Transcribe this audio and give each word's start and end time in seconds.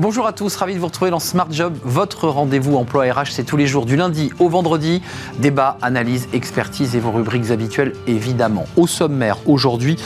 Bonjour 0.00 0.28
à 0.28 0.32
tous, 0.32 0.54
ravi 0.54 0.76
de 0.76 0.78
vous 0.78 0.86
retrouver 0.86 1.10
dans 1.10 1.18
Smart 1.18 1.48
Job, 1.50 1.76
votre 1.82 2.28
rendez-vous 2.28 2.76
emploi 2.76 3.12
RH, 3.12 3.32
c'est 3.32 3.42
tous 3.42 3.56
les 3.56 3.66
jours 3.66 3.84
du 3.84 3.96
lundi 3.96 4.30
au 4.38 4.48
vendredi. 4.48 5.02
Débat, 5.40 5.76
analyse, 5.82 6.28
expertise 6.32 6.94
et 6.94 7.00
vos 7.00 7.10
rubriques 7.10 7.50
habituelles 7.50 7.94
évidemment. 8.06 8.66
Au 8.76 8.86
sommaire 8.86 9.38
aujourd'hui, 9.46 9.96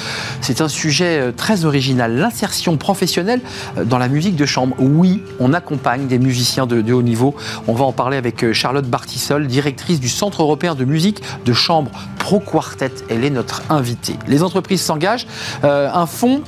c'est 0.41 0.63
un 0.63 0.69
sujet 0.69 1.21
euh, 1.21 1.31
très 1.31 1.67
original, 1.67 2.17
l'insertion 2.17 2.79
professionnelle 2.79 3.43
euh, 3.77 3.85
dans 3.85 3.99
la 3.99 4.09
musique 4.09 4.35
de 4.35 4.47
chambre. 4.47 4.75
Oui, 4.79 5.23
on 5.39 5.53
accompagne 5.53 6.07
des 6.07 6.19
musiciens 6.19 6.67
de, 6.67 6.91
haut 6.91 7.03
niveau. 7.03 7.35
On 7.69 7.75
va 7.75 7.85
en 7.85 7.93
parler 7.93 8.17
avec 8.17 8.43
euh, 8.45 8.55
Charlotte 8.55 8.87
Bartissol, 8.87 9.47
directrice 9.47 10.01
du 10.01 10.09
Centre 10.09 10.41
européen 10.41 10.75
de 10.75 10.87
musique 10.87 11.21
de 11.45 11.53
chambre 11.53 11.91
Pro 12.23 12.39
Quartet. 12.39 12.93
Elle 13.11 13.25
est 13.25 13.31
notre 13.31 13.63
invitée. 13.69 14.15
Les 14.29 14.45
entreprises 14.45 14.81
s'engagent, 14.81 15.27
un 15.65 16.07
fonds 16.07 16.43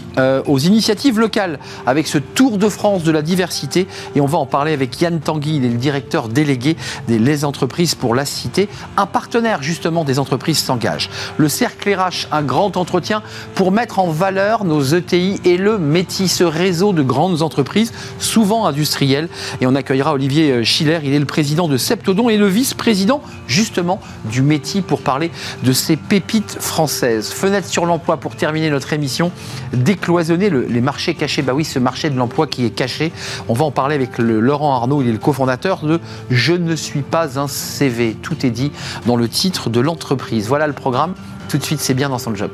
aux 0.46 0.58
initiatives 0.58 1.18
locales 1.18 1.58
avec 1.84 2.06
ce 2.06 2.18
Tour 2.18 2.58
de 2.58 2.68
France 2.68 3.02
de 3.02 3.10
la 3.10 3.22
diversité. 3.22 3.88
Et 4.14 4.20
on 4.20 4.26
va 4.26 4.38
en 4.38 4.46
parler 4.46 4.72
avec 4.72 5.00
Yann 5.00 5.18
Tanguy, 5.18 5.56
il 5.56 5.64
est 5.64 5.70
le 5.70 5.76
directeur 5.76 6.28
délégué 6.28 6.76
des 7.08 7.18
Les 7.18 7.44
Entreprises 7.44 7.96
pour 7.96 8.14
la 8.14 8.24
Cité. 8.24 8.68
Un 8.96 9.06
partenaire 9.06 9.64
justement 9.64 10.04
des 10.04 10.20
entreprises 10.20 10.58
s'engage. 10.58 11.10
Le 11.38 11.48
Cercle 11.48 11.92
RH, 11.92 12.28
un 12.30 12.42
grand 12.42 12.76
entretien 12.76 13.22
pour 13.56 13.72
mettre 13.72 13.98
en 13.98 14.10
valeur 14.10 14.64
nos 14.64 14.80
ETI 14.80 15.40
et 15.44 15.56
le 15.56 15.78
métier, 15.78 16.28
ce 16.28 16.44
réseau 16.44 16.92
de 16.92 17.02
grandes 17.02 17.42
entreprises, 17.42 17.92
souvent 18.20 18.66
industrielles. 18.66 19.28
Et 19.60 19.66
on 19.66 19.74
accueillera 19.74 20.12
Olivier 20.12 20.52
euh, 20.52 20.62
Schiller, 20.64 21.00
il 21.02 21.12
est 21.12 21.18
le 21.18 21.24
président 21.24 21.66
de 21.66 21.76
Septodon 21.76 22.28
et 22.28 22.36
le 22.36 22.46
vice-président 22.46 23.20
justement 23.48 24.00
du 24.30 24.42
métier 24.42 24.80
pour 24.80 25.00
parler 25.00 25.32
de 25.64 25.72
ces 25.72 25.96
pépites 25.96 26.58
françaises. 26.60 27.30
Fenêtre 27.30 27.66
sur 27.66 27.86
l'emploi 27.86 28.18
pour 28.18 28.36
terminer 28.36 28.70
notre 28.70 28.92
émission, 28.92 29.32
décloisonner 29.72 30.50
les 30.50 30.80
marchés 30.80 31.14
cachés. 31.14 31.42
Bah 31.42 31.54
oui, 31.54 31.64
ce 31.64 31.78
marché 31.78 32.10
de 32.10 32.16
l'emploi 32.16 32.46
qui 32.46 32.64
est 32.64 32.70
caché. 32.70 33.12
On 33.48 33.54
va 33.54 33.64
en 33.64 33.70
parler 33.70 33.94
avec 33.94 34.18
Laurent 34.18 34.74
Arnaud, 34.74 35.02
il 35.02 35.08
est 35.08 35.12
le 35.12 35.18
cofondateur 35.18 35.84
de 35.84 36.00
Je 36.30 36.52
ne 36.52 36.76
suis 36.76 37.02
pas 37.02 37.38
un 37.38 37.48
CV. 37.48 38.14
Tout 38.20 38.44
est 38.44 38.50
dit 38.50 38.72
dans 39.06 39.16
le 39.16 39.28
titre 39.28 39.70
de 39.70 39.80
l'entreprise. 39.80 40.48
Voilà 40.48 40.66
le 40.66 40.74
programme. 40.74 41.14
Tout 41.48 41.58
de 41.58 41.64
suite, 41.64 41.80
c'est 41.80 41.94
bien 41.94 42.08
dans 42.08 42.18
son 42.18 42.34
job. 42.34 42.50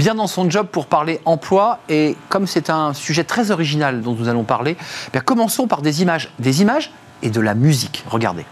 Bien 0.00 0.14
dans 0.14 0.26
son 0.26 0.48
job 0.50 0.66
pour 0.66 0.86
parler 0.86 1.20
emploi. 1.24 1.78
Et 1.88 2.16
comme 2.28 2.46
c'est 2.46 2.70
un 2.70 2.94
sujet 2.94 3.24
très 3.24 3.50
original 3.50 4.00
dont 4.00 4.14
nous 4.14 4.28
allons 4.28 4.44
parler, 4.44 4.76
eh 5.14 5.20
commençons 5.20 5.66
par 5.66 5.82
des 5.82 6.02
images. 6.02 6.30
Des 6.38 6.62
images 6.62 6.90
et 7.22 7.30
de 7.30 7.40
la 7.40 7.54
musique. 7.54 8.04
Regardez. 8.08 8.44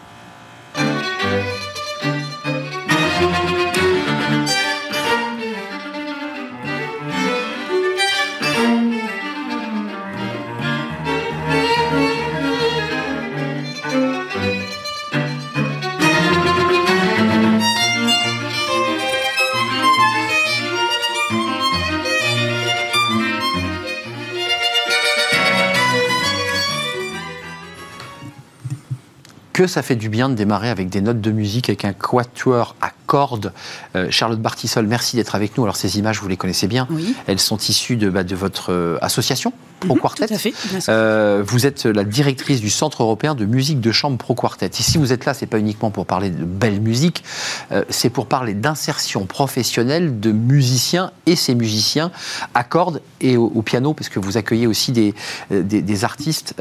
Que 29.58 29.66
ça 29.66 29.82
fait 29.82 29.96
du 29.96 30.08
bien 30.08 30.28
de 30.28 30.36
démarrer 30.36 30.68
avec 30.68 30.88
des 30.88 31.00
notes 31.00 31.20
de 31.20 31.32
musique, 31.32 31.68
avec 31.68 31.84
un 31.84 31.92
quatuor 31.92 32.76
à 32.80 32.92
cordes. 33.06 33.52
Euh, 33.96 34.06
Charlotte 34.08 34.40
Bartissol, 34.40 34.86
merci 34.86 35.16
d'être 35.16 35.34
avec 35.34 35.58
nous. 35.58 35.64
Alors 35.64 35.74
ces 35.74 35.98
images, 35.98 36.20
vous 36.20 36.28
les 36.28 36.36
connaissez 36.36 36.68
bien. 36.68 36.86
Elles 37.26 37.40
sont 37.40 37.56
issues 37.56 37.96
de, 37.96 38.08
bah, 38.08 38.22
de 38.22 38.36
votre 38.36 38.72
euh, 38.72 38.98
association 39.00 39.52
Pro 39.80 39.94
mhm, 39.94 40.00
Quartet. 40.00 40.28
Tout 40.28 40.34
à 40.34 40.38
fait, 40.38 40.54
euh, 40.88 41.42
vous 41.44 41.66
êtes 41.66 41.86
la 41.86 42.04
directrice 42.04 42.60
du 42.60 42.70
Centre 42.70 43.02
européen 43.02 43.34
de 43.34 43.46
musique 43.46 43.80
de 43.80 43.90
chambre 43.90 44.16
Pro 44.16 44.36
Quartet. 44.36 44.66
Et 44.66 44.82
si 44.82 44.96
vous 44.96 45.12
êtes 45.12 45.24
là, 45.24 45.34
c'est 45.34 45.46
pas 45.46 45.58
uniquement 45.58 45.90
pour 45.90 46.06
parler 46.06 46.30
de 46.30 46.44
belle 46.44 46.80
musique, 46.80 47.24
c'est 47.88 48.10
pour 48.10 48.26
parler 48.26 48.54
d'insertion 48.54 49.26
professionnelle 49.26 50.20
de 50.20 50.30
musiciens 50.30 51.10
et 51.26 51.34
ces 51.34 51.54
musiciens 51.54 52.10
à 52.54 52.62
cordes 52.64 53.02
et 53.20 53.36
au, 53.36 53.62
piano, 53.62 53.94
parce 53.94 54.08
que 54.08 54.18
vous 54.18 54.36
accueillez 54.36 54.66
aussi 54.66 54.92
des, 54.92 55.14
des, 55.50 56.04
artistes. 56.04 56.54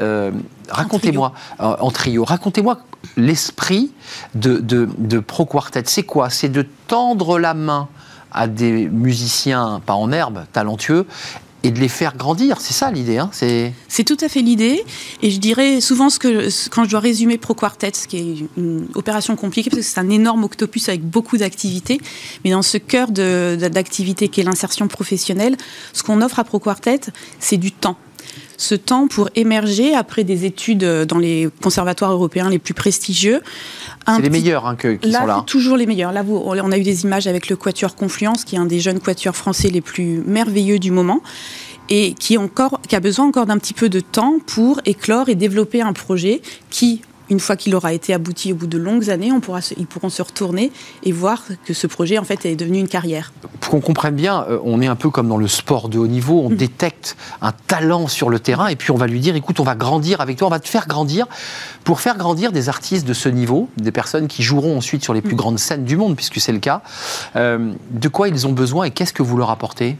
Racontez-moi 0.70 1.32
en 1.58 1.90
trio. 1.90 2.24
Racontez-moi 2.24 2.78
l'esprit 3.16 3.92
de, 4.34 5.18
Pro 5.20 5.46
Quartet. 5.46 5.82
C'est 5.86 6.02
quoi? 6.02 6.30
C'est 6.30 6.48
de 6.48 6.66
tendre 6.86 7.38
la 7.38 7.54
main 7.54 7.88
à 8.30 8.46
des 8.46 8.88
musiciens, 8.88 9.80
pas 9.84 9.94
en 9.94 10.12
herbe, 10.12 10.44
talentueux, 10.52 11.06
et 11.64 11.70
de 11.70 11.80
les 11.80 11.88
faire 11.88 12.16
grandir. 12.16 12.60
C'est 12.60 12.74
ça 12.74 12.90
l'idée. 12.90 13.18
Hein? 13.18 13.30
C'est... 13.32 13.72
tout 14.04 14.16
à 14.20 14.28
fait 14.28 14.42
l'idée. 14.42 14.84
Et 15.22 15.30
je 15.30 15.40
dirais 15.40 15.80
souvent, 15.80 16.08
ce 16.10 16.18
que, 16.18 16.48
quand 16.70 16.84
je 16.84 16.90
dois 16.90 17.00
résumer 17.00 17.38
Pro 17.38 17.54
Quartet, 17.54 17.92
ce 17.94 18.06
qui 18.06 18.16
est 18.16 18.48
une 18.56 18.86
opération 18.94 19.34
compliquée, 19.34 19.70
parce 19.70 19.82
que 19.82 19.88
c'est 19.88 19.98
un 19.98 20.10
énorme 20.10 20.44
octopus 20.44 20.88
avec 20.88 21.02
beaucoup 21.02 21.36
d'activités, 21.36 22.00
mais 22.44 22.50
dans 22.50 22.62
ce 22.62 22.78
cœur 22.78 23.10
d'activité 23.10 24.28
qui 24.28 24.40
est 24.40 24.44
l'insertion 24.44 24.86
professionnelle, 24.88 25.56
ce 25.92 26.02
qu'on 26.02 26.22
offre 26.22 26.38
à 26.38 26.44
Pro 26.44 26.58
Quartet, 26.58 27.00
c'est 27.40 27.56
du 27.56 27.72
temps 27.72 27.96
ce 28.58 28.74
temps 28.74 29.08
pour 29.08 29.30
émerger 29.34 29.94
après 29.94 30.24
des 30.24 30.44
études 30.44 30.84
dans 30.84 31.18
les 31.18 31.48
conservatoires 31.62 32.12
européens 32.12 32.50
les 32.50 32.58
plus 32.58 32.74
prestigieux. 32.74 33.40
C'est 34.06 34.20
les 34.20 34.28
meilleurs 34.28 34.66
hein, 34.66 34.76
qui 34.76 34.98
sont 35.10 35.26
là. 35.26 35.42
Toujours 35.46 35.76
les 35.76 35.86
meilleurs. 35.86 36.12
Là, 36.12 36.24
on 36.28 36.72
a 36.72 36.76
eu 36.76 36.82
des 36.82 37.04
images 37.04 37.26
avec 37.26 37.48
le 37.48 37.56
Quatuor 37.56 37.94
Confluence, 37.94 38.44
qui 38.44 38.56
est 38.56 38.58
un 38.58 38.66
des 38.66 38.80
jeunes 38.80 39.00
quatuors 39.00 39.36
français 39.36 39.70
les 39.70 39.80
plus 39.80 40.22
merveilleux 40.26 40.78
du 40.78 40.90
moment 40.90 41.22
et 41.88 42.14
qui, 42.14 42.36
encore, 42.36 42.80
qui 42.86 42.96
a 42.96 43.00
besoin 43.00 43.26
encore 43.26 43.46
d'un 43.46 43.58
petit 43.58 43.74
peu 43.74 43.88
de 43.88 44.00
temps 44.00 44.38
pour 44.46 44.80
éclore 44.84 45.28
et 45.28 45.34
développer 45.34 45.80
un 45.80 45.92
projet 45.92 46.42
qui, 46.70 47.00
une 47.30 47.40
fois 47.40 47.56
qu'il 47.56 47.74
aura 47.74 47.92
été 47.92 48.14
abouti 48.14 48.52
au 48.52 48.56
bout 48.56 48.66
de 48.66 48.78
longues 48.78 49.10
années, 49.10 49.32
on 49.32 49.40
pourra, 49.40 49.60
ils 49.76 49.86
pourront 49.86 50.08
se 50.08 50.22
retourner 50.22 50.72
et 51.02 51.12
voir 51.12 51.42
que 51.64 51.74
ce 51.74 51.86
projet 51.86 52.18
en 52.18 52.24
fait 52.24 52.46
est 52.46 52.56
devenu 52.56 52.78
une 52.78 52.88
carrière. 52.88 53.32
Pour 53.60 53.72
qu'on 53.72 53.80
comprenne 53.80 54.14
bien, 54.14 54.44
euh, 54.48 54.58
on 54.64 54.80
est 54.80 54.86
un 54.86 54.96
peu 54.96 55.10
comme 55.10 55.28
dans 55.28 55.36
le 55.36 55.48
sport 55.48 55.88
de 55.88 55.98
haut 55.98 56.06
niveau, 56.06 56.40
on 56.40 56.50
mm. 56.50 56.56
détecte 56.56 57.16
un 57.42 57.52
talent 57.52 58.08
sur 58.08 58.30
le 58.30 58.38
terrain 58.38 58.68
et 58.68 58.76
puis 58.76 58.90
on 58.90 58.96
va 58.96 59.06
lui 59.06 59.20
dire 59.20 59.36
écoute, 59.36 59.60
on 59.60 59.64
va 59.64 59.74
grandir 59.74 60.20
avec 60.20 60.38
toi, 60.38 60.46
on 60.46 60.50
va 60.50 60.60
te 60.60 60.68
faire 60.68 60.86
grandir. 60.86 61.26
Pour 61.84 62.00
faire 62.00 62.16
grandir 62.16 62.52
des 62.52 62.68
artistes 62.68 63.06
de 63.06 63.14
ce 63.14 63.28
niveau, 63.28 63.68
des 63.76 63.92
personnes 63.92 64.28
qui 64.28 64.42
joueront 64.42 64.76
ensuite 64.76 65.02
sur 65.02 65.14
les 65.14 65.22
plus 65.22 65.34
mm. 65.34 65.38
grandes 65.38 65.58
scènes 65.58 65.84
du 65.84 65.96
monde, 65.96 66.16
puisque 66.16 66.40
c'est 66.40 66.52
le 66.52 66.58
cas, 66.58 66.82
euh, 67.36 67.72
de 67.90 68.08
quoi 68.08 68.28
ils 68.28 68.46
ont 68.46 68.52
besoin 68.52 68.84
et 68.84 68.90
qu'est-ce 68.90 69.12
que 69.12 69.22
vous 69.22 69.36
leur 69.36 69.50
apportez? 69.50 69.96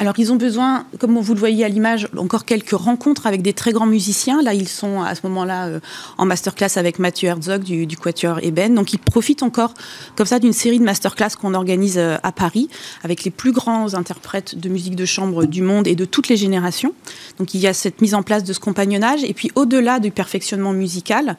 Alors, 0.00 0.14
ils 0.16 0.32
ont 0.32 0.36
besoin, 0.36 0.86
comme 0.98 1.18
vous 1.18 1.34
le 1.34 1.38
voyez 1.38 1.62
à 1.62 1.68
l'image, 1.68 2.08
encore 2.16 2.46
quelques 2.46 2.70
rencontres 2.70 3.26
avec 3.26 3.42
des 3.42 3.52
très 3.52 3.70
grands 3.70 3.84
musiciens. 3.84 4.40
Là, 4.40 4.54
ils 4.54 4.66
sont 4.66 5.02
à 5.02 5.14
ce 5.14 5.20
moment-là 5.24 5.66
euh, 5.66 5.80
en 6.16 6.24
masterclass 6.24 6.70
avec 6.76 6.98
Mathieu 6.98 7.28
Herzog 7.28 7.64
du, 7.64 7.96
Quatuor 7.98 8.38
Eben. 8.38 8.74
Donc, 8.74 8.94
ils 8.94 8.98
profitent 8.98 9.42
encore 9.42 9.74
comme 10.16 10.24
ça 10.24 10.38
d'une 10.38 10.54
série 10.54 10.78
de 10.78 10.84
masterclass 10.84 11.36
qu'on 11.38 11.52
organise 11.52 11.98
euh, 11.98 12.16
à 12.22 12.32
Paris 12.32 12.70
avec 13.02 13.24
les 13.24 13.30
plus 13.30 13.52
grands 13.52 13.92
interprètes 13.92 14.58
de 14.58 14.70
musique 14.70 14.96
de 14.96 15.04
chambre 15.04 15.44
du 15.44 15.60
monde 15.60 15.86
et 15.86 15.96
de 15.96 16.06
toutes 16.06 16.28
les 16.28 16.38
générations. 16.38 16.94
Donc, 17.38 17.52
il 17.52 17.60
y 17.60 17.66
a 17.66 17.74
cette 17.74 18.00
mise 18.00 18.14
en 18.14 18.22
place 18.22 18.42
de 18.42 18.54
ce 18.54 18.58
compagnonnage. 18.58 19.22
Et 19.22 19.34
puis, 19.34 19.50
au-delà 19.54 20.00
du 20.00 20.10
perfectionnement 20.10 20.72
musical, 20.72 21.36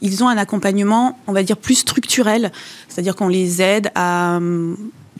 ils 0.00 0.22
ont 0.22 0.28
un 0.28 0.36
accompagnement, 0.36 1.18
on 1.26 1.32
va 1.32 1.42
dire, 1.42 1.56
plus 1.56 1.74
structurel. 1.74 2.52
C'est-à-dire 2.88 3.16
qu'on 3.16 3.26
les 3.26 3.62
aide 3.62 3.90
à 3.96 4.38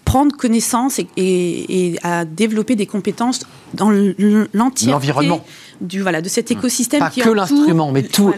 prendre 0.07 0.35
connaissance 0.35 1.01
et, 1.19 1.99
à 2.03 2.25
développer 2.25 2.77
des 2.77 2.87
compétences 2.87 3.41
dans 3.75 3.91
l'entièreté 4.55 5.31
du 5.83 6.01
voilà 6.01 6.23
de 6.23 6.29
cet 6.31 6.51
écosystème 6.51 7.01
pas 7.01 7.11
que 7.11 7.29
l'instrument 7.29 7.93
mais 7.93 8.03
tout. 8.03 8.33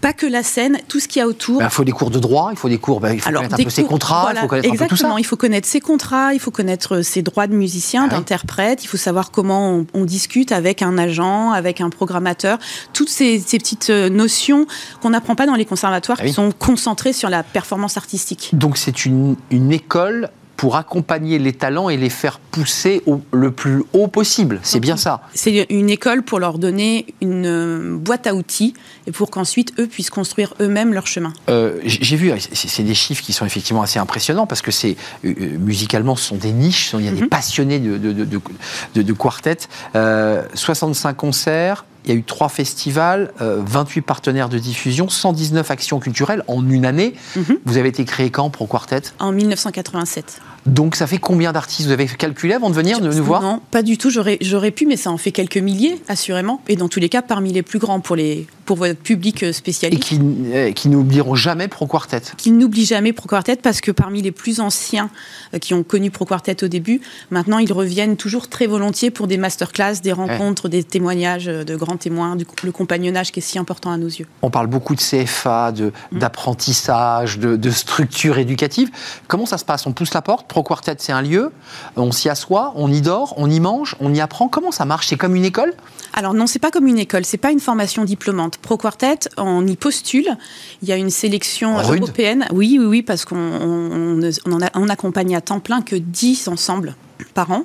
pas 0.00 0.12
que 0.14 0.24
la 0.24 0.42
scène, 0.42 0.78
tout 0.86 1.00
ce 1.00 1.08
qu'il 1.08 1.20
y 1.20 1.22
a 1.22 1.26
autour. 1.26 1.58
Ben, 1.58 1.66
il 1.66 1.70
faut 1.70 1.84
des 1.84 1.92
cours 1.92 2.10
de 2.10 2.18
droit, 2.18 2.50
il 2.52 2.58
faut 2.58 2.68
des 2.68 2.78
cours, 2.78 3.00
ben, 3.00 3.12
il 3.12 3.20
faut 3.20 3.30
connaître 3.30 3.54
un 3.54 3.64
peu 3.64 3.70
ses 3.70 3.84
contrats, 3.84 4.30
il 4.32 4.38
faut 4.38 4.46
connaître 4.46 4.68
un 4.72 4.76
peu 4.76 4.86
tout 4.86 4.96
ça. 4.96 5.14
il 5.18 5.24
faut 5.24 5.36
connaître 5.36 5.68
ses 5.68 5.80
contrats, 5.80 6.34
il 6.34 6.40
faut 6.40 6.50
connaître 6.50 7.02
ses 7.02 7.22
droits 7.22 7.46
de 7.46 7.54
musicien, 7.54 8.06
ah 8.10 8.14
d'interprète, 8.14 8.84
il 8.84 8.86
faut 8.86 8.96
savoir 8.96 9.30
comment 9.30 9.84
on, 9.92 10.04
discute 10.04 10.52
avec 10.52 10.80
un 10.82 10.96
agent, 10.96 11.50
avec 11.52 11.80
un 11.80 11.90
programmateur, 11.90 12.58
toutes 12.92 13.10
ces, 13.10 13.38
petites 13.40 13.90
euh, 13.90 14.08
notions 14.08 14.66
qu'on 15.02 15.10
n'apprend 15.10 15.34
pas 15.34 15.46
dans 15.46 15.54
les 15.54 15.66
conservatoires 15.66 16.18
ah 16.20 16.24
qui 16.24 16.32
sont 16.32 16.52
concentrées 16.52 17.12
sur 17.12 17.28
la 17.28 17.42
performance 17.42 17.96
artistique. 17.96 18.50
Donc 18.52 18.78
c'est 18.78 19.04
une, 19.04 19.36
une 19.50 19.72
école 19.72 20.30
pour 20.58 20.74
accompagner 20.74 21.38
les 21.38 21.52
talents 21.52 21.88
et 21.88 21.96
les 21.96 22.10
faire 22.10 22.40
pousser 22.40 23.00
au, 23.06 23.20
le 23.32 23.52
plus 23.52 23.84
haut 23.92 24.08
possible. 24.08 24.58
C'est 24.64 24.80
bien 24.80 24.96
ça. 24.96 25.22
C'est 25.32 25.66
une 25.70 25.88
école 25.88 26.24
pour 26.24 26.40
leur 26.40 26.58
donner 26.58 27.06
une 27.20 27.46
euh, 27.46 27.96
boîte 27.96 28.26
à 28.26 28.34
outils 28.34 28.74
et 29.06 29.12
pour 29.12 29.30
qu'ensuite 29.30 29.72
eux 29.78 29.86
puissent 29.86 30.10
construire 30.10 30.54
eux-mêmes 30.60 30.92
leur 30.92 31.06
chemin. 31.06 31.32
Euh, 31.48 31.78
j'ai 31.84 32.16
vu, 32.16 32.32
c'est 32.52 32.82
des 32.82 32.94
chiffres 32.94 33.22
qui 33.22 33.32
sont 33.32 33.46
effectivement 33.46 33.82
assez 33.82 34.00
impressionnants 34.00 34.48
parce 34.48 34.60
que 34.60 34.72
c'est 34.72 34.96
euh, 35.24 35.32
musicalement 35.58 36.16
ce 36.16 36.24
sont 36.24 36.36
des 36.36 36.52
niches, 36.52 36.92
il 36.98 37.04
y 37.04 37.08
a 37.08 37.12
des 37.12 37.22
mhm. 37.22 37.28
passionnés 37.28 37.78
de, 37.78 37.96
de, 37.96 38.12
de, 38.12 39.02
de 39.02 39.12
quartet. 39.12 39.58
65 39.94 41.14
concerts, 41.14 41.84
il 42.04 42.10
y 42.10 42.14
a 42.14 42.16
eu 42.16 42.22
trois 42.22 42.48
festivals, 42.48 43.32
28 43.40 44.00
partenaires 44.02 44.48
de 44.48 44.58
diffusion, 44.58 45.08
119 45.08 45.70
actions 45.70 45.98
culturelles 45.98 46.42
en 46.46 46.68
une 46.68 46.86
année. 46.86 47.14
Mhm. 47.36 47.58
Vous 47.64 47.76
avez 47.76 47.88
été 47.88 48.04
créé 48.04 48.30
quand 48.30 48.48
Pro 48.50 48.66
Quartet? 48.66 49.02
En 49.18 49.32
1987. 49.32 50.40
Donc 50.66 50.96
ça 50.96 51.06
fait 51.06 51.18
combien 51.18 51.52
d'artistes? 51.52 51.86
Vous 51.86 51.92
avez 51.92 52.06
calculé 52.06 52.54
avant 52.54 52.70
de 52.70 52.74
venir 52.74 53.00
de 53.00 53.12
nous 53.12 53.24
voir? 53.24 53.42
Non, 53.42 53.60
pas 53.70 53.82
du 53.82 53.98
tout. 53.98 54.10
J'aurais 54.10 54.70
pu, 54.70 54.86
mais 54.86 54.96
ça 54.96 55.10
en 55.10 55.16
fait 55.16 55.32
quelques 55.32 55.58
milliers, 55.58 56.00
assurément. 56.08 56.60
Et 56.68 56.76
dans 56.76 56.88
tous 56.88 57.00
les 57.00 57.08
cas, 57.08 57.22
parmi 57.22 57.52
les 57.52 57.62
plus 57.62 57.78
grands 57.78 58.00
pour, 58.00 58.16
les, 58.16 58.46
pour 58.68 58.76
votre 58.76 59.00
public 59.00 59.44
euh, 59.44 59.52
spécialiste. 59.54 60.12
Et 60.12 60.16
qui, 60.16 60.20
euh, 60.52 60.72
qui 60.72 60.90
n'oublieront 60.90 61.34
jamais 61.34 61.68
Pro 61.68 61.86
Quartet 61.86 62.20
Qui 62.36 62.52
n'oublient 62.52 62.84
jamais 62.84 63.14
Pro 63.14 63.26
Quartet 63.26 63.56
parce 63.56 63.80
que 63.80 63.90
parmi 63.90 64.20
les 64.20 64.30
plus 64.30 64.60
anciens 64.60 65.08
euh, 65.54 65.58
qui 65.58 65.72
ont 65.72 65.82
connu 65.82 66.10
Pro 66.10 66.26
Quartet 66.26 66.62
au 66.62 66.68
début, 66.68 67.00
maintenant 67.30 67.60
ils 67.60 67.72
reviennent 67.72 68.18
toujours 68.18 68.48
très 68.48 68.66
volontiers 68.66 69.10
pour 69.10 69.26
des 69.26 69.38
masterclass, 69.38 70.02
des 70.02 70.12
rencontres, 70.12 70.68
des 70.68 70.84
témoignages 70.84 71.46
de 71.46 71.76
grands 71.76 71.96
témoins, 71.96 72.36
du, 72.36 72.44
le 72.62 72.70
compagnonnage 72.70 73.32
qui 73.32 73.38
est 73.38 73.42
si 73.42 73.58
important 73.58 73.90
à 73.90 73.96
nos 73.96 74.06
yeux. 74.06 74.26
On 74.42 74.50
parle 74.50 74.66
beaucoup 74.66 74.94
de 74.94 75.00
CFA, 75.00 75.72
mm. 75.72 76.18
d'apprentissage, 76.18 77.38
de, 77.38 77.52
de, 77.52 77.56
de 77.56 77.70
structure 77.70 78.36
éducative. 78.36 78.90
Comment 79.28 79.46
ça 79.46 79.56
se 79.56 79.64
passe? 79.64 79.86
On 79.86 79.92
pousse 79.92 80.12
la 80.12 80.20
porte? 80.20 80.46
Pro 80.46 80.62
Quartet, 80.62 80.96
c'est 80.98 81.12
un 81.12 81.22
lieu, 81.22 81.52
on 81.96 82.12
s'y 82.12 82.28
assoit, 82.28 82.74
on 82.76 82.92
y 82.92 83.00
dort, 83.00 83.32
on 83.38 83.48
y 83.48 83.60
mange, 83.60 83.96
on 83.98 84.12
y 84.12 84.20
apprend. 84.20 84.48
Comment 84.48 84.72
ça 84.72 84.84
marche? 84.84 85.06
C'est 85.06 85.16
comme 85.16 85.36
une 85.36 85.46
école? 85.46 85.72
Alors 86.12 86.34
non, 86.34 86.46
c'est 86.46 86.58
pas 86.58 86.70
comme 86.70 86.86
une 86.86 86.98
école, 86.98 87.24
c'est 87.24 87.38
pas 87.38 87.50
une 87.50 87.60
formation 87.60 88.04
diplômante. 88.04 88.57
Pro 88.62 88.76
Quartet, 88.76 89.28
on 89.36 89.66
y 89.66 89.76
postule. 89.76 90.36
Il 90.82 90.88
y 90.88 90.92
a 90.92 90.96
une 90.96 91.10
sélection 91.10 91.78
européenne. 91.78 92.46
Oui, 92.52 92.76
oui, 92.80 92.86
oui, 92.86 93.02
parce 93.02 93.24
qu'on 93.24 93.36
on, 93.36 94.88
accompagne 94.88 95.36
à 95.36 95.40
temps 95.40 95.60
plein 95.60 95.82
que 95.82 95.96
10 95.96 96.48
ensembles 96.48 96.94
par 97.34 97.50
an 97.50 97.64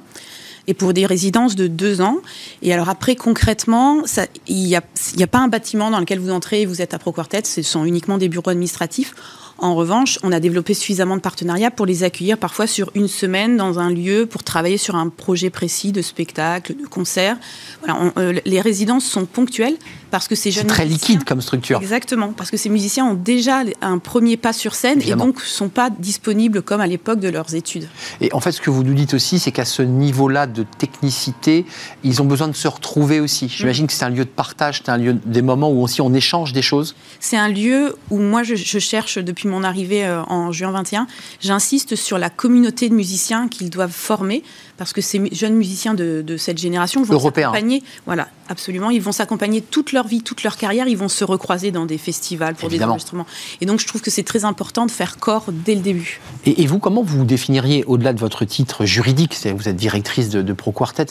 et 0.67 0.73
pour 0.73 0.93
des 0.93 1.05
résidences 1.05 1.55
de 1.55 1.67
deux 1.67 2.01
ans. 2.01 2.17
Et 2.61 2.73
alors 2.73 2.89
après, 2.89 3.15
concrètement, 3.15 4.03
il 4.47 4.63
n'y 4.63 4.75
a, 4.75 4.81
a, 5.19 5.27
pas 5.27 5.39
un 5.39 5.47
bâtiment 5.47 5.91
dans 5.91 5.99
lequel 5.99 6.19
vous 6.19 6.31
entrez 6.31 6.61
et 6.61 6.65
vous 6.65 6.81
êtes 6.81 6.93
à 6.93 6.99
Pro 6.99 7.11
Quartet, 7.11 7.43
ce 7.43 7.61
sont 7.61 7.85
uniquement 7.85 8.17
des 8.17 8.29
bureaux 8.29 8.49
administratifs. 8.49 9.13
En 9.57 9.75
revanche, 9.75 10.19
on 10.23 10.31
a 10.31 10.39
développé 10.39 10.73
suffisamment 10.73 11.15
de 11.15 11.21
partenariats 11.21 11.71
pour 11.71 11.85
les 11.85 12.03
accueillir 12.03 12.37
parfois 12.37 12.67
sur 12.67 12.91
une 12.95 13.07
semaine 13.07 13.55
dans 13.55 13.79
un 13.79 13.91
lieu 13.91 14.25
pour 14.25 14.43
travailler 14.43 14.77
sur 14.77 14.95
un 14.95 15.09
projet 15.09 15.49
précis 15.49 15.91
de 15.91 16.01
spectacle, 16.01 16.75
de 16.75 16.87
concert. 16.87 17.37
Voilà, 17.83 18.11
euh, 18.17 18.39
les 18.45 18.61
résidences 18.61 19.05
sont 19.05 19.25
ponctuelles 19.25 19.77
parce 20.11 20.27
que 20.27 20.35
ces 20.35 20.51
jeunes. 20.51 20.67
très 20.67 20.85
liquide 20.85 21.23
comme 21.23 21.41
structure. 21.41 21.79
Exactement, 21.81 22.33
parce 22.33 22.51
que 22.51 22.57
ces 22.57 22.69
musiciens 22.69 23.05
ont 23.05 23.13
déjà 23.13 23.63
un 23.81 23.97
premier 23.97 24.37
pas 24.37 24.53
sur 24.53 24.75
scène 24.75 25.01
et 25.01 25.15
donc 25.15 25.37
ne 25.37 25.41
sont 25.41 25.69
pas 25.69 25.89
disponibles 25.89 26.61
comme 26.61 26.81
à 26.81 26.87
l'époque 26.87 27.19
de 27.19 27.29
leurs 27.29 27.55
études. 27.55 27.87
Et 28.21 28.33
en 28.33 28.39
fait, 28.39 28.51
ce 28.51 28.61
que 28.61 28.69
vous 28.69 28.83
nous 28.83 28.93
dites 28.93 29.13
aussi, 29.13 29.39
c'est 29.39 29.51
qu'à 29.51 29.65
ce 29.65 29.81
niveau-là 29.81 30.47
de 30.47 30.65
technicité, 30.77 31.65
ils 32.03 32.21
ont 32.21 32.25
besoin 32.25 32.47
de 32.47 32.55
se 32.55 32.67
retrouver 32.67 33.19
aussi. 33.19 33.49
J'imagine 33.49 33.87
que 33.87 33.93
c'est 33.93 34.05
un 34.05 34.09
lieu 34.09 34.25
de 34.25 34.29
partage, 34.29 34.81
c'est 34.83 34.91
un 34.91 34.97
lieu 34.97 35.17
des 35.25 35.41
moments 35.41 35.71
où 35.71 35.81
aussi 35.81 36.01
on 36.01 36.13
échange 36.13 36.53
des 36.53 36.61
choses. 36.61 36.95
C'est 37.19 37.37
un 37.37 37.49
lieu 37.49 37.95
où 38.09 38.19
moi 38.19 38.43
je, 38.43 38.55
je 38.55 38.79
cherche 38.79 39.17
depuis 39.17 39.42
mon 39.47 39.63
arrivée 39.63 40.05
euh, 40.05 40.23
en 40.23 40.51
juin 40.51 40.71
21, 40.71 41.07
j'insiste 41.41 41.95
sur 41.95 42.17
la 42.17 42.29
communauté 42.29 42.89
de 42.89 42.93
musiciens 42.93 43.47
qu'ils 43.47 43.69
doivent 43.69 43.91
former 43.91 44.43
parce 44.77 44.91
que 44.91 45.01
ces 45.01 45.29
jeunes 45.33 45.55
musiciens 45.55 45.93
de, 45.93 46.35
cette 46.37 46.57
génération 46.57 47.03
vont 47.03 47.19
s'accompagner. 47.19 47.83
Voilà, 48.05 48.27
absolument. 48.49 48.89
Ils 48.89 49.01
vont 49.01 49.11
s'accompagner 49.11 49.61
toute 49.61 49.91
leur 49.91 50.07
vie, 50.07 50.21
toute 50.21 50.43
leur 50.43 50.57
carrière. 50.57 50.87
Ils 50.87 50.97
vont 50.97 51.09
se 51.09 51.23
recroiser 51.23 51.71
dans 51.71 51.85
des 51.85 51.97
festivals 51.97 52.55
pour 52.55 52.69
des 52.69 52.83
enregistrements. 52.83 53.27
Et 53.61 53.65
donc, 53.65 53.79
je 53.79 53.87
trouve 53.87 54.01
que 54.01 54.11
c'est 54.11 54.23
très 54.23 54.45
important 54.45 54.85
de 54.85 54.91
faire 54.91 55.17
corps 55.17 55.45
dès 55.51 55.75
le 55.75 55.81
début. 55.81 56.19
Et, 56.45 56.65
vous, 56.65 56.79
comment 56.79 57.03
vous 57.03 57.23
définiriez, 57.23 57.83
au-delà 57.85 58.13
de 58.13 58.19
votre 58.19 58.45
titre 58.45 58.85
juridique, 58.85 59.37
vous 59.55 59.69
êtes 59.69 59.75
directrice 59.75 60.29
de, 60.29 60.53
Pro 60.53 60.71
Quartet, 60.71 61.05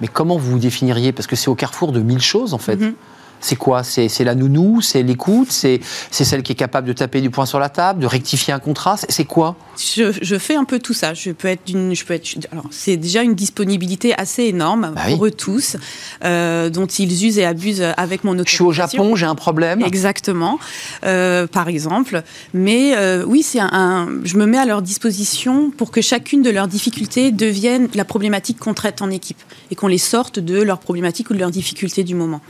mais 0.00 0.08
comment 0.08 0.36
vous 0.36 0.52
vous 0.52 0.58
définiriez? 0.58 1.12
Parce 1.12 1.26
que 1.26 1.36
c'est 1.36 1.48
au 1.48 1.54
carrefour 1.54 1.92
de 1.92 2.00
mille 2.00 2.20
choses, 2.20 2.54
en 2.54 2.58
fait. 2.58 2.76
Mm-hmm. 2.76 2.94
C'est 3.42 3.56
quoi 3.56 3.82
C'est 3.82 4.24
la 4.24 4.34
nounou 4.34 4.80
C'est 4.80 5.02
l'écoute 5.02 5.50
C'est 5.50 5.80
celle 6.10 6.42
qui 6.42 6.52
est 6.52 6.56
capable 6.56 6.86
de 6.86 6.92
taper 6.94 7.20
du 7.20 7.28
poing 7.28 7.44
sur 7.44 7.58
la 7.58 7.68
table, 7.68 8.00
de 8.00 8.06
rectifier 8.06 8.54
un 8.54 8.58
contrat 8.58 8.96
C'est 8.96 9.24
quoi 9.24 9.56
je, 9.76 10.38
fais 10.38 10.54
un 10.54 10.64
peu 10.64 10.78
tout 10.78 10.94
ça. 10.94 11.12
Je 11.14 11.30
peux 11.30 11.48
être 11.48 11.66
d'une. 11.66 11.94
Je 11.94 12.04
peux 12.04 12.14
être. 12.14 12.28
Alors, 12.52 12.66
c'est 12.70 12.96
déjà 12.96 13.22
une 13.22 13.34
disponibilité 13.34 14.14
assez 14.14 14.44
énorme 14.44 14.92
bah 14.94 15.02
pour 15.08 15.26
eux 15.26 15.30
tous, 15.30 15.76
euh, 16.24 16.70
dont 16.70 16.86
ils 16.86 17.26
usent 17.26 17.38
et 17.38 17.44
abusent 17.44 17.82
avec 17.96 18.24
mon 18.24 18.32
autorisation. 18.32 18.70
Je 18.70 18.86
suis 18.88 18.98
au 18.98 18.98
Japon, 18.98 19.16
j'ai 19.16 19.26
un 19.26 19.34
problème. 19.34 19.82
Exactement, 19.82 20.58
euh, 21.04 21.46
par 21.46 21.68
exemple. 21.68 22.22
Mais 22.54 22.94
euh, 22.96 23.24
oui, 23.26 23.42
c'est 23.42 23.60
un, 23.60 24.08
Je 24.24 24.36
me 24.36 24.46
mets 24.46 24.58
à 24.58 24.66
leur 24.66 24.82
disposition 24.82 25.70
pour 25.70 25.90
que 25.90 26.00
chacune 26.00 26.42
de 26.42 26.50
leurs 26.50 26.68
difficultés 26.68 27.32
devienne 27.32 27.88
la 27.94 28.04
problématique 28.04 28.58
qu'on 28.58 28.74
traite 28.74 29.02
en 29.02 29.10
équipe 29.10 29.40
et 29.70 29.74
qu'on 29.74 29.88
les 29.88 29.98
sorte 29.98 30.38
de 30.38 30.62
leurs 30.62 30.78
problématiques 30.78 31.30
ou 31.30 31.34
de 31.34 31.38
leurs 31.38 31.50
difficultés 31.50 32.04
du 32.04 32.14
moment. 32.14 32.40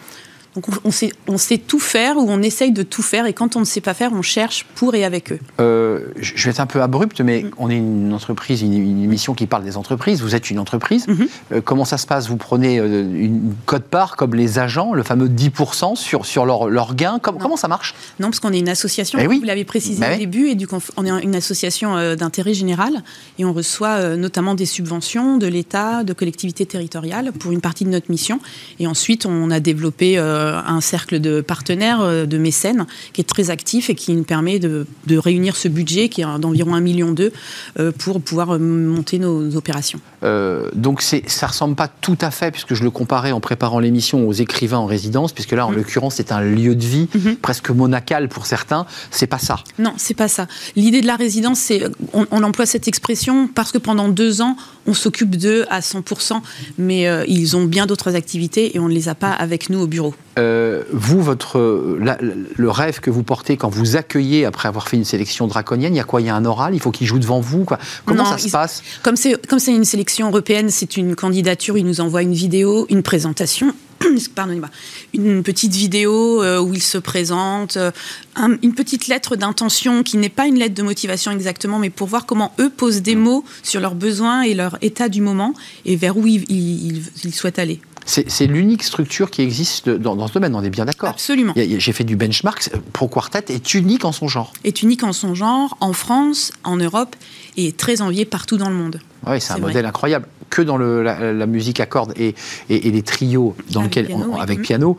Donc 0.55 0.67
on 0.85 0.91
sait, 0.91 1.13
on 1.29 1.39
sait 1.39 1.59
tout 1.59 1.79
faire 1.79 2.17
ou 2.17 2.27
on 2.29 2.43
essaye 2.43 2.73
de 2.73 2.83
tout 2.83 3.03
faire 3.03 3.27
et 3.27 3.33
quand 3.33 3.57
on 3.57 3.61
ne 3.61 3.65
sait 3.65 3.81
pas 3.81 3.95
faire, 3.95 4.13
on 4.13 4.23
cherche 4.23 4.67
pour 4.75 4.95
et 4.95 5.05
avec 5.05 5.33
eux. 5.33 5.39
Euh, 5.61 6.09
je 6.17 6.45
vais 6.45 6.51
être 6.51 6.61
un 6.61 6.67
peu 6.67 6.83
abrupte, 6.83 7.21
mais 7.21 7.43
mm. 7.43 7.51
on 7.57 7.71
est 7.71 7.77
une 7.77 8.13
entreprise, 8.13 8.63
une, 8.63 9.03
émission 9.03 9.35
qui 9.35 9.47
parle 9.47 9.65
des 9.65 9.77
entreprises. 9.77 10.21
Vous 10.21 10.35
êtes 10.35 10.51
une 10.51 10.59
entreprise. 10.59 11.07
Mm-hmm. 11.07 11.29
Euh, 11.53 11.61
comment 11.63 11.85
ça 11.85 11.97
se 11.97 12.07
passe? 12.07 12.29
Vous 12.29 12.37
prenez 12.37 12.79
euh, 12.79 13.03
une 13.03 13.55
cote-part 13.65 14.17
comme 14.17 14.35
les 14.35 14.59
agents, 14.59 14.93
le 14.93 15.03
fameux 15.03 15.29
10% 15.29 15.97
sur, 15.97 16.27
sur 16.27 16.45
leur, 16.45 16.69
leur 16.69 16.95
gain? 16.95 17.19
Comment 17.19 17.57
ça 17.57 17.69
marche? 17.69 17.95
Non, 18.21 18.29
parce 18.29 18.41
qu'on 18.41 18.53
est 18.53 18.59
une 18.59 18.69
association, 18.69 19.19
eh 19.21 19.27
vous 19.27 19.43
l'avez 19.43 19.65
précisé 19.65 20.05
au 20.05 20.19
début, 20.19 20.49
et 20.49 20.55
du 20.55 20.67
on 20.97 21.05
est 21.05 21.23
une 21.23 21.35
association 21.35 22.15
d'intérêt 22.15 22.55
général 22.55 23.03
et 23.39 23.45
on 23.45 23.53
reçoit 23.53 24.17
notamment 24.17 24.55
des 24.55 24.65
subventions 24.65 25.37
de 25.37 25.47
l'État, 25.47 26.03
de 26.03 26.13
collectivités 26.13 26.65
territoriales 26.65 27.33
pour 27.33 27.53
une 27.53 27.61
partie 27.61 27.85
de 27.85 27.91
notre 27.91 28.11
mission. 28.11 28.41
Et 28.79 28.87
ensuite, 28.87 29.27
on 29.27 29.51
a 29.51 29.61
développé 29.61 30.19
euh, 30.19 30.42
un 30.43 30.81
cercle 30.81 31.21
de 31.21 31.41
partenaires, 31.41 32.01
euh, 32.01 32.27
de 32.27 32.39
mécènes, 32.39 32.87
qui 33.13 33.21
est 33.21 33.25
très 33.25 33.51
actif 33.51 33.91
et 33.91 33.95
qui 33.95 34.15
nous 34.15 34.25
permet 34.25 34.59
de, 34.59 34.87
réunir 35.11 35.57
ce 35.57 35.69
budget 35.69 36.09
qui 36.09 36.23
est 36.23 36.39
d'environ 36.39 36.75
1,2 36.75 36.81
million 36.81 37.15
euh, 37.79 37.93
pour 37.93 38.21
pouvoir 38.21 38.59
monter 38.59 39.19
nos 39.19 39.57
opérations. 39.57 40.01
donc 40.75 41.03
ça 41.03 41.47
ressemble 41.47 41.75
pas 41.75 41.89
tout 41.89 42.19
à 42.21 42.31
fait, 42.31 42.51
puisque 42.51 42.75
je 42.75 42.83
le 42.83 42.91
comparais 42.91 43.33
en 43.33 43.41
préparant 43.41 43.79
l'émission 43.79 44.27
aux 44.27 44.33
écrivains 44.33 44.79
en 44.79 44.87
résidence, 44.87 45.33
puisque 45.33 45.53
là, 45.53 45.67
en 45.67 45.71
mm. 45.71 45.77
l'occurrence, 45.77 46.15
c'est 46.17 46.33
un 46.33 46.41
lieu 46.41 46.75
de 46.75 46.85
vie 46.85 47.09
mm-hmm. 47.15 47.37
presque 47.37 47.71
monacal 47.71 48.29
pour 48.29 48.47
certains. 48.47 48.87
C'est 49.11 49.27
pas 49.27 49.39
ça. 49.39 49.57
Non, 49.79 49.95
c'est 49.97 50.15
pas 50.15 50.29
ça. 50.29 50.47
L'idée 50.77 51.01
de 51.01 51.07
la 51.07 51.17
résidence, 51.17 51.59
c'est 51.59 51.85
on, 52.13 52.27
on, 52.31 52.43
emploie 52.43 52.67
cette 52.67 52.89
expression 52.89 53.49
parce 53.49 53.73
que 53.73 53.79
pendant 53.79 54.09
deux 54.09 54.41
ans, 54.41 54.57
on 54.87 54.95
s'occupe 54.95 55.37
d'eux 55.37 55.65
à 55.71 55.81
100%, 55.81 56.41
mais 56.79 57.09
ils 57.29 57.57
ont 57.57 57.65
bien 57.65 57.87
d'autres 57.87 58.15
activités 58.15 58.77
et 58.77 58.79
on 58.79 58.89
ne 58.89 58.95
les 58.95 59.09
a 59.09 59.15
pas 59.15 59.33
avec 59.33 59.71
nous 59.71 59.81
au 59.81 59.87
bureau. 59.87 60.15
Euh, 60.39 60.83
vous, 60.93 61.21
votre, 61.21 61.59
le 61.59 62.71
rêve 62.71 63.01
que 63.01 63.11
vous 63.11 63.23
portez 63.23 63.57
quand 63.57 63.69
vous 63.69 63.97
accueillez 63.97 64.45
après 64.47 64.69
avoir 64.69 64.89
fait 64.89 64.97
une 64.97 65.05
sélection 65.05 65.47
draconienne, 65.47 65.95
il 65.95 65.99
y 65.99 66.01
a 66.01 66.05
quoi? 66.05 66.21
Il 66.21 66.27
y 66.27 66.31
a 66.31 66.35
un 66.35 66.45
oral? 66.45 66.75
Il 66.75 66.81
faut 66.81 66.91
qu'il 66.91 67.07
joue 67.07 67.19
devant 67.19 67.41
vous 67.41 67.65
quoi? 67.65 67.79
Comment 68.05 68.25
ça 68.25 68.39
se 68.39 68.49
passe? 68.49 68.83
Comme 69.03 69.17
c'est 69.17 69.47
comme 69.47 69.59
c'est 69.59 69.75
une 69.75 69.85
sélection 69.85 70.29
européenne, 70.29 70.71
c'est 70.71 70.97
une 70.97 71.15
candidature. 71.15 71.77
Ils 71.77 71.87
nous 71.87 72.01
envoient 72.01 72.23
une 72.23 72.33
vidéo, 72.33 72.87
une 72.89 73.03
présentation. 73.03 73.75
Pardonnez-moi. 74.35 74.71
Une 75.15 75.43
petite 75.43 75.75
vidéo 75.75 76.43
euh, 76.43 76.61
où 76.61 76.75
il 76.75 76.83
se 76.83 76.99
présente, 76.99 77.77
euh, 77.77 77.91
une 78.63 78.75
petite 78.75 79.09
lettre 79.09 79.37
d'intention 79.37 80.03
qui 80.03 80.17
n'est 80.17 80.29
pas 80.29 80.47
une 80.47 80.59
lettre 80.59 80.75
de 80.75 80.83
motivation 80.83 81.31
exactement, 81.33 81.79
mais 81.79 81.91
pour 81.91 82.09
voir 82.09 82.27
comment 82.27 82.53
eux 82.59 82.71
posent 82.71 83.03
des 83.03 83.17
mots 83.17 83.45
sur 83.63 83.81
leurs 83.81 83.95
besoins 83.95 84.43
et 84.43 84.55
leur 84.55 84.79
état 84.83 85.09
du 85.09 85.21
moment 85.21 85.55
et 85.85 85.97
vers 85.97 86.17
où 86.17 86.27
ils 86.27 87.35
souhaitent 87.35 87.59
aller. 87.59 87.81
C'est 88.05 88.47
l'unique 88.47 88.83
structure 88.83 89.31
qui 89.31 89.43
existe 89.43 89.89
dans, 89.89 90.27
ce 90.27 90.33
domaine, 90.33 90.55
on 90.55 90.63
est 90.63 90.71
bien 90.71 90.85
d'accord. 90.85 91.11
Absolument. 91.11 91.53
J'ai 91.57 91.93
fait 91.93 92.05
du 92.05 92.17
benchmark. 92.17 92.71
Pro 92.93 93.09
Quartet 93.09 93.45
est 93.49 93.75
unique 93.75 94.05
en 94.05 94.13
son 94.13 94.29
genre. 94.29 94.53
Est 94.65 94.83
unique 94.83 95.05
en 95.05 95.13
son 95.13 95.35
genre, 95.35 95.77
en 95.81 95.93
France, 95.93 96.53
en 96.65 96.77
Europe, 96.77 97.17
et 97.57 97.69
est 97.69 97.77
très 97.77 98.03
envié 98.03 98.25
partout 98.25 98.57
dans 98.57 98.69
le 98.69 98.75
monde. 98.75 99.01
Oui, 99.27 99.41
c'est 99.41 99.53
un 99.53 99.59
modèle 99.59 99.87
incroyable. 99.87 100.27
Que 100.51 100.61
dans 100.61 100.77
la, 100.77 101.47
musique 101.47 101.81
à 101.81 101.87
cordes 101.87 102.13
et, 102.17 102.35
les 102.69 103.03
trios 103.03 103.57
dans 103.71 103.81
avec 103.81 103.97
lequel, 103.97 104.07
piano, 104.07 104.37
avec 104.39 104.61
piano, 104.61 104.97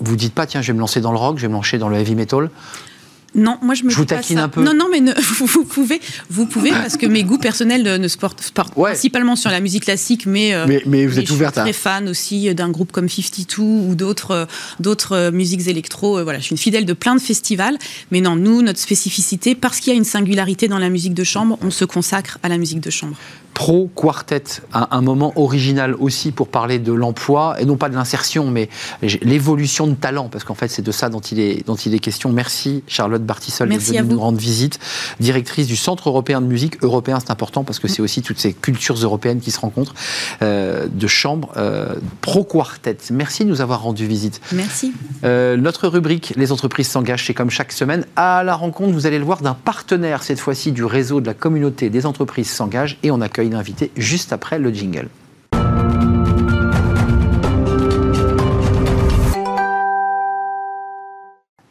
vous 0.00 0.16
dites 0.16 0.34
pas, 0.34 0.46
tiens, 0.46 0.60
je 0.60 0.68
vais 0.68 0.74
me 0.74 0.80
lancer 0.80 1.00
dans 1.00 1.12
le 1.12 1.18
rock, 1.18 1.38
je 1.38 1.42
vais 1.42 1.48
me 1.48 1.54
lancer 1.54 1.78
dans 1.78 1.88
le 1.88 1.96
heavy 1.96 2.14
metal. 2.14 2.50
Non, 3.34 3.58
moi 3.62 3.74
je 3.74 3.84
me. 3.84 3.90
Je 3.90 3.96
vous 3.96 4.04
taquine 4.04 4.38
un 4.38 4.48
peu. 4.48 4.62
Non, 4.62 4.74
non, 4.74 4.88
mais 4.90 5.00
vous, 5.38 5.64
pouvez, 5.64 6.00
vous 6.28 6.46
pouvez 6.46 6.70
parce 6.70 6.96
que 6.96 7.06
mes 7.06 7.22
goûts 7.22 7.38
personnels 7.38 7.82
ne 7.82 8.08
se 8.08 8.16
portent, 8.16 8.52
principalement 8.52 9.36
sur 9.36 9.50
la 9.50 9.60
musique 9.60 9.84
classique, 9.84 10.26
mais. 10.26 10.54
Euh, 10.54 10.66
mais, 10.86 11.06
vous 11.06 11.18
êtes 11.18 11.30
ouverte. 11.30 11.54
Je 11.56 11.60
suis 11.60 11.70
très 11.70 11.80
fan 11.80 12.08
aussi 12.08 12.54
d'un 12.54 12.70
groupe 12.70 12.92
comme 12.92 13.08
52 13.08 13.62
ou 13.62 13.94
d'autres, 13.94 14.30
euh, 14.32 14.46
d'autres 14.80 15.12
euh, 15.12 15.30
musiques 15.30 15.68
électro. 15.68 16.22
Voilà, 16.22 16.38
je 16.38 16.44
suis 16.44 16.52
une 16.52 16.58
fidèle 16.58 16.84
de 16.84 16.92
plein 16.92 17.14
de 17.14 17.20
festivals, 17.20 17.78
mais 18.10 18.20
non, 18.20 18.36
nous, 18.36 18.62
notre 18.62 18.78
spécificité, 18.78 19.54
parce 19.54 19.80
qu'il 19.80 19.92
y 19.92 19.94
a 19.94 19.98
une 19.98 20.04
singularité 20.04 20.68
dans 20.68 20.78
la 20.78 20.88
musique 20.88 21.14
de 21.14 21.24
chambre, 21.24 21.58
on 21.62 21.70
se 21.70 21.84
consacre 21.84 22.38
à 22.42 22.48
la 22.48 22.58
musique 22.58 22.80
de 22.80 22.90
chambre. 22.90 23.16
Pro 23.60 23.90
Quartet, 23.94 24.62
un, 24.72 25.02
moment 25.02 25.34
original 25.36 25.94
aussi 26.00 26.32
pour 26.32 26.48
parler 26.48 26.78
de 26.78 26.94
l'emploi, 26.94 27.56
et 27.60 27.66
non 27.66 27.76
pas 27.76 27.90
de 27.90 27.94
l'insertion, 27.94 28.50
mais 28.50 28.70
l'évolution 29.02 29.86
de 29.86 29.92
talent, 29.92 30.30
parce 30.30 30.44
qu'en 30.44 30.54
fait, 30.54 30.68
c'est 30.68 30.80
de 30.80 30.90
ça 30.90 31.10
dont 31.10 31.20
il 31.20 31.38
est, 31.40 31.66
dont 31.66 31.74
il 31.74 31.94
est 31.94 31.98
question. 31.98 32.32
Merci 32.32 32.82
Charlotte 32.86 33.22
Bartissol 33.22 33.68
de 33.68 33.76
venir 33.76 34.06
nous 34.06 34.18
rendre 34.18 34.38
visite, 34.38 34.78
directrice 35.20 35.66
du 35.66 35.76
Centre 35.76 36.08
européen 36.08 36.40
de 36.40 36.46
musique. 36.46 36.82
Européen, 36.82 37.20
c'est 37.20 37.30
important 37.30 37.62
parce 37.62 37.78
que 37.78 37.86
c'est 37.86 38.00
aussi 38.00 38.22
toutes 38.22 38.38
ces 38.38 38.54
cultures 38.54 38.94
européennes 38.94 39.40
qui 39.40 39.50
se 39.50 39.60
rencontrent, 39.60 39.92
euh, 40.40 40.86
de 40.90 41.06
chambre 41.06 41.52
euh, 41.58 41.96
Pro 42.22 42.44
Quartet. 42.44 42.96
Merci 43.10 43.44
de 43.44 43.50
nous 43.50 43.60
avoir 43.60 43.82
rendu 43.82 44.06
visite. 44.06 44.40
Merci. 44.52 44.94
Euh, 45.22 45.58
notre 45.58 45.86
rubrique, 45.86 46.32
les 46.34 46.50
entreprises 46.50 46.88
s'engagent, 46.88 47.26
c'est 47.26 47.34
comme 47.34 47.50
chaque 47.50 47.72
semaine. 47.72 48.06
À 48.16 48.42
la 48.42 48.54
rencontre, 48.54 48.94
vous 48.94 49.04
allez 49.04 49.18
le 49.18 49.24
voir, 49.26 49.42
d'un 49.42 49.52
partenaire, 49.52 50.22
cette 50.22 50.40
fois-ci 50.40 50.72
du 50.72 50.82
réseau 50.86 51.20
de 51.20 51.26
la 51.26 51.34
communauté 51.34 51.90
des 51.90 52.06
entreprises 52.06 52.48
s'engagent, 52.48 52.96
et 53.02 53.10
on 53.10 53.20
accueille 53.20 53.49
l'invité 53.50 53.90
juste 53.96 54.32
après 54.32 54.58
le 54.58 54.72
jingle. 54.72 55.08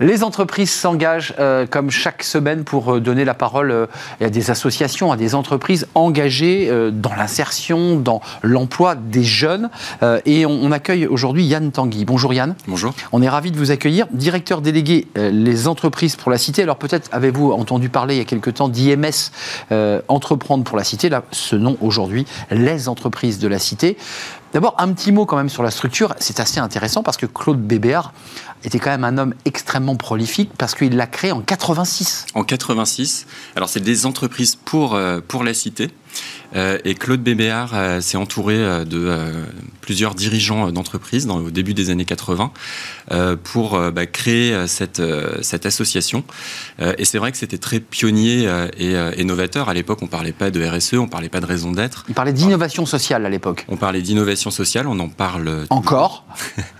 Les 0.02 0.24
entreprises 0.24 0.72
s'engagent 0.72 1.34
euh, 1.40 1.66
comme 1.70 1.90
chaque 1.90 2.24
semaine 2.24 2.64
pour 2.64 2.96
euh, 2.96 3.02
donner 3.02 3.26
la 3.26 3.34
parole 3.34 3.70
euh, 3.70 3.86
à 4.22 4.30
des 4.30 4.50
associations, 4.50 5.12
à 5.12 5.18
des 5.18 5.36
entreprises 5.36 5.88
engagées 5.94 6.72
dans 6.94 7.14
l'insertion, 7.16 7.98
dans 7.98 8.22
l'emploi 8.42 8.96
des 8.96 9.24
jeunes. 9.24 9.70
et 10.26 10.46
on, 10.46 10.72
accueille 10.72 11.06
aujourd'hui 11.06 11.44
Yann 11.44 11.72
Tanguy. 11.72 12.06
Bonjour 12.06 12.34
Yann. 12.34 12.56
Bonjour. 12.68 12.94
On 13.12 13.22
est 13.22 13.28
ravi 13.28 13.52
de 13.52 13.58
vous 13.58 13.72
accueillir. 13.72 14.08
Directeur 14.12 14.62
délégué 14.62 15.08
les 15.16 15.68
entreprises 15.68 16.16
pour 16.16 16.32
la 16.32 16.38
cité. 16.38 16.64
Alors 16.64 16.78
peut-être 16.78 17.10
avez-vous 17.12 17.52
entendu 17.52 17.90
parler 17.90 18.16
il 18.16 18.18
y 18.20 18.22
a 18.22 18.26
quelque 18.26 18.50
temps 18.50 18.70
d'IMS 18.70 19.32
Entreprendre 20.08 20.64
pour 20.64 20.78
la 20.78 20.84
cité. 20.84 21.10
Là, 21.10 21.24
ce 21.32 21.56
nom 21.56 21.78
aujourd'hui, 21.82 22.26
les 22.52 22.88
entreprises 22.88 23.40
de 23.40 23.48
la 23.48 23.60
cité. 23.60 23.98
D'abord, 24.54 24.74
un 24.80 24.92
petit 24.94 25.12
mot 25.12 25.26
quand 25.26 25.38
même 25.38 25.50
sur 25.50 25.62
la 25.62 25.70
structure. 25.70 26.16
C'est 26.20 26.40
assez 26.40 26.60
intéressant 26.60 27.04
parce 27.04 27.18
que 27.18 27.28
Claude 27.28 27.62
Bébert 27.62 28.14
était 28.64 28.80
quand 28.80 28.90
même 28.90 29.04
un 29.04 29.18
homme 29.18 29.34
extrêmement 29.46 29.96
prolifique 29.96 30.52
parce 30.58 30.74
qu'il 30.74 30.96
l'a 30.96 31.08
créé 31.08 31.32
en 31.32 31.42
86. 31.42 32.26
En 32.34 32.44
86. 32.44 33.28
Alors, 33.56 33.70
c'est 33.70 33.80
des 33.80 34.06
entreprises 34.06 34.56
pour, 34.56 34.96
euh, 34.96 35.20
pour 35.26 35.44
la 35.44 35.54
cité. 35.54 35.92
Euh, 36.56 36.80
et 36.84 36.96
Claude 36.96 37.22
Bébéard 37.22 37.72
euh, 37.74 38.02
s'est 38.02 38.18
entouré 38.18 38.58
de 38.86 39.16
plusieurs 39.82 40.16
dirigeants 40.16 40.72
d'entreprises 40.72 41.28
au 41.28 41.52
début 41.52 41.74
des 41.74 41.90
années 41.90 42.06
80 42.06 42.52
pour 43.44 43.80
bah, 43.92 44.06
créer 44.06 44.68
cette, 44.68 45.02
cette 45.42 45.66
association. 45.66 46.24
et 46.80 47.06
c'est 47.06 47.18
vrai 47.18 47.32
que 47.32 47.38
c'était 47.38 47.58
très 47.58 47.80
pionnier 47.80 48.48
et, 48.78 49.24
novateur. 49.24 49.70
À 49.70 49.74
l'époque, 49.74 50.00
on 50.02 50.06
ne 50.06 50.10
parlait 50.10 50.32
pas 50.32 50.52
de 50.52 50.64
RSE, 50.64 50.94
on 50.94 51.04
ne 51.04 51.10
parlait 51.10 51.30
pas 51.30 51.40
de 51.40 51.46
raison 51.46 51.72
d'être. 51.72 52.06
On 52.10 52.14
parlait 52.14 52.34
d'innovation 52.34 52.86
sociale 52.86 53.26
à 53.26 53.30
l'époque. 53.30 53.66
On 53.68 53.78
parlait 53.78 54.02
d'innovation 54.02 54.52
sociale, 54.52 54.88
on 54.88 55.00
en 55.00 55.10
parle. 55.10 55.66
Encore 55.70 56.26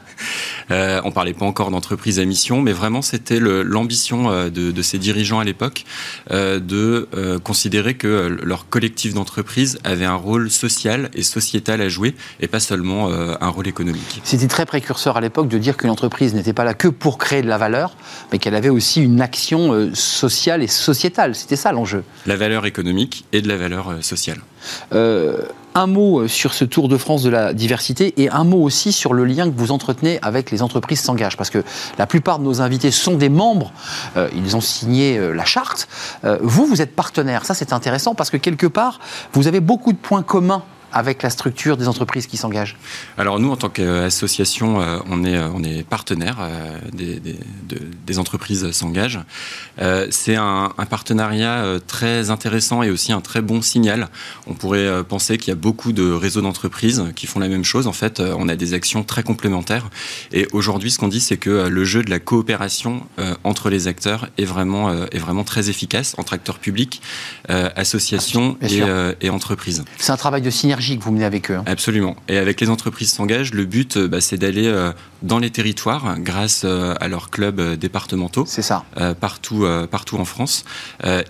Euh, 0.72 1.02
on 1.04 1.12
parlait 1.12 1.34
pas 1.34 1.46
encore 1.46 1.72
d'entreprise 1.72 2.20
à 2.20 2.26
mission, 2.26 2.62
mais 2.62 2.74
vraiment 2.74 3.02
c'était 3.02 3.40
l'ambition 3.40 4.32
euh, 4.32 4.50
de, 4.50 4.82
ces 4.82 4.98
dirigeants 4.98 5.40
à 5.40 5.44
l'époque 5.44 5.86
euh, 6.32 6.60
de 6.60 7.08
considérer 7.44 7.96
que 7.96 8.38
leur 8.44 8.70
collectif 8.70 9.14
d'entreprise 9.14 9.80
avait 9.84 10.06
un 10.06 10.16
rôle 10.16 10.50
social 10.50 11.10
et 11.14 11.24
sociétal 11.24 11.82
à 11.82 11.90
jouer 11.90 12.16
et 12.40 12.48
pas 12.48 12.60
seulement 12.60 13.10
un 13.10 13.50
rôle 13.50 13.68
économique. 13.68 14.22
C'était 14.24 14.48
très 14.48 14.66
précurseur 14.66 15.18
à 15.18 15.22
l'époque 15.22 15.48
de 15.48 15.58
dire 15.58 15.78
qu'une 15.78 15.90
entreprise 15.90 16.34
n'était 16.34 16.54
pas 16.54 16.64
là 16.64 16.74
que 16.74 16.88
pour 16.88 17.18
créer 17.18 17.42
de 17.42 17.48
la 17.48 17.58
valeur, 17.58 17.96
mais 18.32 18.40
qu'elle 18.40 18.56
avait 18.56 18.70
aussi 18.70 19.02
une 19.02 19.22
action 19.22 19.94
sociale 19.94 20.64
et 20.64 20.68
sociétale. 20.68 21.36
C'était 21.36 21.56
ça 21.56 21.72
l'enjeu. 21.72 22.04
La 22.26 22.36
valeur 22.36 22.66
économique 22.66 23.26
et 23.32 23.42
de 23.42 23.48
la 23.48 23.58
valeur 23.58 23.98
sociale. 24.02 24.40
Un 25.76 25.88
mot 25.88 26.28
sur 26.28 26.54
ce 26.54 26.66
Tour 26.66 26.88
de 26.88 26.98
France 26.98 27.24
de 27.24 27.30
la 27.30 27.54
diversité 27.54 28.14
et 28.18 28.30
un 28.30 28.44
mot 28.44 28.62
aussi 28.62 28.92
sur 28.92 29.14
le 29.14 29.26
lien 29.26 29.50
que 29.50 29.56
vous 29.56 29.72
entretenez 29.72 30.20
avec 30.22 30.52
les 30.52 30.62
entreprises 30.62 31.02
s'engagent 31.02 31.38
Parce 31.38 31.50
que 31.50 31.64
la 31.98 32.08
plupart 32.08 32.40
de 32.40 32.44
nos 32.44 32.62
invités 32.62 32.92
sont 32.92 33.16
des 33.16 33.30
membres, 33.30 33.72
euh, 34.18 34.30
ils 34.36 34.56
ont 34.56 34.62
signé 34.62 35.18
euh, 35.18 35.34
la 35.34 35.46
charte. 35.46 35.88
Euh, 36.24 36.38
vous, 36.42 36.66
vous 36.66 36.82
êtes 36.82 36.96
partenaire. 36.96 37.46
Ça, 37.46 37.54
c'est 37.54 37.74
intéressant 37.74 38.16
parce 38.16 38.30
que 38.30 38.38
quelque 38.38 38.68
part, 38.68 39.00
vous 39.34 39.48
avez 39.48 39.60
beaucoup 39.60 39.94
de 39.94 39.98
points 39.98 40.24
communs 40.24 40.64
avec 40.92 41.24
la 41.24 41.30
structure 41.30 41.78
des 41.78 41.88
entreprises 41.88 42.28
qui 42.28 42.38
s'engagent 42.38 42.78
Alors 43.18 43.40
nous, 43.40 43.52
en 43.52 43.56
tant 43.56 43.70
qu'association, 43.70 44.82
euh, 44.82 45.00
on 45.10 45.24
est, 45.24 45.36
euh, 45.36 45.50
on 45.54 45.64
est 45.64 45.84
partenaire 45.84 46.38
euh, 46.40 46.78
des, 46.94 47.20
des, 47.20 47.38
des 48.06 48.20
entreprises 48.20 48.72
s'engagent. 48.72 49.20
C'est 50.10 50.36
un, 50.36 50.74
un, 50.78 50.86
partenariat 50.86 51.80
très 51.88 52.30
intéressant 52.32 52.84
et 52.84 52.90
aussi 52.90 53.12
un 53.14 53.22
très 53.22 53.42
bon 53.42 53.62
signal. 53.62 54.10
On 54.48 54.54
pourrait 54.54 55.04
penser 55.04 55.38
qu'il 55.38 55.50
y 55.50 55.52
a 55.52 55.56
beaucoup 55.56 55.94
de 55.94 56.12
réseaux 56.12 56.42
d'entreprises 56.42 57.04
qui 57.16 57.28
font 57.28 57.40
la 57.40 57.48
même 57.48 57.64
chose. 57.64 57.88
En 57.88 57.94
fait, 57.94 58.20
on 58.20 58.50
a 58.50 58.56
des 58.56 58.74
actions 58.74 59.04
très 59.04 59.24
complémentaires. 59.24 59.90
Et 60.32 60.48
aujourd'hui, 60.52 60.92
ce 60.92 60.98
qu'on 60.98 61.08
dit, 61.08 61.22
c'est 61.22 61.38
que 61.38 61.68
le 61.68 61.86
jeu 61.86 62.04
de 62.04 62.10
la 62.10 62.20
coopération 62.20 63.04
entre 63.44 63.70
les 63.70 63.88
acteurs 63.88 64.28
est 64.38 64.46
vraiment, 64.46 64.92
est 64.92 65.20
vraiment 65.20 65.44
très 65.44 65.70
efficace 65.70 66.16
entre 66.18 66.34
acteurs 66.34 66.60
publics, 66.60 67.02
associations 67.48 68.58
et, 68.62 68.82
et 69.22 69.30
entreprises. 69.30 69.86
C'est 69.98 70.12
un 70.12 70.18
travail 70.18 70.42
de 70.42 70.50
synergie 70.50 70.79
que 70.80 71.04
vous 71.04 71.12
menez 71.12 71.26
avec 71.26 71.52
eux. 71.52 71.56
Hein. 71.56 71.64
Absolument. 71.66 72.16
Et 72.28 72.38
avec 72.38 72.62
les 72.62 72.70
entreprises 72.70 73.12
s'engagent, 73.12 73.54
le 73.54 73.66
but, 73.66 73.98
euh, 73.98 74.08
bah, 74.08 74.22
c'est 74.22 74.38
d'aller 74.38 74.68
euh, 74.68 74.92
dans 75.22 75.40
les 75.40 75.50
territoires 75.50 76.20
grâce 76.20 76.64
euh, 76.66 76.96
à 77.00 77.08
leurs 77.08 77.30
clubs 77.30 77.62
départementaux. 77.76 78.46
C'est 78.48 78.62
ça. 78.62 78.86
partout, 79.20 79.66
partout 79.92 80.18
en 80.18 80.26
France. 80.26 80.66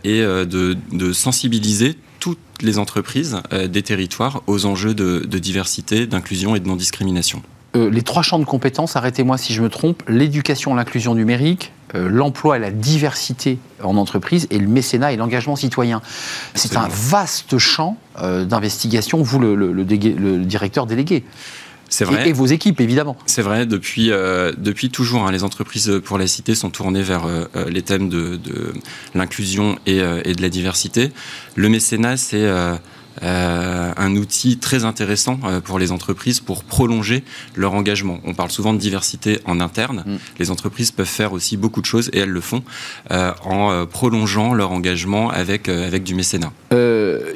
et 0.03 0.21
de, 0.21 1.13
sensibiliser 1.13 1.97
toutes 2.19 2.39
les 2.61 2.77
entreprises 2.77 3.37
des 3.67 3.81
territoires 3.81 4.41
aux 4.47 4.65
enjeux 4.65 4.93
de, 4.93 5.19
de 5.19 5.39
diversité, 5.39 6.07
d'inclusion 6.07 6.55
et 6.55 6.59
de 6.59 6.67
non-discrimination. 6.67 7.41
les 7.75 8.01
trois 8.01 8.23
champs 8.23 8.39
de 8.39 8.45
compétences, 8.45 8.95
arrêtez-moi 8.95 9.37
si 9.37 9.53
je 9.53 9.61
me 9.61 9.69
trompe, 9.69 10.03
l'éducation, 10.07 10.75
l'inclusion 10.75 11.15
numérique, 11.15 11.71
l'emploi 11.93 12.57
et 12.57 12.59
la 12.59 12.71
diversité 12.71 13.57
en 13.83 13.97
entreprise 13.97 14.47
et 14.49 14.59
le 14.59 14.67
mécénat 14.67 15.11
et 15.11 15.17
l'engagement 15.17 15.55
citoyen. 15.55 16.01
C'est 16.53 16.77
un 16.77 16.87
vaste 16.89 17.57
champ 17.57 17.97
euh, 18.21 18.45
d'investigation, 18.45 19.21
vous 19.21 19.39
le, 19.39 19.83
directeur 20.45 20.85
délégué. 20.85 21.23
C'est 21.91 22.05
vrai. 22.05 22.29
Et, 22.29 22.33
vos 22.33 22.45
équipes, 22.45 22.81
évidemment. 22.81 23.17
C'est 23.25 23.41
vrai, 23.41 23.65
depuis, 23.65 24.11
euh, 24.11 24.51
depuis 24.55 24.91
toujours, 24.91 25.25
hein, 25.25 25.31
les 25.31 25.43
entreprises 25.43 25.99
pour 26.05 26.19
la 26.19 26.27
cité 26.27 26.53
sont 26.53 26.69
tournées 26.69 27.01
vers 27.01 27.25
les 27.67 27.81
thèmes 27.81 28.09
de, 28.09 28.39
l'inclusion 29.15 29.77
et, 29.87 29.97
et, 29.97 30.35
de 30.35 30.41
la 30.41 30.49
diversité. 30.49 31.11
Le 31.55 31.69
mécénat, 31.69 32.17
c'est 32.17 32.47
euh, 33.23 33.91
un 33.97 34.15
outil 34.15 34.57
très 34.57 34.85
intéressant 34.85 35.39
euh, 35.43 35.59
pour 35.59 35.77
les 35.77 35.91
entreprises 35.91 36.39
pour 36.39 36.63
prolonger 36.63 37.23
leur 37.55 37.73
engagement. 37.73 38.19
On 38.23 38.33
parle 38.33 38.51
souvent 38.51 38.73
de 38.73 38.79
diversité 38.79 39.39
en 39.45 39.59
interne. 39.59 40.03
Mm. 40.05 40.15
Les 40.39 40.51
entreprises 40.51 40.91
peuvent 40.91 41.05
faire 41.05 41.33
aussi 41.33 41.57
beaucoup 41.57 41.81
de 41.81 41.85
choses 41.85 42.09
et 42.13 42.19
elles 42.19 42.29
le 42.29 42.41
font 42.41 42.63
euh, 43.11 43.33
en 43.43 43.85
prolongeant 43.85 44.53
leur 44.53 44.71
engagement 44.71 45.29
avec, 45.29 45.69
avec 45.69 46.03
du 46.03 46.15
mécénat. 46.15 46.51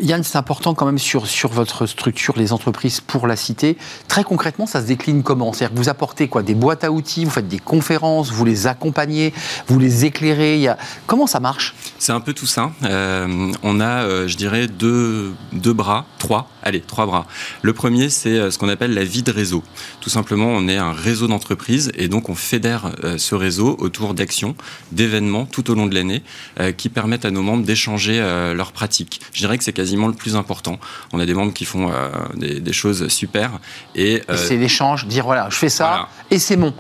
Yann, 0.01 0.23
c'est 0.23 0.37
important 0.37 0.73
quand 0.73 0.85
même 0.85 0.97
sur, 0.97 1.27
sur 1.27 1.51
votre 1.51 1.85
structure, 1.85 2.33
les 2.37 2.51
entreprises 2.51 2.99
pour 2.99 3.27
la 3.27 3.35
cité. 3.35 3.77
Très 4.07 4.23
concrètement, 4.23 4.65
ça 4.65 4.81
se 4.81 4.87
décline 4.87 5.23
comment? 5.23 5.53
C'est-à-dire 5.53 5.73
que 5.73 5.79
vous 5.79 5.89
apportez 5.89 6.27
quoi? 6.27 6.43
Des 6.43 6.55
boîtes 6.55 6.83
à 6.83 6.91
outils, 6.91 7.25
vous 7.25 7.31
faites 7.31 7.47
des 7.47 7.59
conférences, 7.59 8.31
vous 8.31 8.45
les 8.45 8.67
accompagnez, 8.67 9.33
vous 9.67 9.79
les 9.79 10.05
éclairez? 10.05 10.59
Il 10.61 10.75
Comment 11.07 11.27
ça 11.27 11.39
marche? 11.39 11.73
C'est 11.99 12.11
un 12.11 12.19
peu 12.19 12.33
tout 12.33 12.45
ça. 12.45 12.71
on 12.83 13.79
a, 13.81 14.27
je 14.27 14.35
dirais, 14.35 14.67
deux, 14.67 15.33
deux 15.53 15.62
bras, 15.71 16.05
trois, 16.19 16.49
allez, 16.61 16.81
trois 16.81 17.05
bras. 17.05 17.25
Le 17.61 17.73
premier, 17.73 18.09
c'est 18.09 18.37
euh, 18.37 18.51
ce 18.51 18.57
qu'on 18.57 18.69
appelle 18.69 18.93
la 18.93 19.03
vie 19.03 19.23
de 19.23 19.31
réseau. 19.31 19.63
Tout 20.01 20.09
simplement, 20.09 20.47
on 20.47 20.67
est 20.67 20.77
un 20.77 20.91
réseau 20.91 21.27
d'entreprises 21.27 21.91
et 21.95 22.07
donc 22.07 22.29
on 22.29 22.35
fédère 22.35 22.91
euh, 23.03 23.17
ce 23.17 23.35
réseau 23.35 23.75
autour 23.79 24.13
d'actions, 24.13 24.55
d'événements 24.91 25.45
tout 25.45 25.71
au 25.71 25.75
long 25.75 25.85
de 25.85 25.95
l'année 25.95 26.23
euh, 26.59 26.71
qui 26.71 26.89
permettent 26.89 27.25
à 27.25 27.31
nos 27.31 27.41
membres 27.41 27.63
d'échanger 27.63 28.19
leurs 28.55 28.71
pratiques. 28.71 29.21
Je 29.33 29.39
dirais 29.39 29.57
que 29.57 29.63
c'est 29.63 29.73
quasiment 29.73 30.07
le 30.07 30.13
plus 30.13 30.35
important. 30.35 30.79
On 31.11 31.19
a 31.19 31.25
des 31.25 31.33
membres 31.33 31.53
qui 31.53 31.65
font 31.65 31.91
des, 32.35 32.73
choses 32.73 33.07
super 33.07 33.51
et, 33.95 34.21
c'est 34.35 34.57
l'échange, 34.57 35.05
dire 35.07 35.25
voilà, 35.25 35.47
je 35.49 35.55
fais 35.55 35.69
ça 35.69 36.09
et 36.31 36.39
c'est 36.39 36.57
bon. 36.57 36.73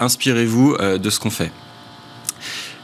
Inspirez-vous 0.00 0.76
de 0.76 1.10
ce 1.10 1.18
qu'on 1.18 1.30
fait. 1.30 1.50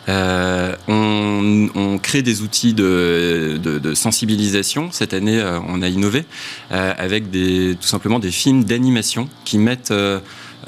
Euh, 0.08 0.74
on, 0.86 1.98
crée 2.02 2.22
des 2.22 2.42
outils 2.42 2.74
de, 2.74 3.92
sensibilisation. 3.94 4.90
Cette 4.92 5.12
année, 5.12 5.40
euh, 5.40 5.58
on 5.68 5.82
a 5.82 5.88
innové 5.88 6.24
euh, 6.72 6.94
avec 6.96 7.30
des, 7.30 7.76
tout 7.80 7.88
simplement 7.88 8.18
des 8.18 8.30
films 8.30 8.64
d'animation 8.64 9.28
qui 9.44 9.58
mettent 9.58 9.92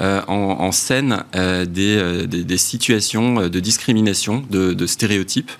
en, 0.01 0.71
scène 0.71 1.23
des, 1.33 2.27
des, 2.27 2.57
situations 2.57 3.47
de 3.47 3.59
discrimination, 3.59 4.43
de, 4.49 4.73
de 4.73 4.85
stéréotypes. 4.87 5.51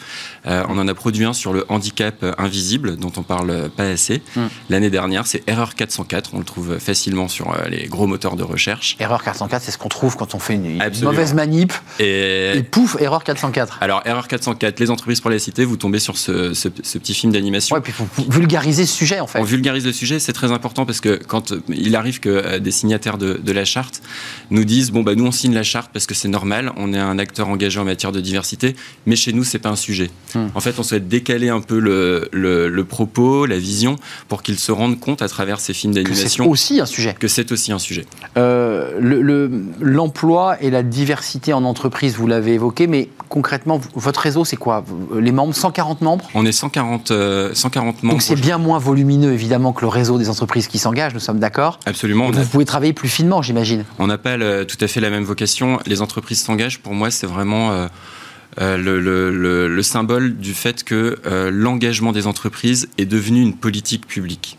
on 0.46 0.78
en 0.78 0.88
a 0.88 0.94
produit 0.94 1.26
un 1.26 1.34
sur 1.34 1.54
le 1.54 1.66
handicap 1.70 2.26
invisible, 2.38 2.98
dont 2.98 3.12
on 3.18 3.24
parle 3.24 3.70
pas 3.70 3.86
assez. 3.86 4.22
Hmm. 4.36 4.48
L'année 4.70 4.90
dernière, 4.90 5.28
c'est 5.28 5.44
Erreur 5.48 5.76
404. 5.76 6.32
On 6.34 6.40
le 6.40 6.46
trouve 6.46 6.80
facilement 6.80 7.28
sur 7.28 7.56
les 7.70 7.88
gros 7.88 8.08
moteurs 8.08 8.36
de 8.36 8.44
recherche. 8.44 8.96
Erreur 9.00 9.24
404, 9.24 9.64
c'est 9.64 9.72
ce 9.72 9.78
qu'on 9.78 9.90
trouve 9.90 10.16
quand 10.18 10.34
on 10.36 10.40
fait 10.40 10.56
une, 10.56 10.82
mauvaise 11.04 11.34
manip. 11.34 11.74
Et... 12.00 12.58
et... 12.58 12.64
pouf, 12.64 12.98
Erreur 13.00 13.24
404. 13.24 13.80
Alors, 13.82 14.02
Erreur 14.06 14.28
404, 14.28 14.80
les 14.80 14.90
entreprises 14.90 15.22
pour 15.22 15.32
les 15.32 15.40
citer, 15.40 15.66
vous 15.66 15.78
tombez 15.78 16.00
sur 16.00 16.18
ce, 16.18 16.54
ce, 16.54 16.68
petit 16.70 17.14
film 17.14 17.32
d'animation. 17.32 17.76
Ouais, 17.76 17.82
puis 17.82 17.94
il 17.98 18.24
faut 18.24 18.32
vulgariser 18.32 18.86
ce 18.86 18.96
sujet 18.96 19.20
en 19.20 19.28
fait. 19.28 19.40
On 19.40 19.44
vulgarise 19.44 19.86
le 19.86 19.94
sujet, 19.94 20.20
c'est 20.20 20.34
très 20.34 20.52
important 20.52 20.86
parce 20.86 21.02
que 21.02 21.16
quand 21.16 21.54
il 21.70 21.96
arrive 21.96 22.20
que 22.20 22.30
euh, 22.30 22.60
des 22.60 22.72
signataires 22.72 23.18
de, 23.18 23.40
de 23.44 23.52
la 23.52 23.66
charte 23.66 24.02
nous 24.50 24.66
disent 24.66 24.92
bon 24.92 25.04
bah 25.04 25.16
nous 25.16 25.26
on 25.26 25.32
signe 25.32 25.54
la 25.54 25.64
charte 25.64 25.92
parce 25.94 26.06
que 26.06 26.14
c'est 26.14 26.28
normal, 26.28 26.72
on 26.78 26.94
est 26.94 27.00
un 27.00 27.20
acteur 27.20 27.50
engagé 27.50 27.80
en 27.80 27.86
matière 27.86 28.12
de 28.12 28.22
diversité, 28.22 28.76
mais 29.06 29.16
chez 29.16 29.34
nous 29.34 29.44
c'est 29.44 29.60
pas 29.60 29.70
un 29.70 29.76
sujet. 29.76 30.10
Hmm. 30.36 30.48
En 30.56 30.60
fait, 30.60 30.80
on 30.80 30.84
souhaite 30.84 31.08
décaler 31.08 31.50
un 31.50 31.62
peu 31.62 31.80
le, 31.80 32.30
le, 32.32 32.84
propos, 32.84 33.46
la 33.46 33.58
vision, 33.58 33.96
pour 34.28 34.44
qu'ils 34.44 34.60
se 34.60 34.72
rendent 34.72 35.00
compte 35.00 35.22
à 35.22 35.28
travers 35.28 35.60
ces 35.60 35.74
films 35.74 35.94
d'animation 35.94 36.44
que 36.44 36.58
c'est 36.58 36.76
aussi 36.76 36.80
un 36.80 36.86
sujet. 36.86 37.16
Que 37.20 37.28
c'est 37.28 37.52
aussi 37.52 37.72
un 37.72 37.80
sujet. 37.80 38.06
Euh, 38.38 39.70
l'emploi 39.80 40.62
et 40.62 40.70
la 40.70 40.84
diversité 40.84 41.54
en 41.54 41.64
entreprise, 41.64 42.16
vous 42.16 42.28
l'avez 42.28 42.54
évoqué, 42.54 42.88
mais 42.88 43.10
concrètement, 43.32 43.80
votre 43.96 44.20
réseau 44.20 44.46
c'est 44.46 44.58
quoi 44.58 44.84
Les 45.18 45.32
membres, 45.32 45.56
140 45.56 46.02
membres 46.02 46.30
On 46.36 46.46
est 46.46 46.52
140, 46.52 47.08
140 47.08 47.12
euh, 47.12 47.98
membres. 48.04 48.14
Donc 48.14 48.22
c'est 48.22 48.36
bien 48.36 48.58
moins 48.58 48.78
volumineux 48.78 49.32
évidemment 49.32 49.72
que 49.72 49.82
le 49.82 49.88
réseau 49.88 50.20
des 50.20 50.30
entreprises 50.30 50.68
qui 50.68 50.78
s'engagent, 50.78 51.14
nous 51.14 51.22
sommes 51.22 51.40
d'accord 51.40 51.80
Absolument. 51.86 52.30
vous 52.30 52.46
pouvez 52.46 52.66
travailler 52.66 52.94
plus 52.94 53.10
finement, 53.10 53.42
j'imagine. 53.42 53.86
On 53.98 54.08
n'a 54.08 54.18
pas 54.18 54.38
tout 54.66 54.78
à 54.82 54.88
fait 54.88 55.00
la 55.00 55.10
même 55.10 55.24
vocation. 55.24 55.80
Les 55.88 56.02
entreprises 56.02 56.42
s'engagent, 56.42 56.80
pour 56.80 56.94
moi, 56.94 57.10
c'est 57.10 57.28
vraiment... 57.28 57.72
Euh, 57.72 57.88
euh, 58.60 58.76
le, 58.78 59.82
symbole 59.82 60.36
du 60.36 60.54
fait 60.54 60.84
que 60.84 61.18
l'engagement 61.52 62.12
des 62.12 62.28
entreprises 62.28 62.90
est 62.98 63.06
devenu 63.06 63.42
une 63.42 63.56
politique 63.56 64.06
publique 64.06 64.58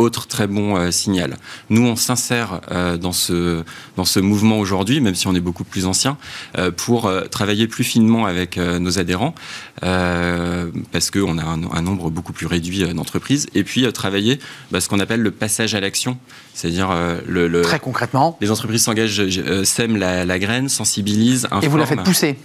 autre 0.00 0.26
très 0.26 0.46
bon 0.46 0.76
euh, 0.76 0.90
signal. 0.90 1.36
Nous, 1.68 1.86
on 1.86 1.94
s'insère 1.94 2.60
euh, 2.70 2.96
dans, 2.96 3.12
ce, 3.12 3.62
dans 3.96 4.04
ce 4.04 4.18
mouvement 4.18 4.58
aujourd'hui, 4.58 5.00
même 5.00 5.14
si 5.14 5.28
on 5.28 5.34
est 5.34 5.40
beaucoup 5.40 5.64
plus 5.64 5.86
ancien, 5.86 6.16
euh, 6.58 6.70
pour 6.70 7.10
travailler 7.30 7.68
plus 7.68 7.84
finement 7.84 8.26
avec 8.26 8.56
nos 8.56 8.98
adhérents, 8.98 9.34
parce 9.80 11.10
qu'on 11.10 11.38
a 11.38 11.44
un, 11.44 11.82
nombre 11.82 12.10
beaucoup 12.10 12.32
plus 12.32 12.46
réduit 12.46 12.92
d'entreprises, 12.94 13.46
et 13.54 13.64
puis 13.64 13.90
travailler 13.92 14.38
bah, 14.70 14.80
ce 14.80 14.88
qu'on 14.88 15.00
appelle 15.00 15.20
le 15.20 15.30
passage 15.30 15.74
à 15.74 15.80
l'action, 15.80 16.18
c'est-à-dire 16.54 16.90
le, 17.26 17.62
Très 17.62 17.78
concrètement 17.78 18.38
Les 18.40 18.50
entreprises 18.50 18.82
s'engagent, 18.82 19.22
sèment 19.64 19.96
la, 19.96 20.24
la, 20.24 20.38
graine, 20.38 20.68
sensibilisent, 20.68 21.46
informent. 21.46 21.64
Et 21.64 21.68
vous 21.68 21.76
la 21.76 21.86
faites 21.86 22.02
pousser 22.02 22.38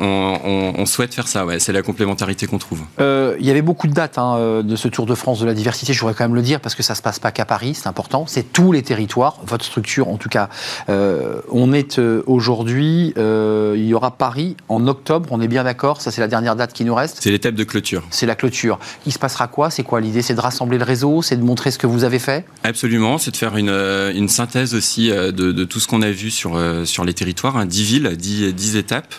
on, 0.00 0.86
souhaite 0.86 1.14
faire 1.14 1.28
ça, 1.28 1.44
ouais. 1.44 1.58
c'est 1.58 1.72
la 1.72 1.82
complémentarité 1.82 2.46
qu'on 2.46 2.58
trouve. 2.58 2.80
Euh, 3.00 3.36
il 3.40 3.46
y 3.46 3.50
avait 3.50 3.62
beaucoup 3.62 3.86
de 3.86 3.92
dates 3.92 4.18
hein, 4.18 4.36
euh, 4.36 4.62
de 4.62 4.76
ce 4.76 4.88
Tour 4.88 5.06
de 5.06 5.14
France 5.14 5.40
de 5.40 5.46
la 5.46 5.54
diversité, 5.54 5.92
je 5.92 6.00
voudrais 6.00 6.14
quand 6.14 6.24
même 6.24 6.34
le 6.34 6.42
dire, 6.42 6.60
parce 6.60 6.74
que 6.74 6.82
ça 6.82 6.94
ne 6.94 6.96
se 6.96 7.02
passe 7.02 7.18
pas 7.18 7.30
qu'à 7.30 7.44
Paris, 7.44 7.74
c'est 7.74 7.88
important, 7.88 8.24
c'est 8.26 8.52
tous 8.52 8.72
les 8.72 8.82
territoires, 8.82 9.38
votre 9.44 9.64
structure 9.64 10.08
en 10.08 10.16
tout 10.16 10.28
cas. 10.28 10.48
Euh, 10.88 11.40
on 11.50 11.72
est 11.72 11.98
aujourd'hui, 12.26 13.12
il 13.16 13.84
y 13.84 13.94
aura 13.94 14.12
Paris 14.12 14.56
en 14.68 14.86
octobre, 14.86 15.28
on 15.32 15.40
est 15.40 15.48
bien 15.48 15.64
d'accord, 15.64 16.00
ça 16.00 16.10
c'est 16.10 16.20
la 16.20 16.28
dernière 16.28 16.56
date 16.56 16.72
qui 16.72 16.84
nous 16.84 16.94
reste. 16.94 17.18
C'est 17.20 17.30
l'étape 17.30 17.54
de 17.54 17.64
clôture. 17.64 18.02
C'est 18.10 18.26
la 18.26 18.34
clôture. 18.34 18.78
Il 19.06 19.12
se 19.12 19.18
passera 19.18 19.48
quoi? 19.48 19.70
C'est 19.70 19.82
quoi 19.82 20.00
l'idée? 20.00 20.22
C'est 20.22 20.34
de 20.34 20.40
rassembler 20.40 20.78
le 20.78 20.84
réseau? 20.84 21.22
C'est 21.22 21.36
de 21.36 21.42
montrer 21.42 21.70
ce 21.70 21.78
que 21.78 21.86
vous 21.86 22.04
avez 22.04 22.18
fait? 22.18 22.44
Absolument, 22.64 23.18
c'est 23.18 23.30
de 23.30 23.36
faire 23.36 23.56
une, 23.56 24.28
synthèse 24.28 24.74
aussi 24.74 25.08
de, 25.10 25.64
tout 25.64 25.80
ce 25.80 25.88
qu'on 25.88 26.02
a 26.02 26.10
vu 26.10 26.30
sur, 26.30 26.60
sur 26.84 27.04
les 27.04 27.14
territoires, 27.14 27.56
hein, 27.56 27.66
10 27.66 27.82
villes, 27.82 28.16
10, 28.16 28.54
10 28.54 28.76
étapes 28.76 29.14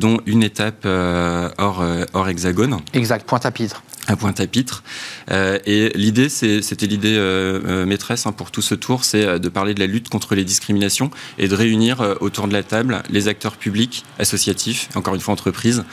dont 0.00 0.18
une 0.26 0.42
étape 0.42 0.82
euh, 0.86 1.50
hors, 1.58 1.82
euh, 1.82 2.04
hors 2.14 2.28
hexagone. 2.28 2.78
Exact, 2.94 3.26
Pointe-à-Pitre 3.28 3.82
à 4.10 4.16
Pointe-à-Pitre. 4.16 4.82
Euh, 5.30 5.58
et 5.66 5.90
l'idée, 5.94 6.28
c'était 6.28 6.86
l'idée 6.86 7.16
euh, 7.16 7.60
euh, 7.64 7.86
maîtresse 7.86 8.26
hein, 8.26 8.32
pour 8.32 8.50
tout 8.50 8.62
ce 8.62 8.74
tour, 8.74 9.04
c'est 9.04 9.38
de 9.38 9.48
parler 9.48 9.72
de 9.72 9.80
la 9.80 9.86
lutte 9.86 10.08
contre 10.08 10.34
les 10.34 10.44
discriminations 10.44 11.10
et 11.38 11.46
de 11.46 11.54
réunir 11.54 12.16
autour 12.20 12.48
de 12.48 12.52
la 12.52 12.62
table 12.62 13.02
les 13.10 13.28
acteurs 13.28 13.56
publics, 13.56 14.04
associatifs, 14.18 14.88
encore 14.96 15.14
une 15.14 15.20
fois 15.20 15.32
entreprises, 15.32 15.84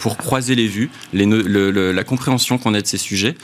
pour 0.00 0.16
croiser 0.16 0.54
les 0.54 0.66
vues, 0.66 0.90
les, 1.12 1.26
la 1.26 2.04
compréhension 2.04 2.58
qu'on 2.58 2.74
a 2.74 2.80
de 2.80 2.86
ces 2.86 2.96
sujets. 2.96 3.34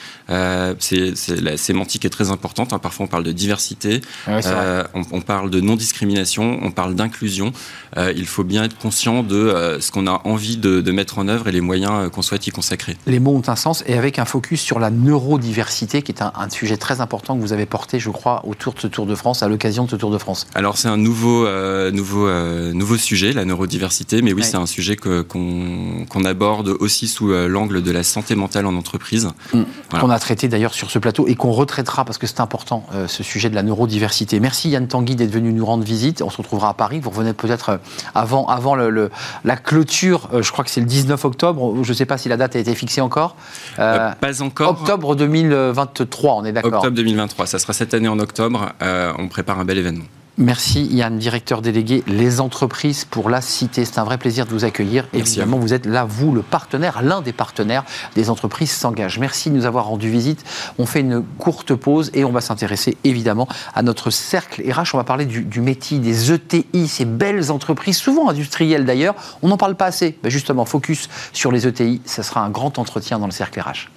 c'est 0.78 1.14
la 1.42 1.56
sémantique 1.56 2.04
est 2.04 2.10
très 2.10 2.30
importante. 2.30 2.72
Hein. 2.72 2.78
Parfois, 2.78 3.04
on 3.04 3.08
parle 3.08 3.24
de 3.24 3.32
diversité, 3.32 4.00
on, 4.26 5.20
parle 5.20 5.50
de 5.50 5.60
non-discrimination, 5.60 6.60
on 6.62 6.70
parle 6.70 6.94
d'inclusion. 6.94 7.52
il 7.96 8.26
faut 8.26 8.44
bien 8.44 8.64
être 8.64 8.78
conscient 8.78 9.22
de 9.22 9.78
ce 9.80 9.90
qu'on 9.90 10.06
a 10.06 10.22
envie 10.24 10.56
de, 10.56 10.80
de, 10.80 10.92
mettre 10.92 11.18
en 11.18 11.28
œuvre 11.28 11.48
et 11.48 11.52
les 11.52 11.60
moyens 11.60 12.10
qu'on 12.10 12.22
souhaite 12.22 12.46
y 12.46 12.50
consacrer. 12.50 12.96
Les 13.06 13.18
mots 13.18 13.36
ont 13.36 13.48
un 13.48 13.56
sens 13.56 13.82
et 13.86 13.94
avec 13.94 14.13
un 14.18 14.24
focus 14.24 14.60
sur 14.60 14.78
la 14.78 14.90
neurodiversité, 14.90 16.02
qui 16.02 16.12
est 16.12 16.22
un, 16.22 16.32
sujet 16.50 16.76
très 16.76 17.00
important 17.00 17.36
que 17.36 17.40
vous 17.40 17.52
avez 17.52 17.66
porté, 17.66 17.98
je 17.98 18.10
crois, 18.10 18.42
autour 18.46 18.74
de 18.74 18.80
ce 18.80 18.86
Tour 18.86 19.06
de 19.06 19.14
France, 19.14 19.42
à 19.42 19.48
l'occasion 19.48 19.84
de 19.84 19.90
ce 19.90 19.96
Tour 19.96 20.10
de 20.10 20.18
France. 20.18 20.46
Alors 20.54 20.76
c'est 20.76 20.88
un 20.88 20.96
nouveau, 20.96 21.46
euh, 21.46 21.90
nouveau, 21.90 22.26
euh, 22.26 22.72
nouveau 22.72 22.96
sujet, 22.96 23.32
la 23.32 23.44
neurodiversité, 23.44 24.22
mais 24.22 24.32
oui, 24.32 24.42
c'est 24.44 24.56
un 24.56 24.66
sujet 24.66 24.96
qu'on 24.96 26.24
aborde 26.24 26.68
aussi 26.68 27.08
sous 27.08 27.32
euh, 27.32 27.48
l'angle 27.48 27.82
de 27.82 27.90
la 27.90 28.02
santé 28.02 28.34
mentale 28.34 28.66
en 28.66 28.74
entreprise. 28.74 29.28
Mm. 29.52 29.62
Qu'on 29.98 30.10
a 30.10 30.18
traité 30.18 30.48
d'ailleurs 30.48 30.74
sur 30.74 30.90
ce 30.90 30.98
plateau 30.98 31.26
et 31.26 31.34
qu'on 31.34 31.52
retraitera 31.52 32.04
parce 32.04 32.18
que 32.18 32.26
c'est 32.26 32.40
important, 32.40 32.86
ce 33.06 33.22
sujet 33.22 33.48
de 33.48 33.54
la 33.54 33.62
neurodiversité. 33.62 34.40
Merci 34.40 34.70
Yann 34.70 34.88
Tanguy 34.88 35.16
d'être 35.16 35.30
venu 35.30 35.52
nous 35.52 35.64
rendre 35.64 35.84
visite. 35.84 36.22
On 36.22 36.30
se 36.30 36.36
retrouvera 36.36 36.70
à 36.70 36.74
Paris. 36.74 37.00
Vous 37.00 37.10
revenez 37.10 37.32
peut-être 37.32 37.80
avant, 38.14 38.46
avant 38.46 38.74
le, 38.74 39.10
la 39.44 39.56
clôture, 39.56 40.28
je 40.40 40.50
crois 40.50 40.64
que 40.64 40.70
c'est 40.70 40.80
le 40.80 40.86
19 40.86 41.24
octobre. 41.24 41.82
Je 41.82 41.88
ne 41.88 41.94
sais 41.94 42.06
pas 42.06 42.18
si 42.18 42.28
la 42.28 42.36
date 42.36 42.56
a 42.56 42.58
été 42.58 42.74
fixée 42.74 43.00
encore. 43.00 43.36
Euh, 43.78 44.03
pas 44.12 44.42
encore. 44.42 44.70
Octobre 44.70 45.14
2023, 45.16 46.34
on 46.34 46.44
est 46.44 46.52
d'accord. 46.52 46.74
Octobre 46.74 46.96
2023, 46.96 47.46
ça 47.46 47.58
sera 47.58 47.72
cette 47.72 47.94
année 47.94 48.08
en 48.08 48.18
octobre. 48.18 48.72
Euh, 48.82 49.12
on 49.18 49.28
prépare 49.28 49.58
un 49.58 49.64
bel 49.64 49.78
événement. 49.78 50.04
Merci 50.36 50.86
Yann, 50.86 51.16
directeur 51.16 51.62
délégué 51.62 52.02
Les 52.08 52.40
entreprises 52.40 53.04
pour 53.04 53.30
la 53.30 53.40
cité. 53.40 53.84
C'est 53.84 54.00
un 54.00 54.04
vrai 54.04 54.18
plaisir 54.18 54.46
de 54.46 54.50
vous 54.50 54.64
accueillir. 54.64 55.06
Évidemment, 55.12 55.58
vous 55.58 55.72
êtes 55.72 55.86
là, 55.86 56.04
vous, 56.04 56.32
le 56.32 56.42
partenaire, 56.42 57.02
l'un 57.02 57.20
des 57.20 57.32
partenaires 57.32 57.84
des 58.16 58.30
entreprises 58.30 58.72
s'engage. 58.72 59.20
Merci 59.20 59.50
de 59.50 59.54
nous 59.54 59.64
avoir 59.64 59.86
rendu 59.86 60.10
visite. 60.10 60.44
On 60.76 60.86
fait 60.86 61.00
une 61.00 61.22
courte 61.38 61.76
pause 61.76 62.10
et 62.14 62.24
on 62.24 62.32
va 62.32 62.40
s'intéresser 62.40 62.96
évidemment 63.04 63.46
à 63.76 63.82
notre 63.82 64.10
cercle 64.10 64.60
RH. 64.68 64.94
On 64.94 64.98
va 64.98 65.04
parler 65.04 65.26
du, 65.26 65.60
métier 65.60 66.00
des 66.00 66.32
ETI, 66.32 66.88
ces 66.88 67.04
belles 67.04 67.52
entreprises, 67.52 67.98
souvent 67.98 68.28
industrielles 68.28 68.84
d'ailleurs. 68.84 69.14
On 69.42 69.48
n'en 69.48 69.56
parle 69.56 69.76
pas 69.76 69.86
assez. 69.86 70.18
Ben 70.20 70.30
justement, 70.30 70.64
focus 70.64 71.08
sur 71.32 71.52
les 71.52 71.68
ETI. 71.68 72.00
Ce 72.06 72.24
sera 72.24 72.40
un 72.40 72.50
grand 72.50 72.80
entretien 72.80 73.20
dans 73.20 73.26
le 73.26 73.32
cercle 73.32 73.60
RH. 73.60 73.88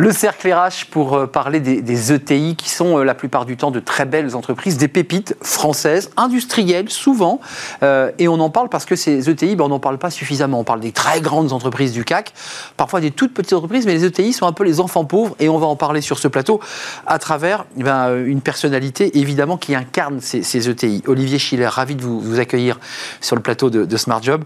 Le 0.00 0.12
cercle 0.12 0.48
RH 0.48 0.86
pour 0.92 1.14
euh, 1.14 1.26
parler 1.26 1.58
des, 1.58 2.12
ETI 2.12 2.54
qui 2.54 2.70
sont 2.70 2.98
euh, 2.98 3.02
la 3.02 3.16
plupart 3.16 3.44
du 3.44 3.56
temps 3.56 3.72
de 3.72 3.80
très 3.80 4.04
belles 4.04 4.36
entreprises, 4.36 4.76
des 4.76 4.86
pépites 4.86 5.34
françaises, 5.42 6.12
industrielles 6.16 6.88
souvent. 6.88 7.40
Euh, 7.82 8.12
et 8.20 8.28
on 8.28 8.38
en 8.38 8.48
parle 8.48 8.68
parce 8.68 8.84
que 8.84 8.94
ces 8.94 9.28
ETI, 9.28 9.56
ben, 9.56 9.64
on 9.64 9.70
n'en 9.70 9.80
parle 9.80 9.98
pas 9.98 10.10
suffisamment. 10.10 10.60
On 10.60 10.64
parle 10.64 10.78
des 10.78 10.92
très 10.92 11.20
grandes 11.20 11.52
entreprises 11.52 11.90
du 11.90 12.04
CAC, 12.04 12.32
parfois 12.76 13.00
des 13.00 13.10
toutes 13.10 13.34
petites 13.34 13.54
entreprises, 13.54 13.86
mais 13.86 13.94
les 13.94 14.04
ETI 14.04 14.32
sont 14.32 14.46
un 14.46 14.52
peu 14.52 14.62
les 14.62 14.78
enfants 14.78 15.04
pauvres. 15.04 15.34
Et 15.40 15.48
on 15.48 15.58
va 15.58 15.66
en 15.66 15.74
parler 15.74 16.00
sur 16.00 16.20
ce 16.20 16.28
plateau 16.28 16.60
à 17.04 17.18
travers 17.18 17.64
eh 17.76 17.82
ben, 17.82 18.24
une 18.24 18.40
personnalité 18.40 19.18
évidemment 19.18 19.56
qui 19.56 19.74
incarne 19.74 20.20
ces, 20.20 20.68
ETI. 20.70 21.02
Olivier 21.08 21.40
Schiller, 21.40 21.66
ravi 21.66 21.96
de 21.96 22.02
vous, 22.02 22.38
accueillir 22.38 22.78
sur 23.20 23.34
le 23.34 23.42
plateau 23.42 23.68
de, 23.68 23.96
Smart 23.96 24.22
Job, 24.22 24.44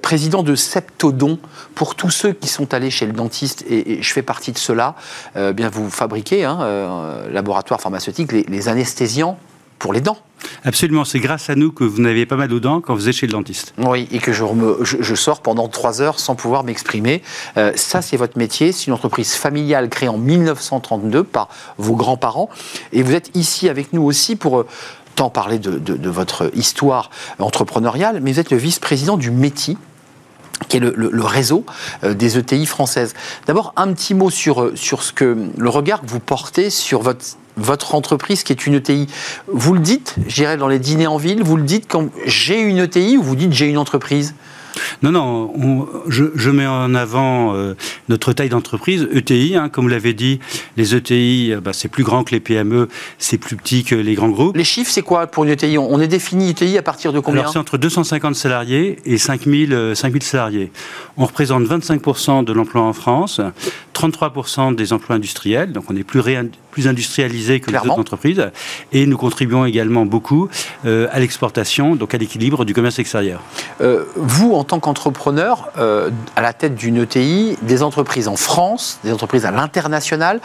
président 0.00 0.42
de 0.42 0.54
Septodon. 0.54 1.38
Pour 1.74 1.94
tous 1.94 2.10
ceux 2.10 2.32
qui 2.32 2.48
sont 2.48 2.72
allés 2.72 2.90
chez 2.90 3.06
le 3.06 3.12
dentiste, 3.12 3.64
et, 3.68 3.92
et 3.92 4.02
je 4.02 4.12
fais 4.12 4.22
partie 4.22 4.52
de 4.52 4.58
ce 4.58 4.69
cela, 4.70 4.94
euh, 5.36 5.52
bien 5.52 5.68
vous 5.68 5.90
fabriquez, 5.90 6.44
hein, 6.44 6.58
euh, 6.62 7.28
laboratoire 7.32 7.80
pharmaceutique, 7.80 8.30
les, 8.32 8.68
anesthésiants 8.68 9.36
pour 9.80 9.92
les 9.92 10.00
dents. 10.00 10.18
Absolument, 10.64 11.04
c'est 11.04 11.18
grâce 11.18 11.50
à 11.50 11.56
nous 11.56 11.72
que 11.72 11.82
vous 11.82 12.00
n'aviez 12.00 12.24
pas 12.24 12.36
mal 12.36 12.52
aux 12.52 12.60
dents 12.60 12.80
quand 12.80 12.94
vous 12.94 13.08
êtes 13.08 13.16
chez 13.16 13.26
le 13.26 13.32
dentiste. 13.32 13.74
Oui, 13.78 14.06
et 14.12 14.18
que 14.18 14.32
je, 14.32 14.44
je, 14.82 15.14
sors 15.14 15.40
pendant 15.40 15.66
trois 15.66 16.02
heures 16.02 16.20
sans 16.20 16.36
pouvoir 16.36 16.62
m'exprimer. 16.62 17.22
Euh, 17.56 17.72
ça, 17.74 18.00
c'est 18.00 18.16
votre 18.16 18.38
métier. 18.38 18.70
C'est 18.70 18.86
une 18.86 18.92
entreprise 18.92 19.32
familiale 19.32 19.88
créée 19.88 20.08
en 20.08 20.18
1932 20.18 21.24
par 21.24 21.48
vos 21.78 21.96
grands-parents. 21.96 22.48
Et 22.92 23.02
vous 23.02 23.14
êtes 23.14 23.34
ici 23.34 23.68
avec 23.68 23.92
nous 23.92 24.02
aussi 24.02 24.36
pour 24.36 24.66
tant 25.16 25.30
parler 25.30 25.58
de, 25.58 25.78
de, 25.78 26.10
votre 26.10 26.50
histoire 26.54 27.10
entrepreneuriale, 27.40 28.20
mais 28.22 28.32
vous 28.32 28.40
êtes 28.40 28.50
le 28.50 28.56
vice-président 28.56 29.16
du 29.16 29.30
métier 29.30 29.76
qui 30.68 30.76
est 30.76 30.80
le, 30.80 31.24
réseau 31.24 31.64
euh, 32.04 32.14
des 32.14 32.38
ETI 32.38 32.66
françaises. 32.66 33.14
D'abord, 33.46 33.72
un 33.76 33.92
petit 33.92 34.14
mot 34.14 34.30
sur, 34.30 34.62
euh, 34.62 34.72
sur 34.76 35.02
ce 35.02 35.12
que, 35.12 35.36
le 35.56 35.68
regard 35.68 36.00
que 36.02 36.06
vous 36.06 36.20
portez 36.20 36.70
sur 36.70 37.02
votre 37.02 37.24
votre 37.56 37.94
entreprise 37.94 38.42
qui 38.42 38.52
est 38.52 38.66
une 38.66 38.74
ETI, 38.74 39.06
vous 39.48 39.74
le 39.74 39.80
dites, 39.80 40.14
j'irai 40.26 40.56
dans 40.56 40.68
les 40.68 40.78
dîners 40.78 41.08
en 41.08 41.18
ville, 41.18 41.42
vous 41.42 41.56
le 41.56 41.64
dites 41.64 41.86
quand 41.88 42.08
j'ai 42.24 42.60
une 42.60 42.78
ETI 42.78 43.18
ou 43.18 43.22
vous 43.22 43.36
dites 43.36 43.52
j'ai 43.52 43.66
une 43.66 43.76
entreprise? 43.76 44.34
Non, 45.02 45.12
non, 45.12 45.88
je, 46.08 46.50
mets 46.50 46.66
en 46.66 46.94
avant 46.94 47.54
euh, 47.54 47.74
notre 48.08 48.32
taille 48.32 48.48
d'entreprise, 48.48 49.08
ETI, 49.12 49.56
hein, 49.56 49.68
comme 49.68 49.84
vous 49.84 49.90
l'avez 49.90 50.14
dit, 50.14 50.40
les 50.76 50.94
ETI, 50.94 51.52
euh, 51.52 51.60
bah, 51.60 51.72
c'est 51.72 51.88
plus 51.88 52.04
grand 52.04 52.24
que 52.24 52.32
les 52.32 52.40
PME, 52.40 52.88
c'est 53.18 53.38
plus 53.38 53.56
petit 53.56 53.84
que 53.84 53.94
les 53.94 54.14
grands 54.14 54.28
groupes. 54.28 54.56
Les 54.56 54.64
chiffres, 54.64 54.90
c'est 54.90 55.02
quoi 55.02 55.26
pour 55.26 55.44
une 55.44 55.50
ETI 55.50 55.78
On 55.78 56.00
est 56.00 56.08
défini 56.08 56.50
ETI 56.50 56.78
à 56.78 56.82
partir 56.82 57.12
de 57.12 57.20
combien? 57.20 57.42
Alors, 57.42 57.52
c'est 57.52 57.58
entre 57.58 57.78
250 57.78 58.34
salariés 58.34 58.98
et 59.04 59.18
5000, 59.18 59.92
5000 59.94 60.22
euh, 60.22 60.24
salariés. 60.24 60.72
On 61.16 61.26
représente 61.26 61.64
25% 61.64 62.44
de 62.44 62.52
l'emploi 62.52 62.82
en 62.82 62.92
France, 62.92 63.40
33% 63.94 64.74
des 64.74 64.92
emplois 64.92 65.16
industriels, 65.16 65.72
donc 65.72 65.84
on 65.88 65.96
est 65.96 66.04
plus, 66.04 66.20
plus 66.70 66.88
industrialisé 66.88 67.60
que 67.60 67.70
les 67.70 67.78
autres 67.78 67.98
entreprises, 67.98 68.50
et 68.92 69.06
nous 69.06 69.16
contribuons 69.16 69.64
également 69.64 70.06
beaucoup 70.06 70.48
à 70.84 71.18
l'exportation, 71.18 71.96
donc 71.96 72.14
à 72.14 72.18
l'équilibre 72.18 72.64
du 72.64 72.74
commerce 72.74 72.98
extérieur. 72.98 73.42
vous, 74.16 74.54
en 74.54 74.64
tant 74.64 74.80
qu'entrepreneur, 74.80 75.70
euh, 75.78 76.10
à 76.36 76.42
la 76.42 76.52
tête 76.52 76.74
d'une 76.74 76.98
ETI, 76.98 77.56
des 77.62 77.82
entreprises 77.82 78.28
en 78.28 78.36
France, 78.36 78.98
des 79.04 79.12
entreprises 79.12 79.44
à 79.44 79.50
l'international, 79.50 80.40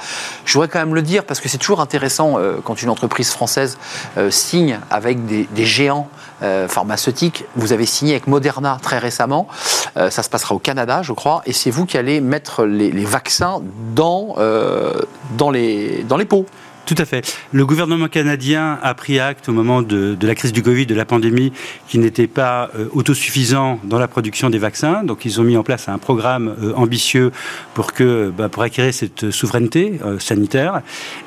je 0.45 0.53
voudrais 0.53 0.67
quand 0.67 0.79
même 0.79 0.95
le 0.95 1.01
dire 1.01 1.23
parce 1.25 1.39
que 1.39 1.49
c'est 1.49 1.57
toujours 1.57 1.81
intéressant 1.81 2.37
euh, 2.37 2.57
quand 2.63 2.81
une 2.81 2.89
entreprise 2.89 3.29
française 3.31 3.77
euh, 4.17 4.31
signe 4.31 4.79
avec 4.89 5.25
des, 5.25 5.47
géants 5.65 6.09
pharmaceutiques. 6.67 7.45
Vous 7.55 7.73
avez 7.73 7.85
signé 7.85 8.13
avec 8.13 8.27
Moderna 8.27 8.77
très 8.81 8.99
récemment. 8.99 9.47
ça 9.95 10.23
se 10.23 10.29
passera 10.29 10.55
au 10.55 10.59
Canada, 10.59 11.01
je 11.01 11.13
crois, 11.13 11.41
et 11.45 11.53
c'est 11.53 11.71
vous 11.71 11.85
qui 11.85 11.97
allez 11.97 12.21
mettre 12.21 12.65
les, 12.65 12.91
vaccins 13.05 13.61
les, 15.51 16.03
dans 16.07 16.17
les 16.17 16.25
pots. 16.25 16.45
Tout 16.85 16.95
à 16.99 17.05
fait. 17.05 17.35
Le 17.51 17.65
gouvernement 17.65 18.07
canadien 18.07 18.77
a 18.83 18.93
pris 18.93 19.19
acte 19.19 19.49
au 19.49 19.51
moment 19.51 19.81
de, 19.81 20.15
la 20.21 20.35
crise 20.35 20.53
du 20.53 20.61
Covid, 20.61 20.85
de 20.85 20.93
la 20.93 21.05
pandémie, 21.05 21.51
qui 21.87 21.97
n'était 21.97 22.27
pas 22.27 22.69
euh, 22.75 22.87
autosuffisant 22.93 23.79
dans 23.83 23.97
la 23.97 24.07
production 24.07 24.51
des 24.51 24.59
vaccins. 24.59 25.03
Donc 25.03 25.25
ils 25.25 25.41
ont 25.41 25.43
mis 25.43 25.57
en 25.57 25.63
place 25.63 25.89
un 25.89 25.97
programme 25.97 26.55
euh, 26.61 26.73
ambitieux 26.75 27.31
pour, 27.73 27.93
que, 27.93 28.31
bah, 28.35 28.49
pour 28.49 28.61
acquérir 28.61 28.93
cette 28.93 29.31
souveraineté 29.31 29.99
euh, 30.05 30.19
sanitaire. 30.19 30.81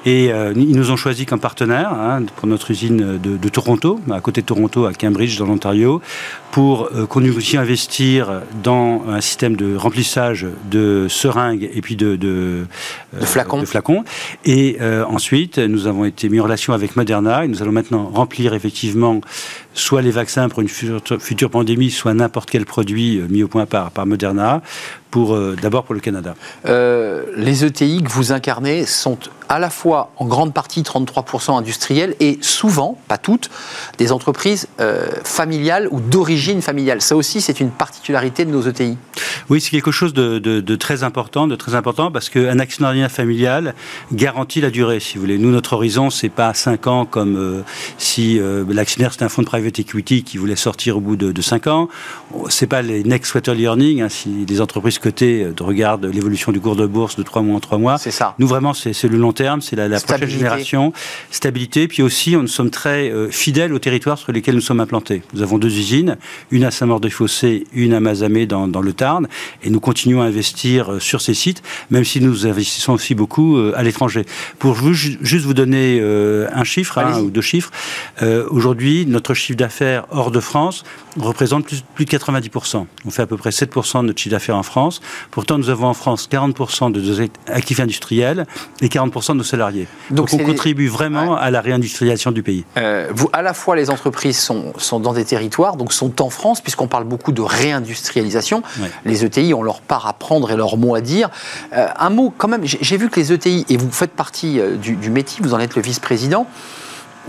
Et 0.06 0.26
ils 0.28 0.76
nous 0.76 0.90
ont 0.90 0.96
choisi 0.96 1.26
comme 1.26 1.40
partenaire 1.40 1.92
hein, 1.92 2.22
pour 2.36 2.46
notre 2.46 2.70
usine 2.70 3.18
de, 3.18 3.36
de, 3.36 3.48
Toronto, 3.48 4.00
à 4.10 4.20
côté 4.20 4.40
de 4.42 4.46
Toronto, 4.46 4.86
à 4.86 4.92
Cambridge, 4.92 5.38
dans 5.38 5.46
l'Ontario, 5.46 6.00
pour 6.52 6.88
qu'on 7.08 7.20
nous 7.20 7.36
aussi 7.36 7.56
investir 7.56 8.42
dans 8.62 9.04
un 9.08 9.20
système 9.20 9.56
de 9.56 9.76
remplissage 9.76 10.46
de 10.70 11.06
seringues 11.08 11.68
et 11.72 11.80
puis 11.82 11.96
de, 11.96 12.16
de, 12.16 12.66
flacons. 13.20 13.60
de 13.60 13.66
flacons. 13.66 14.04
Et 14.44 14.78
ensuite, 15.08 15.47
nous 15.56 15.86
avons 15.86 16.04
été 16.04 16.28
mis 16.28 16.40
en 16.40 16.44
relation 16.44 16.74
avec 16.74 16.96
Moderna 16.96 17.44
et 17.44 17.48
nous 17.48 17.62
allons 17.62 17.72
maintenant 17.72 18.10
remplir 18.12 18.52
effectivement 18.52 19.20
soit 19.72 20.02
les 20.02 20.10
vaccins 20.10 20.48
pour 20.48 20.60
une 20.60 20.68
future, 20.68 21.50
pandémie, 21.50 21.90
soit 21.90 22.12
n'importe 22.12 22.50
quel 22.50 22.66
produit 22.66 23.18
euh, 23.18 23.26
mis 23.28 23.42
au 23.42 23.48
point 23.48 23.64
par, 23.64 23.90
par 23.90 24.04
Moderna, 24.04 24.60
pour 25.10 25.34
euh, 25.34 25.56
d'abord 25.60 25.84
pour 25.84 25.94
le 25.94 26.00
Canada. 26.00 26.34
Euh, 26.66 27.24
les 27.36 27.64
ETI 27.64 28.02
que 28.02 28.10
vous 28.10 28.32
incarnez 28.32 28.86
sont 28.86 29.18
à 29.48 29.58
la 29.58 29.70
fois 29.70 30.10
en 30.18 30.26
grande 30.26 30.52
partie 30.52 30.82
33% 30.82 31.56
industriels 31.56 32.14
et 32.20 32.38
souvent, 32.42 32.98
pas 33.08 33.16
toutes, 33.16 33.48
des 33.96 34.12
entreprises 34.12 34.68
familiales 35.24 35.88
ou 35.90 36.00
d'origine 36.00 36.60
familiale. 36.60 37.00
Ça 37.00 37.16
aussi, 37.16 37.40
c'est 37.40 37.58
une 37.58 37.70
particularité 37.70 38.44
de 38.44 38.50
nos 38.50 38.60
ETI. 38.60 38.98
Oui, 39.48 39.62
c'est 39.62 39.70
quelque 39.70 39.90
chose 39.90 40.12
de, 40.12 40.76
très 40.76 41.02
important, 41.02 41.46
de 41.46 41.56
très 41.56 41.74
important 41.74 42.10
parce 42.10 42.28
qu'un 42.28 42.58
actionnariat 42.58 43.08
familial 43.08 43.74
garantit 44.12 44.60
la 44.60 44.70
durée, 44.70 45.00
si 45.00 45.14
vous 45.14 45.22
voulez. 45.22 45.38
Nous, 45.38 45.50
notre 45.50 45.72
horizon, 45.72 46.10
c'est 46.10 46.28
pas 46.28 46.52
5 46.52 46.86
ans 46.86 47.06
comme 47.06 47.64
si 47.96 48.38
l'actionnaire 48.68 49.14
c'est 49.14 49.24
un 49.24 49.30
fonds 49.30 49.42
de 49.42 49.46
private 49.46 49.78
equity 49.78 50.24
qui 50.24 50.36
voulait 50.36 50.56
sortir 50.56 50.98
au 50.98 51.00
bout 51.00 51.16
de, 51.16 51.32
de 51.32 51.42
5 51.42 51.68
ans. 51.68 51.88
C'est 52.50 52.66
pas 52.66 52.82
les 52.82 53.02
next 53.02 53.32
quarterly 53.32 53.64
earnings, 53.64 54.02
hein, 54.02 54.10
si 54.10 54.44
les 54.46 54.60
entreprises 54.60 54.97
cotées 55.00 55.44
euh, 55.44 55.54
regardent 55.60 56.06
l'évolution 56.06 56.52
du 56.52 56.60
cours 56.60 56.76
de 56.76 56.86
bourse 56.86 57.16
de 57.16 57.22
3 57.22 57.42
mois 57.42 57.56
en 57.56 57.60
3 57.60 57.78
mois. 57.78 57.98
C'est 57.98 58.10
ça. 58.10 58.34
Nous, 58.38 58.46
vraiment, 58.46 58.74
c'est 58.74 59.02
le 59.04 59.16
long 59.16 59.32
terme, 59.32 59.60
c'est 59.60 59.76
la, 59.76 60.00
prochaine 60.00 60.28
génération. 60.28 60.92
Stabilité. 61.30 61.88
Puis 61.88 62.02
aussi, 62.02 62.36
on, 62.36 62.42
nous 62.42 62.48
sommes 62.48 62.70
très 62.70 63.10
euh, 63.10 63.30
fidèles 63.30 63.72
aux 63.72 63.78
territoires 63.78 64.18
sur 64.18 64.32
lesquels 64.32 64.54
nous 64.54 64.60
sommes 64.60 64.80
implantés. 64.80 65.22
Nous 65.34 65.42
avons 65.42 65.58
deux 65.58 65.76
usines, 65.76 66.16
une 66.50 66.64
à 66.64 66.70
Saint-Maur-des-Fossés, 66.70 67.66
une 67.72 67.94
à 67.94 68.00
Mazamé 68.00 68.46
dans, 68.46 68.68
dans, 68.68 68.80
le 68.80 68.92
Tarn, 68.92 69.28
et 69.62 69.70
nous 69.70 69.80
continuons 69.80 70.22
à 70.22 70.26
investir 70.26 70.92
euh, 70.92 71.00
sur 71.00 71.20
ces 71.20 71.34
sites, 71.34 71.62
même 71.90 72.04
si 72.04 72.20
nous 72.20 72.46
investissons 72.46 72.92
aussi 72.92 73.14
beaucoup 73.14 73.58
à 73.74 73.82
l'étranger. 73.82 74.24
Pour 74.58 74.72
vous, 74.72 74.92
juste 74.92 75.44
vous 75.44 75.54
donner 75.54 76.00
un 76.00 76.64
chiffre, 76.64 76.98
hein, 76.98 77.20
ou 77.20 77.30
deux 77.30 77.40
chiffres, 77.40 77.70
aujourd'hui, 78.50 79.06
notre 79.06 79.34
chiffre 79.34 79.56
d'affaires 79.56 80.06
hors 80.10 80.30
de 80.30 80.40
France 80.40 80.84
représente 81.18 81.64
plus, 81.64 81.82
plus, 81.94 82.04
de 82.04 82.10
90%. 82.10 82.86
On 83.04 83.10
fait 83.10 83.22
à 83.22 83.26
peu 83.26 83.36
près 83.36 83.50
7% 83.50 84.02
de 84.02 84.06
notre 84.08 84.20
chiffre 84.20 84.32
d'affaires 84.32 84.56
en 84.56 84.62
France. 84.62 84.87
Pourtant, 85.30 85.58
nous 85.58 85.70
avons 85.70 85.86
en 85.86 85.94
France 85.94 86.28
40% 86.30 86.92
de 86.92 87.00
nos 87.00 87.28
actifs 87.46 87.80
industriels 87.80 88.46
et 88.80 88.88
40% 88.88 89.32
de 89.32 89.38
nos 89.38 89.42
salariés. 89.44 89.86
Donc, 90.10 90.32
on 90.32 90.38
contribue 90.38 90.88
vraiment 90.88 91.36
à 91.36 91.50
la 91.50 91.60
réindustrialisation 91.60 92.32
du 92.32 92.42
pays. 92.42 92.64
Euh, 92.76 93.08
vous, 93.14 93.28
à 93.32 93.42
la 93.42 93.54
fois, 93.54 93.76
les 93.76 93.90
entreprises 93.90 94.38
sont, 94.38 94.72
sont, 94.76 95.00
dans 95.00 95.12
des 95.12 95.24
territoires, 95.24 95.76
donc 95.76 95.92
sont 95.92 96.22
en 96.22 96.30
France, 96.30 96.60
puisqu'on 96.60 96.88
parle 96.88 97.04
beaucoup 97.04 97.32
de 97.32 97.42
réindustrialisation. 97.42 98.62
Les 99.04 99.24
ETI 99.24 99.54
ont 99.54 99.62
leur 99.62 99.80
part 99.80 100.06
à 100.06 100.12
prendre 100.12 100.50
et 100.50 100.56
leur 100.56 100.76
mot 100.76 100.94
à 100.94 101.00
dire. 101.00 101.30
Euh, 101.72 101.86
un 101.96 102.10
mot 102.10 102.32
quand 102.36 102.48
même, 102.48 102.62
j'ai 102.64 102.96
vu 102.96 103.08
que 103.08 103.20
les 103.20 103.32
ETI, 103.32 103.66
et 103.68 103.76
vous 103.76 103.90
faites 103.90 104.12
partie 104.12 104.60
euh, 104.60 104.76
du, 104.76 104.96
du 104.96 105.10
métier, 105.10 105.40
vous 105.42 105.54
en 105.54 105.60
êtes 105.60 105.76
le 105.76 105.82
vice-président, 105.82 106.46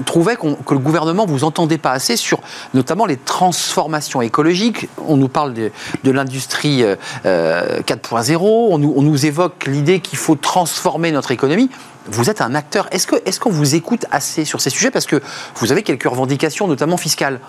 trouvait 0.05 0.35
que 0.35 0.73
le 0.73 0.79
gouvernement 0.79 1.25
vous 1.25 1.43
entendait 1.43 1.77
pas 1.77 1.91
assez 1.91 2.15
sur 2.15 2.39
notamment 2.73 3.05
les 3.05 3.17
transformations 3.17 4.21
écologiques. 4.21 4.89
On 5.07 5.17
nous 5.17 5.27
parle 5.27 5.53
de, 5.53 5.71
l'industrie 6.05 6.83
4.0, 6.83 7.25
euh, 7.25 8.37
on 8.43 8.77
nous, 8.77 8.93
on 8.95 9.01
nous 9.01 9.25
évoque 9.25 9.65
l'idée 9.65 9.99
qu'il 9.99 10.17
faut 10.17 10.35
transformer 10.35 11.11
notre 11.11 11.31
économie. 11.31 11.69
Vous 12.07 12.29
êtes 12.29 12.41
un 12.41 12.55
acteur. 12.55 12.87
Est-ce 12.91 13.07
qu'on 13.07 13.49
est 13.49 13.53
vous 13.53 13.75
écoute 13.75 14.05
assez 14.11 14.45
sur 14.45 14.61
ces 14.61 14.69
sujets? 14.69 14.91
Parce 14.91 15.05
que 15.05 15.21
vous 15.55 15.71
avez 15.71 15.83
quelques 15.83 16.09
revendications, 16.09 16.67
notamment 16.67 16.97
fiscales. 16.97 17.39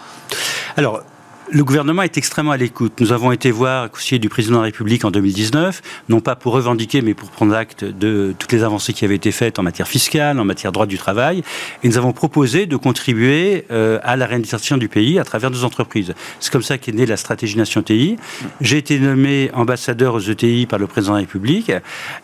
Alors, 0.76 1.02
le 1.52 1.64
gouvernement 1.64 2.02
est 2.02 2.16
extrêmement 2.16 2.52
à 2.52 2.56
l'écoute. 2.56 3.00
Nous 3.00 3.12
avons 3.12 3.32
été 3.32 3.50
voir 3.50 3.84
le 3.84 3.88
conseiller 3.88 4.18
du 4.18 4.28
président 4.28 4.56
de 4.56 4.60
la 4.60 4.64
République 4.66 5.04
en 5.04 5.10
2019, 5.10 5.82
non 6.08 6.20
pas 6.20 6.36
pour 6.36 6.52
revendiquer, 6.52 7.02
mais 7.02 7.14
pour 7.14 7.30
prendre 7.30 7.54
acte 7.54 7.84
de 7.84 8.34
toutes 8.38 8.52
les 8.52 8.62
avancées 8.62 8.92
qui 8.92 9.04
avaient 9.04 9.16
été 9.16 9.32
faites 9.32 9.58
en 9.58 9.62
matière 9.62 9.88
fiscale, 9.88 10.38
en 10.38 10.44
matière 10.44 10.70
droit 10.70 10.86
du 10.86 10.96
travail. 10.96 11.42
Et 11.82 11.88
nous 11.88 11.98
avons 11.98 12.12
proposé 12.12 12.66
de 12.66 12.76
contribuer 12.76 13.64
euh, 13.70 13.98
à 14.02 14.16
la 14.16 14.26
réalisation 14.26 14.76
du 14.76 14.88
pays 14.88 15.18
à 15.18 15.24
travers 15.24 15.50
nos 15.50 15.64
entreprises. 15.64 16.14
C'est 16.38 16.52
comme 16.52 16.62
ça 16.62 16.78
qu'est 16.78 16.92
née 16.92 17.06
la 17.06 17.16
stratégie 17.16 17.56
Nation 17.56 17.82
TI. 17.82 18.16
J'ai 18.60 18.78
été 18.78 18.98
nommé 18.98 19.50
ambassadeur 19.52 20.14
aux 20.14 20.20
ETI 20.20 20.66
par 20.66 20.78
le 20.78 20.86
président 20.86 21.14
de 21.14 21.18
la 21.18 21.22
République, 21.22 21.72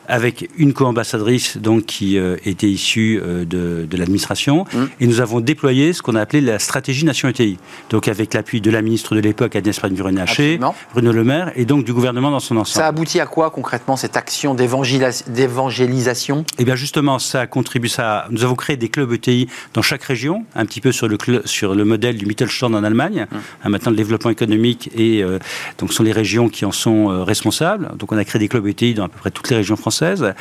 avec 0.09 0.49
une 0.57 0.73
co-ambassadrice 0.73 1.57
donc 1.57 1.87
qui 1.87 2.19
euh, 2.19 2.37
était 2.45 2.69
issue 2.69 3.21
euh, 3.23 3.45
de, 3.45 3.87
de 3.91 3.97
l'administration. 3.97 4.67
Mmh. 4.73 4.85
Et 5.01 5.07
nous 5.07 5.21
avons 5.21 5.41
déployé 5.41 5.93
ce 5.93 6.03
qu'on 6.03 6.15
a 6.15 6.21
appelé 6.21 6.41
la 6.41 6.59
stratégie 6.61 7.05
Nation 7.05 7.29
ETI. 7.29 7.59
Donc 7.91 8.07
avec 8.07 8.33
l'appui 8.35 8.61
de 8.61 8.71
la 8.71 8.83
ministre 8.83 9.16
de 9.17 9.21
l'époque, 9.21 9.57
Agnès 9.57 9.79
Pannier-Runacher, 9.79 10.61
Bruno 10.93 11.13
Le 11.13 11.25
Maire, 11.25 11.53
et 11.57 11.65
donc 11.65 11.85
du 11.85 11.93
gouvernement 11.93 12.31
dans 12.31 12.41
son 12.41 12.57
ensemble. 12.57 12.83
Ça 12.83 12.87
aboutit 12.87 13.21
à 13.21 13.27
quoi 13.27 13.51
concrètement 13.51 13.97
cette 13.97 14.17
action 14.17 14.55
d'évangélisation? 14.55 16.45
Eh 16.59 16.65
bien 16.65 16.77
justement, 16.77 17.19
ça 17.19 17.47
contribue 17.47 17.89
ça. 17.89 18.27
Nous 18.31 18.45
avons 18.45 18.55
créé 18.55 18.77
des 18.77 18.89
clubs 18.89 19.13
ETI 19.13 19.49
dans 19.75 19.83
chaque 19.83 20.03
région, 20.05 20.45
un 20.55 20.67
petit 20.67 20.81
peu 20.81 20.93
sur 20.93 21.09
le, 21.09 21.17
sur 21.45 21.75
le 21.75 21.85
modèle 21.85 22.17
du 22.17 22.27
Mittelstand 22.27 22.75
en 22.75 22.85
Allemagne. 22.85 23.27
Hum. 23.33 23.41
Hein, 23.65 23.69
maintenant, 23.71 23.91
le 23.91 23.97
développement 23.97 24.31
économique 24.31 24.91
et 24.95 25.23
euh, 25.23 25.39
donc 25.79 25.93
sont 25.93 26.03
les 26.03 26.13
régions 26.13 26.49
qui 26.49 26.65
en 26.65 26.73
sont 26.73 27.11
euh, 27.11 27.25
responsables. 27.25 27.91
Donc 27.97 28.13
on 28.13 28.19
a 28.19 28.25
créé 28.25 28.39
des 28.39 28.49
clubs 28.49 28.67
ETI 28.67 28.95
dans 28.95 29.05
à 29.05 29.09
peu 29.09 29.19
près 29.19 29.31
toutes 29.31 29.49
les 29.51 29.57
régions 29.57 29.77
françaises. 29.77 30.35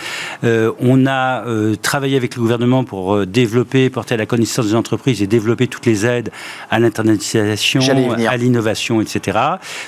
Euh, 0.44 0.72
on 0.80 1.08
a 1.08 1.44
travaillé 1.82 2.18
avec 2.18 2.36
le 2.36 2.42
gouvernement 2.42 2.84
pour 2.84 3.26
développer, 3.26 3.90
porter 3.90 4.16
à 4.16 4.18
la 4.18 4.26
connaissance 4.26 4.68
des 4.68 4.76
entreprises 4.76 5.22
et 5.22 5.28
développer 5.28 5.68
toutes 5.68 5.86
les 5.86 6.06
aides 6.06 6.32
à 6.70 6.80
l'internationalisation, 6.80 7.82
à 8.28 8.38
l'innovation 8.38 8.65
etc. 8.68 9.38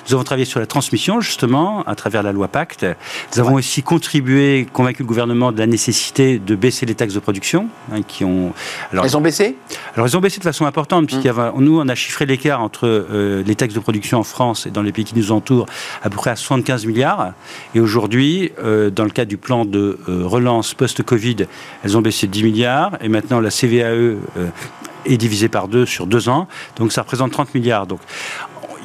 Nous 0.08 0.14
avons 0.14 0.24
travaillé 0.24 0.46
sur 0.46 0.60
la 0.60 0.66
transmission, 0.66 1.22
justement, 1.22 1.84
à 1.84 1.96
travers 1.96 2.24
la 2.24 2.32
loi 2.32 2.48
Pacte. 2.48 2.86
Nous 3.34 3.40
avons 3.40 3.56
aussi 3.56 3.84
contribué, 3.84 4.68
convaincu 4.72 5.04
le 5.04 5.08
gouvernement 5.08 5.52
de 5.52 5.60
la 5.60 5.68
nécessité 5.68 6.40
de 6.40 6.56
baisser 6.56 6.86
les 6.86 6.96
taxes 6.96 7.14
de 7.14 7.20
production, 7.20 7.68
hein, 7.92 8.02
qui 8.08 8.24
ont... 8.24 8.54
Alors, 8.92 9.06
elles 9.06 9.18
ont 9.18 9.22
baissé? 9.22 9.56
Alors, 9.96 10.08
elles 10.08 10.18
ont 10.18 10.22
baissé 10.22 10.40
de 10.40 10.44
façon 10.44 10.66
importante, 10.66 11.08
puisqu'il 11.08 11.32
mmh. 11.32 11.54
nous, 11.60 11.80
on 11.80 11.88
a 11.88 11.96
chiffré 11.96 12.26
l'écart 12.26 12.62
entre 12.62 12.88
euh, 12.88 13.44
les 13.44 13.56
taxes 13.56 13.74
de 13.74 13.80
production 13.80 14.20
en 14.20 14.24
France 14.24 14.66
et 14.66 14.72
dans 14.72 14.82
les 14.82 14.92
pays 14.92 15.06
qui 15.06 15.16
nous 15.16 15.32
entourent 15.32 15.66
à 16.04 16.10
peu 16.10 16.18
près 16.18 16.32
à 16.32 16.36
75 16.36 16.86
milliards. 16.86 17.34
Et 17.76 17.80
aujourd'hui, 17.80 18.52
euh, 18.60 18.90
dans 18.90 19.04
le 19.04 19.10
cadre 19.10 19.30
du 19.30 19.38
plan 19.38 19.66
de 19.66 20.00
euh, 20.08 20.26
relance 20.26 20.74
post-Covid, 20.74 21.48
elles 21.84 21.98
ont 21.98 22.02
baissé 22.02 22.28
de 22.28 22.32
10 22.32 22.44
milliards. 22.44 22.98
Et 23.02 23.10
maintenant, 23.10 23.40
la 23.40 23.50
CVAE 23.50 24.18
est 25.06 25.18
divisée 25.18 25.50
par 25.50 25.68
deux 25.68 25.86
sur 25.86 26.06
deux 26.08 26.30
ans. 26.30 26.48
Donc, 26.76 26.92
ça 26.92 27.02
représente 27.02 27.32
30 27.32 27.56
milliards. 27.56 27.88
Donc, 27.88 28.00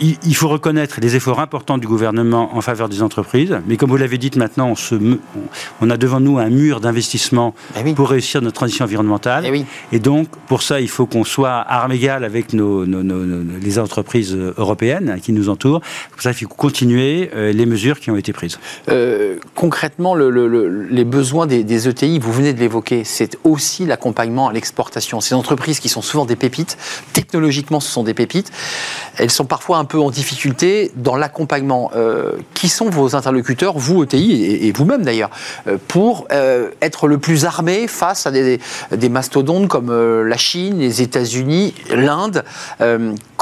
il 0.00 0.35
faut 0.35 0.48
reconnaître 0.48 1.00
les 1.00 1.16
efforts 1.16 1.40
importants 1.40 1.78
du 1.78 1.87
gouvernement 1.87 2.57
en 2.57 2.61
faveur 2.61 2.88
des 2.88 3.02
entreprises, 3.02 3.59
mais 3.66 3.76
comme 3.76 3.90
vous 3.90 3.96
l'avez 3.96 4.18
dit 4.18 4.31
maintenant, 4.37 4.68
on, 4.68 4.76
se, 4.76 4.94
on 5.81 5.90
a 5.90 5.96
devant 5.96 6.20
nous 6.20 6.38
un 6.38 6.48
mur 6.48 6.81
d'investissement 6.81 7.55
eh 7.78 7.94
pour 7.94 8.11
réussir 8.11 8.42
notre 8.42 8.57
transition 8.57 8.85
environnementale. 8.85 9.44
Eh 9.46 9.64
Et 9.94 9.98
donc, 9.98 10.28
pour 10.46 10.62
ça, 10.62 10.81
il 10.81 10.88
faut 10.88 11.07
qu'on 11.07 11.24
soit 11.24 11.50
à 11.50 11.83
armes 11.83 11.92
égales 11.92 12.24
avec 12.24 12.52
nos, 12.52 12.85
les 12.85 13.78
entreprises 13.78 14.37
européennes 14.57 15.18
qui 15.22 15.33
nous 15.33 15.48
entourent. 15.48 15.81
Pour 16.11 16.22
ça, 16.22 16.31
il 16.31 16.35
faut 16.35 16.48
continuer 16.48 17.31
euh, 17.35 17.52
les 17.52 17.66
mesures 17.66 18.00
qui 18.00 18.11
ont 18.11 18.16
été 18.16 18.33
prises. 18.33 18.59
Euh, 18.88 19.37
concrètement, 19.55 20.14
le, 20.14 20.31
les 20.90 21.05
besoins 21.05 21.46
des, 21.46 21.64
des, 21.64 21.88
ETI, 21.88 22.18
vous 22.18 22.33
venez 22.33 22.52
de 22.52 22.61
l'évoquer, 22.61 23.05
c'est 23.05 23.38
aussi 23.44 23.87
l'accompagnement 23.87 24.48
à 24.48 24.52
l'exportation. 24.52 25.20
Ces 25.20 25.35
entreprises 25.35 25.81
qui 25.81 25.88
sont 25.88 26.02
souvent 26.02 26.24
des 26.24 26.37
pépites, 26.37 26.76
technologiquement, 27.12 27.81
ce 27.81 27.90
sont 27.90 28.02
des 28.02 28.14
pépites, 28.14 28.50
elles 29.16 29.31
sont 29.31 29.44
parfois 29.44 29.78
un 29.78 29.85
peu 29.85 29.91
en 30.00 30.11
difficulté 30.11 30.92
dans 30.96 31.16
l'accompagnement. 31.16 31.90
Euh, 31.94 32.33
qui 32.55 32.68
sont 32.68 32.90
vos 32.90 33.16
interlocuteurs, 33.16 33.76
vous 33.76 34.05
ETI 34.05 34.66
et, 34.66 34.72
vous-même 34.72 35.02
d'ailleurs, 35.02 35.31
euh, 35.66 35.78
pour 35.88 36.26
euh, 36.33 36.70
être 36.81 37.09
le 37.09 37.18
plus 37.18 37.44
armé 37.44 37.87
face 37.88 38.26
à 38.26 38.31
des, 38.31 38.61
mastodontes 39.09 39.68
comme 39.68 39.92
la 40.22 40.37
Chine, 40.37 40.78
les 40.78 41.02
États-Unis, 41.02 41.74
l'Inde 41.90 42.44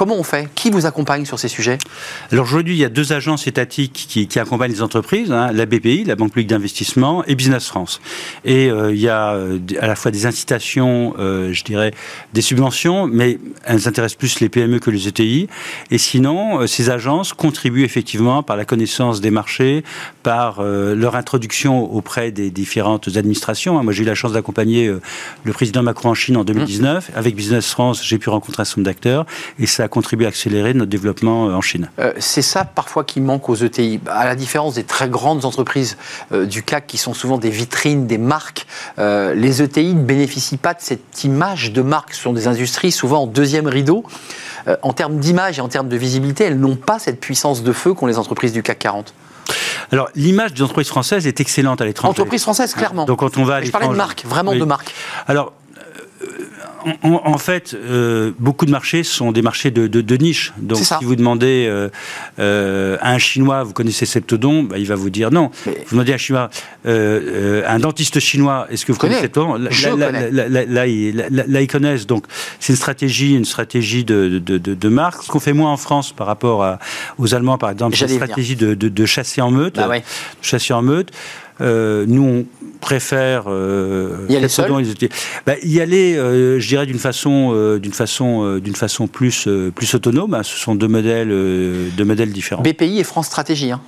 Comment 0.01 0.17
on 0.17 0.23
fait? 0.23 0.49
Qui 0.55 0.71
vous 0.71 0.87
accompagne 0.87 1.27
sur 1.27 1.39
ces 1.39 1.49
sujets? 1.49 1.77
Alors 2.33 2.47
aujourd'hui, 2.47 2.75
il 2.75 2.79
y 2.79 2.87
a 2.87 2.89
deux 2.89 3.13
agences 3.13 3.47
étatiques 3.47 4.07
qui, 4.09 4.39
accompagnent 4.39 4.73
les 4.73 4.81
entreprises, 4.81 5.31
hein, 5.31 5.53
la 5.53 5.67
BPI, 5.67 6.05
la 6.05 6.17
Banque 6.17 6.33
publique 6.33 6.49
d'investissement, 6.49 7.23
et 7.27 7.35
Business 7.35 7.67
France. 7.69 8.01
Et 8.47 8.69
il 8.69 8.97
y 8.97 9.11
a 9.11 9.37
à 9.79 9.87
la 9.87 9.95
fois 9.97 10.11
des 10.11 10.25
incitations, 10.25 11.13
je 11.19 11.65
dirais, 11.65 11.93
des 12.33 12.41
subventions, 12.41 13.09
mais 13.09 13.39
elles 13.67 13.89
intéressent 13.89 14.17
plus 14.17 14.41
les 14.41 14.49
PME 14.49 14.79
que 14.79 14.91
les 14.91 15.07
ETI. 15.07 15.49
Et 15.91 15.99
sinon, 15.99 16.67
ces 16.67 16.89
agences 16.89 17.35
contribuent 17.35 17.85
effectivement 17.85 18.43
par 18.43 18.57
la 18.57 18.65
connaissance 18.65 19.21
des 19.21 19.31
marchés, 19.31 19.85
par 20.23 20.61
euh, 20.61 20.95
leur 20.95 21.17
introduction 21.17 21.93
auprès 21.93 22.31
des 22.31 22.51
différentes 22.51 23.09
administrations. 23.17 23.79
Hein. 23.79 23.83
Moi, 23.83 23.93
j'ai 23.93 24.03
eu 24.03 24.07
la 24.07 24.15
chance 24.15 24.33
d'accompagner 24.33 24.87
euh, 24.87 25.01
le 25.45 25.53
président 25.53 25.83
Macron 25.83 26.11
en 26.11 26.15
Chine 26.15 26.37
en 26.37 26.45
2019. 26.45 27.11
Mmh. 27.11 27.19
Avec 27.19 27.35
Business 27.35 27.71
France, 27.71 28.03
j'ai 28.03 28.19
pu 28.19 28.31
rencontrer 28.31 28.63
un 28.63 28.65
certain 28.65 28.81
nombre 28.81 28.91
d'acteurs 28.91 29.27
et 29.59 29.67
ça 29.67 29.89
contribué 29.91 30.27
à 30.27 30.29
accélérer 30.29 30.75
notre 30.75 30.91
développement 30.91 31.49
euh, 31.49 31.55
en 31.55 31.61
Chine. 31.61 31.91
c'est 32.19 32.43
ça 32.43 32.65
parfois 32.65 33.05
qui 33.05 33.21
manque 33.21 33.49
aux 33.49 33.57
ETI. 33.57 34.01
À 34.07 34.25
la 34.25 34.35
différence 34.35 34.75
des 34.75 34.85
très 34.85 35.09
grandes 35.09 35.45
entreprises 35.45 35.97
du 36.33 36.63
CAC 36.63 36.87
qui 36.87 36.99
sont 36.99 37.15
souvent 37.15 37.39
des 37.39 37.51
vitrines, 37.51 38.07
des 38.07 38.19
marques, 38.19 38.67
les 38.99 39.63
ETI 39.63 39.95
ne 39.95 40.03
bénéficient 40.03 40.57
pas 40.57 40.75
de 40.75 40.81
cette 40.81 41.25
image 41.25 41.73
de 41.73 41.83
marque. 41.83 42.15
Ce 42.15 42.23
sont 42.23 42.33
des 42.33 42.49
industries 42.49 42.93
souvent 42.93 43.23
en 43.23 43.27
deuxième 43.27 43.67
rideau. 43.67 44.05
Euh, 44.69 44.77
en 44.83 44.93
termes 44.93 45.19
d'image 45.19 45.59
et 45.59 45.63
en 45.63 45.69
termes 45.69 45.89
de 45.89 45.97
visibilité, 45.97 46.45
elles 46.45 46.59
n'ont 46.59 46.77
pas 46.77 46.99
cette 46.99 47.21
puissance 47.21 47.63
de 47.63 47.73
feu 47.73 47.95
qu'ont 47.95 48.07
les 48.07 48.19
entreprises 48.19 48.53
du 48.53 48.63
CAC 48.63 48.79
40 48.79 49.15
alors, 49.91 50.09
l'image 50.15 50.55
des 50.55 50.63
entreprises 50.63 50.87
françaises 50.87 51.27
est 51.27 51.41
excellente 51.41 51.81
à 51.81 51.85
l'étranger. 51.85 52.11
Entreprises 52.11 52.43
françaises, 52.43 52.73
clairement. 52.73 53.05
Donc, 53.05 53.19
quand 53.19 53.37
on 53.37 53.43
va 53.43 53.57
à 53.57 53.63
Je 53.63 53.73
parlais 53.73 53.89
de 53.89 53.95
marque, 53.95 54.25
vraiment 54.25 54.55
de 54.55 54.65
marque. 54.65 54.95
Alors, 55.27 55.53
en, 57.03 57.39
fait, 57.39 57.75
euh, 57.75 58.33
beaucoup 58.39 58.67
de 58.67 58.71
marchés 58.71 59.03
sont 59.03 59.33
des 59.33 59.43
marchés 59.43 59.71
de, 59.71 60.17
niche. 60.17 60.53
Donc, 60.59 60.79
si 60.79 61.05
vous 61.05 61.17
demandez 61.17 61.67
euh, 61.69 61.89
euh, 62.39 62.97
à 63.01 63.13
un 63.13 63.19
Chinois, 63.19 63.63
vous 63.65 63.73
connaissez 63.73 64.07
Septodon, 64.07 64.65
bah, 64.65 64.79
il 64.79 64.87
va 64.87 64.95
vous 64.95 65.11
dire 65.11 65.31
non. 65.31 65.51
Vous 65.65 65.73
demandez 65.93 66.13
à 66.13 66.15
un 66.17 66.19
Chinois, 66.19 66.51
un 66.85 67.79
dentiste 67.79 68.21
chinois, 68.21 68.67
est-ce 68.71 68.85
que 68.85 68.93
vous 68.93 68.99
connaissez 68.99 69.23
Septodon 69.23 69.59
là, 69.59 70.87
ils 70.87 71.69
connaissent. 71.69 72.07
Donc, 72.07 72.25
c'est 72.59 72.73
une 72.73 72.79
stratégie, 72.79 73.35
une 73.35 73.45
stratégie 73.45 74.05
de, 74.05 74.89
marque. 74.89 75.23
Ce 75.25 75.29
qu'on 75.29 75.41
fait 75.41 75.53
moins 75.53 75.73
en 75.73 75.77
France 75.77 76.13
par 76.13 76.27
rapport 76.27 76.79
aux 77.19 77.35
Allemands, 77.35 77.59
par 77.59 77.71
exemple, 77.71 77.97
c'est 77.97 78.07
une 78.07 78.17
stratégie 78.17 78.57
de, 78.57 79.07
chasser 79.07 79.41
en 79.41 79.51
meute. 79.51 79.77
Bah 79.77 79.89
chasser 80.43 80.73
en 80.73 80.83
meute. 80.83 81.11
Euh, 81.61 82.05
nous, 82.07 82.23
on 82.23 82.47
préfère 82.81 83.45
euh, 83.49 84.27
y 84.29 84.37
aller 84.37 84.49
seul 84.49 84.73
bah, 85.47 85.55
y 85.63 85.81
aller, 85.81 86.17
euh, 86.17 86.59
je 86.59 86.67
dirais 86.67 86.87
d'une 86.87 86.99
façon, 86.99 87.79
d'une 87.79 87.93
façon, 87.93 88.59
d'une 88.59 88.75
façon 88.75 89.07
plus, 89.07 89.49
plus 89.75 89.95
autonome. 89.95 90.35
Hein. 90.35 90.43
Ce 90.43 90.57
sont 90.57 90.75
deux 90.75 90.89
modèles, 90.89 91.29
deux 91.29 92.05
modèles 92.05 92.33
différents. 92.33 92.63
BPI 92.63 93.01
et 93.01 93.05
France 93.05 93.27
Stratégie. 93.27 93.73
Hein. 93.73 93.81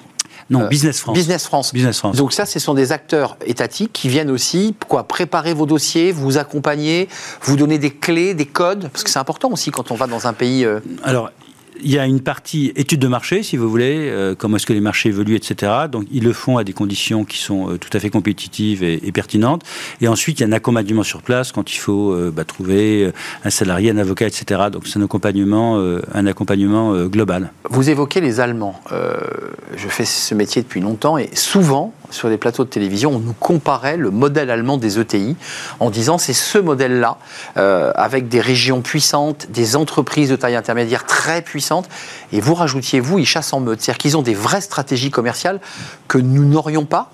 Non, 0.50 0.66
Business 0.68 1.00
France. 1.00 1.16
Business 1.16 1.46
France. 1.46 1.72
Business 1.72 1.98
France. 1.98 2.16
Donc 2.16 2.32
ça, 2.32 2.44
ce 2.44 2.58
sont 2.58 2.74
des 2.74 2.92
acteurs 2.92 3.36
étatiques 3.46 3.92
qui 3.92 4.08
viennent 4.08 4.30
aussi 4.30 4.74
quoi, 4.88 5.04
préparer 5.04 5.54
vos 5.54 5.66
dossiers, 5.66 6.12
vous 6.12 6.36
accompagner, 6.36 7.08
vous 7.42 7.56
donner 7.56 7.78
des 7.78 7.90
clés, 7.90 8.34
des 8.34 8.44
codes, 8.44 8.88
parce 8.92 9.04
que 9.04 9.10
c'est 9.10 9.20
important 9.20 9.50
aussi 9.50 9.70
quand 9.70 9.90
on 9.92 9.94
va 9.94 10.06
dans 10.06 10.26
un 10.26 10.32
pays. 10.32 10.66
Alors, 11.04 11.30
il 11.82 11.90
y 11.90 11.98
a 11.98 12.06
une 12.06 12.20
partie 12.20 12.72
étude 12.76 13.00
de 13.00 13.08
marché, 13.08 13.42
si 13.42 13.56
vous 13.56 13.68
voulez, 13.68 14.08
euh, 14.10 14.34
comment 14.36 14.56
est-ce 14.56 14.66
que 14.66 14.72
les 14.72 14.80
marchés 14.80 15.08
évoluent, 15.08 15.36
etc. 15.36 15.72
Donc 15.90 16.06
ils 16.10 16.22
le 16.22 16.32
font 16.32 16.56
à 16.56 16.64
des 16.64 16.72
conditions 16.72 17.24
qui 17.24 17.38
sont 17.38 17.70
euh, 17.70 17.78
tout 17.78 17.90
à 17.92 18.00
fait 18.00 18.10
compétitives 18.10 18.82
et, 18.82 19.12
pertinentes. 19.12 19.62
Et 20.00 20.08
ensuite, 20.08 20.40
il 20.40 20.42
y 20.42 20.46
a 20.46 20.48
un 20.48 20.52
accompagnement 20.52 21.02
sur 21.02 21.22
place 21.22 21.52
quand 21.52 21.72
il 21.72 21.78
faut 21.78 22.12
euh, 22.12 22.32
bah, 22.34 22.44
trouver 22.44 23.12
un 23.44 23.50
salarié, 23.50 23.90
un 23.90 23.98
avocat, 23.98 24.26
etc. 24.26 24.62
Donc 24.72 24.86
c'est 24.86 24.98
un 24.98 25.02
accompagnement, 25.02 25.78
un 26.14 26.26
accompagnement 26.26 27.06
global. 27.06 27.52
Vous 27.68 27.90
évoquez 27.90 28.20
les 28.20 28.40
Allemands. 28.40 28.80
je 28.90 29.88
fais 29.88 30.04
ce 30.04 30.34
métier 30.34 30.62
depuis 30.62 30.80
longtemps 30.80 31.18
et 31.18 31.30
souvent, 31.34 31.92
sur 32.12 32.28
les 32.28 32.36
plateaux 32.36 32.64
de 32.64 32.68
télévision, 32.68 33.12
on 33.12 33.18
nous 33.18 33.34
comparait 33.34 33.96
le 33.96 34.10
modèle 34.10 34.50
allemand 34.50 34.76
des 34.76 34.98
ETI 34.98 35.36
en 35.80 35.90
disant 35.90 36.18
c'est 36.18 36.32
ce 36.32 36.58
modèle-là, 36.58 37.18
avec 37.54 38.28
des 38.28 38.40
régions 38.40 38.82
puissantes, 38.82 39.50
des 39.50 39.76
entreprises 39.76 40.30
de 40.30 40.36
taille 40.36 40.56
intermédiaire 40.56 41.04
très 41.04 41.42
puissantes 41.42 41.88
et 42.32 42.40
vous 42.40 42.54
rajoutiez, 42.54 43.00
vous, 43.00 43.18
ils 43.18 43.26
chassent 43.26 43.52
en 43.52 43.60
meute. 43.60 43.80
C'est-à-dire 43.80 43.98
qu'ils 43.98 44.16
ont 44.16 44.22
des 44.22 44.34
vraies 44.34 44.60
stratégies 44.60 45.10
commerciales 45.10 45.60
que 46.08 46.18
nous 46.18 46.44
n'aurions 46.44 46.84
pas 46.84 47.12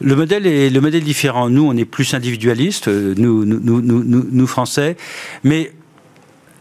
le 0.00 0.16
modèle 0.16 0.46
est 0.46 0.70
le 0.70 0.80
modèle 0.80 1.04
différent. 1.04 1.50
Nous, 1.50 1.62
on 1.62 1.76
est 1.76 1.84
plus 1.84 2.14
individualiste, 2.14 2.88
euh, 2.88 3.14
nous, 3.16 3.44
nous 3.44 4.46
Français, 4.46 4.96
mais 5.44 5.72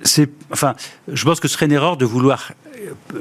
c'est, 0.01 0.29
enfin, 0.51 0.75
je 1.07 1.23
pense 1.25 1.39
que 1.39 1.47
ce 1.47 1.53
serait 1.53 1.65
une 1.65 1.71
erreur 1.71 1.97
de 1.97 2.05
vouloir 2.05 2.51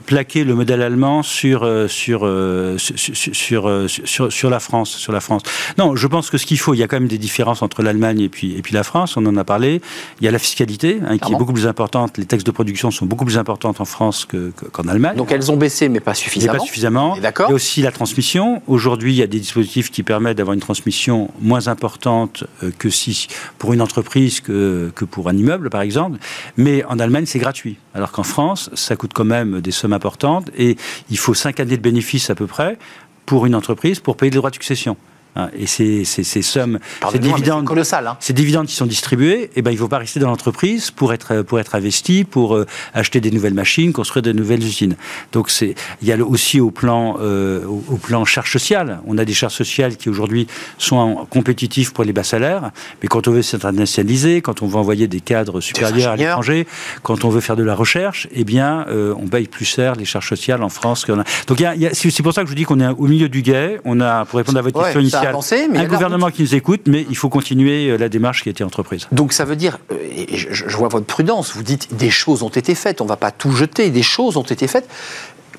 plaquer 0.06 0.44
le 0.44 0.54
modèle 0.54 0.82
allemand 0.82 1.22
sur, 1.22 1.62
euh, 1.62 1.88
sur, 1.88 2.20
euh, 2.24 2.76
sur, 2.78 3.68
euh, 3.68 3.88
sur, 3.88 4.32
sur, 4.32 4.50
la 4.50 4.60
France. 4.60 4.90
Sur 4.90 5.12
la 5.12 5.20
France. 5.20 5.42
Non, 5.76 5.96
je 5.96 6.06
pense 6.06 6.30
que 6.30 6.38
ce 6.38 6.46
qu'il 6.46 6.58
faut, 6.58 6.74
il 6.74 6.78
y 6.78 6.82
a 6.82 6.88
quand 6.88 6.96
même 6.96 7.08
des 7.08 7.18
différences 7.18 7.62
entre 7.62 7.82
l'Allemagne 7.82 8.20
et 8.20 8.28
puis, 8.28 8.56
et 8.56 8.62
puis 8.62 8.74
la 8.74 8.82
France, 8.82 9.16
on 9.16 9.26
en 9.26 9.36
a 9.36 9.44
parlé. 9.44 9.80
Il 10.20 10.24
y 10.24 10.28
a 10.28 10.30
la 10.30 10.38
fiscalité, 10.38 11.00
hein, 11.06 11.18
qui 11.18 11.32
est 11.32 11.36
beaucoup 11.36 11.52
plus 11.52 11.66
importante. 11.66 12.18
Les 12.18 12.26
textes 12.26 12.46
de 12.46 12.50
production 12.50 12.90
sont 12.90 13.06
beaucoup 13.06 13.24
plus 13.24 13.38
importantes 13.38 13.80
en 13.80 13.84
France 13.84 14.26
qu'en 14.26 14.88
Allemagne. 14.88 15.16
Donc 15.16 15.32
elles 15.32 15.50
ont 15.50 15.56
baissé, 15.56 15.88
mais 15.88 16.00
pas 16.00 16.14
suffisamment. 16.14 16.52
Mais 16.52 16.58
pas 16.58 16.64
suffisamment. 16.64 17.18
D'accord. 17.18 17.46
Il 17.48 17.50
y 17.50 17.52
a 17.52 17.56
aussi 17.56 17.82
la 17.82 17.92
transmission. 17.92 18.62
Aujourd'hui, 18.66 19.12
il 19.12 19.16
y 19.16 19.22
a 19.22 19.26
des 19.26 19.40
dispositifs 19.40 19.90
qui 19.90 20.02
permettent 20.02 20.38
d'avoir 20.38 20.54
une 20.54 20.60
transmission 20.60 21.30
moins 21.40 21.68
importante 21.68 22.44
que 22.78 22.90
si 22.90 23.28
pour 23.58 23.72
une 23.72 23.82
entreprise 23.82 24.40
que, 24.40 24.90
que 24.94 25.04
pour 25.04 25.28
un 25.28 25.36
immeuble, 25.36 25.70
par 25.70 25.82
exemple. 25.82 26.18
Mais 26.56 26.84
en 26.84 26.98
Allemagne, 26.98 27.26
c'est 27.26 27.38
gratuit. 27.38 27.78
Alors 27.94 28.12
qu'en 28.12 28.22
France, 28.22 28.70
ça 28.74 28.96
coûte 28.96 29.12
quand 29.14 29.24
même 29.24 29.47
des 29.60 29.70
sommes 29.70 29.92
importantes 29.92 30.50
et 30.56 30.76
il 31.10 31.18
faut 31.18 31.34
cinq 31.34 31.60
années 31.60 31.76
de 31.76 31.82
bénéfices 31.82 32.30
à 32.30 32.34
peu 32.34 32.46
près 32.46 32.78
pour 33.26 33.46
une 33.46 33.54
entreprise 33.54 34.00
pour 34.00 34.16
payer 34.16 34.30
les 34.30 34.36
droits 34.36 34.50
de 34.50 34.54
succession. 34.54 34.96
Hein, 35.38 35.50
et 35.56 35.66
ces, 35.66 36.04
sommes, 36.42 36.80
ces 37.12 37.18
dividendes, 37.20 37.70
hein. 37.70 38.16
ces 38.18 38.32
dividendes 38.32 38.66
qui 38.66 38.74
sont 38.74 38.86
distribués, 38.86 39.50
eh 39.54 39.62
ben, 39.62 39.70
il 39.70 39.74
ne 39.74 39.78
faut 39.78 39.86
pas 39.86 39.98
rester 39.98 40.18
dans 40.18 40.30
l'entreprise 40.30 40.90
pour 40.90 41.12
être, 41.12 41.42
pour 41.42 41.60
être 41.60 41.76
investi, 41.76 42.24
pour 42.24 42.56
euh, 42.56 42.66
acheter 42.92 43.20
des 43.20 43.30
nouvelles 43.30 43.54
machines, 43.54 43.92
construire 43.92 44.24
de 44.24 44.32
nouvelles 44.32 44.64
usines. 44.64 44.96
Donc 45.30 45.52
il 45.60 45.74
y 46.02 46.12
a 46.12 46.16
aussi 46.16 46.60
au 46.60 46.72
plan, 46.72 47.18
euh, 47.20 47.64
au, 47.66 47.98
plan 47.98 48.24
charge 48.24 48.50
sociale. 48.50 48.98
On 49.06 49.16
a 49.16 49.24
des 49.24 49.32
charges 49.32 49.54
sociales 49.54 49.96
qui 49.96 50.08
aujourd'hui 50.08 50.48
sont 50.76 51.28
compétitives 51.30 51.92
pour 51.92 52.02
les 52.02 52.12
bas 52.12 52.24
salaires, 52.24 52.72
mais 53.00 53.08
quand 53.08 53.28
on 53.28 53.30
veut 53.30 53.42
s'internationaliser, 53.42 54.40
quand 54.42 54.62
on 54.62 54.66
veut 54.66 54.78
envoyer 54.78 55.06
des 55.06 55.20
cadres 55.20 55.60
supérieurs 55.60 56.12
à 56.12 56.16
l'étranger, 56.16 56.66
quand 57.04 57.24
on 57.24 57.28
veut 57.28 57.40
faire 57.40 57.56
de 57.56 57.62
la 57.62 57.76
recherche, 57.76 58.26
eh 58.32 58.42
bien, 58.42 58.86
euh, 58.88 59.14
on 59.16 59.28
paye 59.28 59.46
plus 59.46 59.64
cher 59.64 59.94
les 59.94 60.04
charges 60.04 60.28
sociales 60.28 60.64
en 60.64 60.68
France. 60.68 61.06
a... 61.08 61.14
Donc 61.46 61.62
c'est 61.92 62.22
pour 62.24 62.34
ça 62.34 62.40
que 62.40 62.48
je 62.48 62.50
vous 62.50 62.56
dis 62.56 62.64
qu'on 62.64 62.80
est 62.80 62.88
au 62.88 63.06
milieu 63.06 63.28
du 63.28 63.42
guet. 63.42 63.80
On 63.84 64.00
a, 64.00 64.24
pour 64.24 64.38
répondre 64.38 64.58
à 64.58 64.62
votre 64.62 64.82
question 64.82 65.00
initiale, 65.00 65.27
un 65.34 65.86
gouvernement 65.86 66.30
qui 66.30 66.42
nous 66.42 66.54
écoute, 66.54 66.82
mais 66.86 67.06
il 67.08 67.16
faut 67.16 67.28
continuer 67.28 67.88
euh, 67.88 67.96
la 67.96 68.08
démarche 68.08 68.42
qui 68.42 68.48
a 68.48 68.52
été 68.52 68.64
entreprise. 68.64 69.06
Donc 69.12 69.32
ça 69.32 69.44
veut 69.44 69.56
dire, 69.56 69.78
euh, 69.92 69.96
je, 70.32 70.76
vois 70.76 70.88
votre 70.88 71.06
prudence, 71.06 71.54
vous 71.54 71.62
dites 71.62 71.94
des 71.96 72.10
choses 72.10 72.42
ont 72.42 72.48
été 72.48 72.74
faites, 72.74 73.00
on 73.00 73.04
ne 73.04 73.08
va 73.08 73.16
pas 73.16 73.30
tout 73.30 73.52
jeter, 73.52 73.90
des 73.90 74.02
choses 74.02 74.36
ont 74.36 74.42
été 74.42 74.66
faites. 74.66 74.88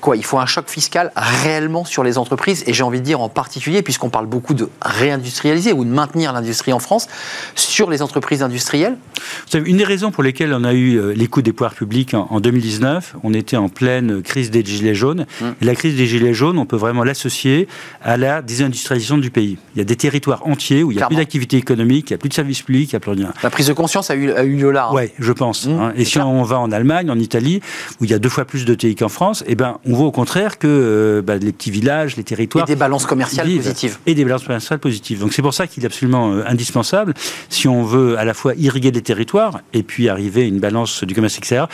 Quoi 0.00 0.16
Il 0.16 0.24
faut 0.24 0.38
un 0.38 0.46
choc 0.46 0.68
fiscal 0.68 1.12
réellement 1.16 1.84
sur 1.84 2.02
les 2.02 2.18
entreprises, 2.18 2.64
et 2.66 2.72
j'ai 2.72 2.82
envie 2.82 3.00
de 3.00 3.04
dire 3.04 3.20
en 3.20 3.28
particulier, 3.28 3.82
puisqu'on 3.82 4.10
parle 4.10 4.26
beaucoup 4.26 4.54
de 4.54 4.68
réindustrialiser 4.82 5.72
ou 5.72 5.84
de 5.84 5.90
maintenir 5.90 6.32
l'industrie 6.32 6.72
en 6.72 6.78
France, 6.78 7.08
sur 7.54 7.90
les 7.90 8.02
entreprises 8.02 8.42
industrielles 8.42 8.96
Vous 9.14 9.50
savez, 9.50 9.70
une 9.70 9.76
des 9.76 9.84
raisons 9.84 10.10
pour 10.10 10.22
lesquelles 10.22 10.52
on 10.52 10.64
a 10.64 10.72
eu 10.72 10.96
euh, 10.96 11.12
les 11.14 11.26
coûts 11.26 11.42
des 11.42 11.52
pouvoirs 11.52 11.74
publics 11.74 12.14
en, 12.14 12.40
2019, 12.40 13.16
on 13.22 13.34
était 13.34 13.56
en 13.56 13.68
pleine 13.68 14.22
crise 14.22 14.50
des 14.50 14.64
gilets 14.64 14.94
jaunes. 14.94 15.26
Mmh. 15.40 15.44
Et 15.60 15.64
la 15.64 15.74
crise 15.74 15.96
des 15.96 16.06
gilets 16.06 16.34
jaunes, 16.34 16.58
on 16.58 16.66
peut 16.66 16.76
vraiment 16.76 17.04
l'associer 17.04 17.68
à 18.02 18.16
la 18.16 18.42
désindustrialisation 18.42 19.18
du 19.18 19.30
pays. 19.30 19.58
Il 19.74 19.78
y 19.78 19.82
a 19.82 19.84
des 19.84 19.96
territoires 19.96 20.46
entiers 20.46 20.82
où 20.82 20.90
il 20.90 20.96
n'y 20.96 21.02
a 21.02 21.06
plus 21.06 21.16
d'activité 21.16 21.56
économique, 21.56 22.10
il 22.10 22.12
n'y 22.12 22.16
a 22.16 22.18
plus 22.18 22.28
de 22.28 22.34
services 22.34 22.62
publics, 22.62 22.90
il 22.90 22.94
n'y 22.94 22.96
a 22.96 23.00
plus 23.00 23.12
rien. 23.12 23.32
La 23.42 23.50
prise 23.50 23.66
de 23.66 23.72
conscience 23.72 24.10
a 24.10 24.14
eu, 24.14 24.32
a 24.32 24.44
eu 24.44 24.56
lieu 24.56 24.70
là. 24.70 24.86
Hein. 24.86 24.94
Oui, 24.94 25.02
je 25.18 25.32
pense. 25.32 25.66
Mmh. 25.66 25.80
Hein. 25.80 25.92
Et 25.96 26.04
si 26.04 26.18
on 26.18 26.42
va 26.42 26.58
en 26.58 26.72
Allemagne, 26.72 27.10
en 27.10 27.18
Italie, 27.18 27.60
où 28.00 28.04
il 28.04 28.10
y 28.10 28.14
a 28.14 28.18
deux 28.18 28.28
fois 28.28 28.44
plus 28.44 28.64
de 28.64 28.74
TI 28.74 28.94
qu'en 28.94 29.08
France, 29.08 29.44
eh 29.46 29.54
ben, 29.54 29.78
on 29.90 29.96
voit 29.96 30.06
au 30.06 30.12
contraire 30.12 30.58
que 30.58 30.68
euh, 30.68 31.22
bah, 31.22 31.36
les 31.36 31.52
petits 31.52 31.70
villages, 31.70 32.16
les 32.16 32.24
territoires... 32.24 32.64
Et 32.64 32.72
des 32.72 32.76
balances 32.76 33.06
commerciales 33.06 33.46
positives. 33.46 33.98
Et 34.06 34.14
des 34.14 34.24
balances 34.24 34.44
commerciales 34.44 34.78
positives. 34.78 35.20
Donc 35.20 35.32
c'est 35.32 35.42
pour 35.42 35.54
ça 35.54 35.66
qu'il 35.66 35.82
est 35.82 35.86
absolument 35.86 36.32
euh, 36.32 36.44
indispensable, 36.46 37.14
si 37.48 37.66
on 37.66 37.82
veut 37.82 38.18
à 38.18 38.24
la 38.24 38.34
fois 38.34 38.54
irriguer 38.54 38.90
les 38.90 39.02
territoires 39.02 39.60
et 39.72 39.82
puis 39.82 40.08
arriver 40.08 40.42
à 40.42 40.46
une 40.46 40.60
balance 40.60 41.04
du 41.04 41.14
commerce 41.14 41.38
extérieur, 41.38 41.68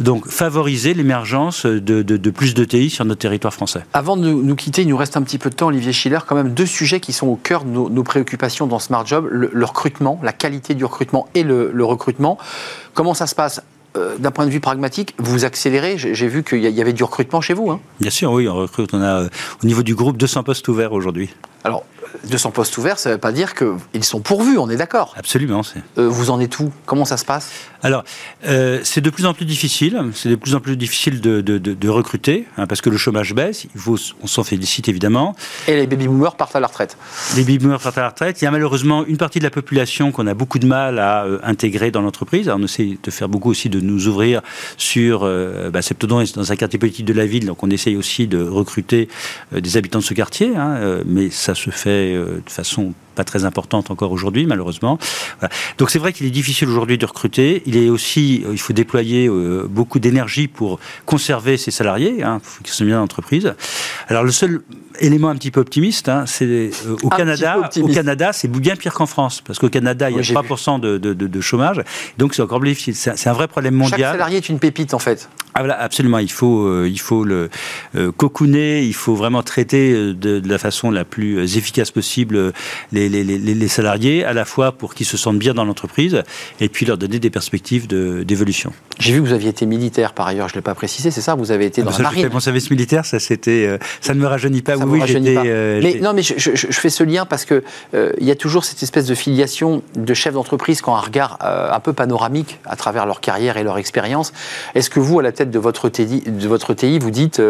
donc 0.00 0.28
favoriser 0.28 0.94
l'émergence 0.94 1.66
de, 1.66 2.30
plus 2.30 2.54
de 2.54 2.64
TI 2.64 2.90
sur 2.90 3.04
notre 3.04 3.20
territoire 3.20 3.52
français. 3.52 3.84
Avant 3.92 4.16
de 4.16 4.22
nous, 4.22 4.54
quitter, 4.54 4.82
il 4.82 4.88
nous 4.88 4.96
reste 4.96 5.16
un 5.16 5.22
petit 5.22 5.38
peu 5.38 5.50
de 5.50 5.54
temps, 5.54 5.66
Olivier 5.66 5.92
Schiller, 5.92 6.20
quand 6.26 6.36
même 6.36 6.54
deux 6.54 6.66
sujets 6.66 7.00
qui 7.00 7.12
sont 7.12 7.26
au 7.26 7.36
cœur 7.36 7.64
de 7.64 7.70
nos, 7.70 8.02
préoccupations 8.02 8.66
dans 8.66 8.78
Smart 8.78 9.04
Job, 9.04 9.28
le, 9.30 9.64
recrutement, 9.64 10.20
la 10.22 10.32
qualité 10.32 10.74
du 10.74 10.84
recrutement 10.84 11.28
et 11.34 11.42
le, 11.42 11.84
recrutement. 11.84 12.38
Comment 12.94 13.14
ça 13.14 13.26
se 13.26 13.34
passe? 13.34 13.62
D'un 13.94 14.30
point 14.30 14.46
de 14.46 14.50
vue 14.50 14.60
pragmatique, 14.60 15.14
vous 15.18 15.44
accélérez. 15.44 15.96
J'ai 15.98 16.28
vu 16.28 16.42
qu'il 16.42 16.60
y 16.60 16.80
avait 16.80 16.92
du 16.92 17.04
recrutement 17.04 17.40
chez 17.40 17.54
vous. 17.54 17.70
Hein. 17.70 17.80
Bien 18.00 18.10
sûr, 18.10 18.30
oui, 18.32 18.48
on 18.48 18.54
recrute. 18.54 18.94
On 18.94 19.02
a 19.02 19.22
euh, 19.22 19.28
au 19.62 19.66
niveau 19.66 19.82
du 19.82 19.94
groupe 19.94 20.16
200 20.16 20.44
postes 20.44 20.68
ouverts 20.68 20.92
aujourd'hui. 20.92 21.30
Alors, 21.68 21.84
200 22.28 22.50
postes 22.50 22.78
ouverts, 22.78 22.98
ça 22.98 23.10
ne 23.10 23.14
veut 23.14 23.20
pas 23.20 23.32
dire 23.32 23.54
qu'ils 23.54 24.04
sont 24.04 24.20
pourvus, 24.20 24.56
on 24.58 24.70
est 24.70 24.76
d'accord 24.76 25.14
Absolument. 25.18 25.60
Euh, 25.98 26.08
vous 26.08 26.30
en 26.30 26.40
êtes 26.40 26.58
où? 26.58 26.72
Comment 26.86 27.04
ça 27.04 27.16
se 27.18 27.24
passe? 27.24 27.50
Alors, 27.82 28.04
euh, 28.46 28.80
c'est 28.82 29.00
de 29.00 29.10
plus 29.10 29.26
en 29.26 29.34
plus 29.34 29.44
difficile. 29.44 30.00
C'est 30.14 30.30
de 30.30 30.36
plus 30.36 30.54
en 30.54 30.60
plus 30.60 30.76
difficile 30.76 31.20
de, 31.20 31.40
de, 31.40 31.88
recruter, 31.88 32.46
hein, 32.56 32.66
parce 32.66 32.80
que 32.80 32.90
le 32.90 32.96
chômage 32.96 33.34
baisse. 33.34 33.66
Il 33.74 33.80
faut, 33.80 33.96
on 34.22 34.26
s'en 34.26 34.44
félicite 34.44 34.88
évidemment. 34.88 35.36
Et 35.66 35.76
les 35.76 35.86
baby-boomers 35.86 36.36
partent 36.36 36.56
à 36.56 36.60
la 36.60 36.66
retraite 36.66 36.96
Les 37.36 37.42
baby-boomers 37.42 37.80
partent 37.80 37.98
à 37.98 38.02
la 38.02 38.08
retraite. 38.08 38.40
Il 38.40 38.44
y 38.44 38.48
a 38.48 38.50
malheureusement 38.50 39.04
une 39.06 39.16
partie 39.16 39.38
de 39.38 39.44
la 39.44 39.50
population 39.50 40.10
qu'on 40.10 40.26
a 40.26 40.34
beaucoup 40.34 40.58
de 40.58 40.66
mal 40.66 40.98
à 40.98 41.24
euh, 41.24 41.38
intégrer 41.42 41.90
dans 41.90 42.02
l'entreprise. 42.02 42.48
on 42.48 42.62
essaie 42.62 42.98
de 43.02 43.10
faire 43.10 43.28
beaucoup 43.28 43.50
aussi 43.50 43.68
de 43.68 43.80
nous 43.80 44.08
ouvrir 44.08 44.42
sur 44.76 45.20
bah, 45.70 45.82
Septodon 45.82 46.24
dans 46.34 46.52
un 46.52 46.56
quartier 46.56 46.78
politique 46.78 47.04
de 47.04 47.12
la 47.12 47.26
ville. 47.26 47.46
Donc, 47.46 47.62
on 47.62 47.70
essaye 47.70 47.96
aussi 47.96 48.26
de 48.26 48.42
recruter 48.42 49.08
des 49.52 49.76
habitants 49.76 50.00
de 50.00 50.04
ce 50.04 50.14
quartier. 50.14 50.56
Hein, 50.56 51.00
mais 51.06 51.30
ça 51.30 51.54
se 51.58 51.70
fait 51.70 52.14
de 52.14 52.50
façon 52.50 52.94
pas 53.18 53.24
très 53.24 53.44
importante 53.44 53.90
encore 53.90 54.12
aujourd'hui, 54.12 54.46
malheureusement. 54.46 54.96
Donc 55.76 55.90
c'est 55.90 55.98
vrai 55.98 56.12
qu'il 56.12 56.24
est 56.24 56.30
difficile 56.30 56.68
aujourd'hui 56.68 56.98
de 56.98 57.04
recruter. 57.04 57.64
Il 57.66 57.76
est 57.76 57.88
aussi, 57.88 58.44
euh, 58.46 58.52
il 58.52 58.60
faut 58.60 58.72
déployer 58.72 59.26
euh, 59.26 59.66
beaucoup 59.68 59.98
d'énergie 59.98 60.46
pour 60.46 60.78
conserver 61.04 61.56
ses 61.56 61.72
salariés, 61.72 62.22
hein, 62.22 62.38
faut 62.40 62.62
qu'ils 62.62 62.72
soient 62.72 62.86
bien 62.86 62.94
dans 62.94 63.00
l'entreprise. 63.00 63.54
Alors 64.06 64.22
le 64.22 64.30
seul 64.30 64.62
élément 65.00 65.30
un 65.30 65.34
petit 65.34 65.50
peu 65.50 65.58
optimiste, 65.58 66.08
hein, 66.08 66.26
c'est 66.26 66.46
euh, 66.46 66.70
au 67.02 67.08
Canada. 67.08 67.70
Au 67.82 67.88
Canada, 67.88 68.32
c'est 68.32 68.48
bien 68.48 68.76
pire 68.76 68.94
qu'en 68.94 69.06
France, 69.06 69.40
parce 69.40 69.58
qu'au 69.58 69.68
Canada, 69.68 70.10
il 70.10 70.16
y 70.16 70.20
a 70.20 70.22
3% 70.22 70.78
de, 70.78 70.98
de, 70.98 71.40
chômage, 71.40 71.82
donc 72.18 72.34
c'est 72.34 72.42
encore 72.42 72.60
plus 72.60 72.70
difficile. 72.70 72.94
C'est 72.94 73.28
un 73.28 73.32
vrai 73.32 73.48
problème 73.48 73.74
mondial. 73.74 74.00
Chaque 74.00 74.12
salarié 74.12 74.36
est 74.36 74.48
une 74.48 74.60
pépite 74.60 74.94
en 74.94 75.00
fait. 75.00 75.28
Ah, 75.54 75.60
voilà, 75.60 75.80
absolument. 75.80 76.18
Il 76.18 76.30
faut, 76.30 76.84
il 76.84 77.00
faut 77.00 77.24
le 77.24 77.50
cocooner, 78.16 78.84
il 78.84 78.94
faut 78.94 79.16
vraiment 79.16 79.42
traiter 79.42 79.92
de, 79.92 80.12
de, 80.12 80.48
la 80.48 80.58
façon 80.58 80.92
la 80.92 81.04
plus 81.04 81.56
efficace 81.56 81.90
possible 81.90 82.52
les, 82.92 83.07
les, 83.08 83.68
salariés, 83.68 84.24
à 84.24 84.32
la 84.32 84.44
fois 84.44 84.72
pour 84.72 84.94
qu'ils 84.94 85.06
se 85.06 85.16
sentent 85.16 85.38
bien 85.38 85.54
dans 85.54 85.64
l'entreprise, 85.64 86.22
et 86.60 86.68
puis 86.68 86.86
leur 86.86 86.98
donner 86.98 87.18
des 87.18 87.30
perspectives 87.30 87.86
d'évolution. 87.86 88.72
J'ai 88.98 89.12
vu 89.12 89.22
que 89.22 89.26
vous 89.26 89.32
aviez 89.32 89.50
été 89.50 89.66
militaire 89.66 90.12
par 90.12 90.26
ailleurs, 90.26 90.48
je 90.48 90.54
ne 90.54 90.58
l'ai 90.58 90.62
pas 90.62 90.74
précisé, 90.74 91.10
c'est 91.10 91.20
ça 91.20 91.34
Vous 91.34 91.50
avez 91.52 91.66
été 91.66 91.82
ah, 91.82 91.84
dans 91.84 91.90
la 91.92 91.98
marine. 91.98 92.28
Mon 92.32 92.40
service 92.40 92.70
militaire, 92.70 93.04
ça, 93.04 93.20
c'était, 93.20 93.66
euh, 93.66 93.78
ça 94.00 94.14
ne 94.14 94.20
me 94.20 94.26
rajeunit 94.26 94.62
pas. 94.62 94.76
oui, 94.76 95.00
rajeunit 95.00 95.34
pas. 95.34 95.44
Euh, 95.44 95.80
mais 95.82 95.98
non, 96.00 96.12
mais 96.12 96.22
je, 96.22 96.32
fais 96.32 96.90
ce 96.90 97.04
lien 97.04 97.24
parce 97.24 97.44
que 97.44 97.62
euh, 97.94 98.12
il 98.20 98.26
y 98.26 98.30
a 98.30 98.36
toujours 98.36 98.64
cette 98.64 98.82
espèce 98.82 99.06
de 99.06 99.14
filiation 99.14 99.82
de 99.94 100.14
chefs 100.14 100.34
d'entreprise 100.34 100.82
qui 100.82 100.88
ont 100.88 100.96
un 100.96 101.00
regard 101.00 101.38
un 101.40 101.80
peu 101.80 101.92
panoramique 101.92 102.58
à 102.64 102.76
travers 102.76 103.06
leur 103.06 103.20
carrière 103.20 103.56
et 103.56 103.64
leur 103.64 103.78
expérience. 103.78 104.32
Est-ce 104.74 104.90
que 104.90 105.00
vous, 105.00 105.20
à 105.20 105.22
la 105.22 105.32
tête 105.32 105.50
de 105.50 105.58
votre 105.58 105.88
TI, 105.88 106.22
de 106.26 106.48
votre 106.48 106.74
TI 106.74 106.98
vous 106.98 107.10
dites 107.10 107.40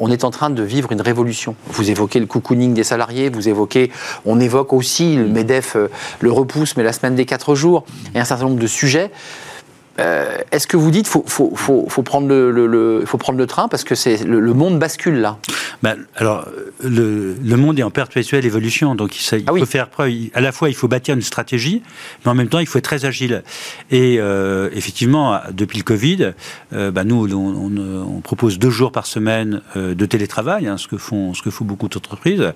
on 0.00 0.10
est 0.10 0.24
en 0.24 0.30
train 0.30 0.50
de 0.50 0.62
vivre 0.62 0.92
une 0.92 1.00
révolution? 1.00 1.54
Vous 1.68 1.90
évoquez 1.90 2.20
le 2.20 2.26
cocooning 2.26 2.74
des 2.74 2.84
salariés, 2.84 3.30
vous 3.30 3.48
évoquez, 3.48 3.90
on 4.28 4.38
évoque 4.40 4.72
aussi, 4.72 5.16
le 5.16 5.26
MEDEF 5.26 5.76
le 6.20 6.30
repousse, 6.32 6.76
mais 6.76 6.82
la 6.82 6.92
semaine 6.92 7.14
des 7.14 7.24
quatre 7.24 7.54
jours, 7.54 7.84
et 8.14 8.18
un 8.18 8.24
certain 8.24 8.44
nombre 8.44 8.60
de 8.60 8.66
sujets. 8.66 9.10
Euh, 9.98 10.38
est-ce 10.52 10.66
que 10.66 10.76
vous 10.76 10.90
dites 10.90 11.10
qu'il 11.10 11.22
faut, 11.26 11.52
faut, 11.56 12.02
prendre 12.02 12.28
le, 12.28 13.02
faut 13.04 13.18
prendre 13.18 13.38
le 13.38 13.46
train 13.46 13.68
parce 13.68 13.82
que 13.82 13.94
c'est 13.94 14.24
le, 14.24 14.54
monde 14.54 14.78
bascule 14.78 15.20
là? 15.20 15.38
Ben, 15.82 15.96
Alors, 16.16 16.46
le, 16.82 17.34
monde 17.56 17.78
est 17.78 17.82
en 17.82 17.90
perpétuelle 17.90 18.46
évolution, 18.46 18.94
donc 18.94 19.16
il, 19.16 19.44
ah 19.46 19.52
faut 19.56 19.66
faire 19.66 19.88
preuve. 19.88 20.12
À 20.34 20.40
la 20.40 20.52
fois, 20.52 20.68
il 20.68 20.74
faut 20.74 20.88
bâtir 20.88 21.14
une 21.14 21.22
stratégie, 21.22 21.82
mais 22.24 22.30
en 22.30 22.34
même 22.34 22.48
temps, 22.48 22.60
il 22.60 22.66
faut 22.66 22.78
être 22.78 22.84
très 22.84 23.04
agile. 23.04 23.42
Et 23.90 24.18
euh, 24.18 24.70
effectivement, 24.72 25.40
depuis 25.50 25.78
le 25.78 25.84
Covid, 25.84 26.32
euh, 26.72 26.90
ben, 26.92 27.04
nous, 27.04 27.34
on, 27.34 28.20
propose 28.20 28.58
deux 28.58 28.70
jours 28.70 28.92
par 28.92 29.06
semaine 29.06 29.62
de 29.74 30.06
télétravail, 30.06 30.66
hein, 30.66 30.76
ce, 30.76 30.86
que 30.86 30.96
font, 30.96 31.34
ce 31.34 31.42
que 31.42 31.50
font 31.50 31.64
beaucoup 31.64 31.88
d'entreprises. 31.88 32.52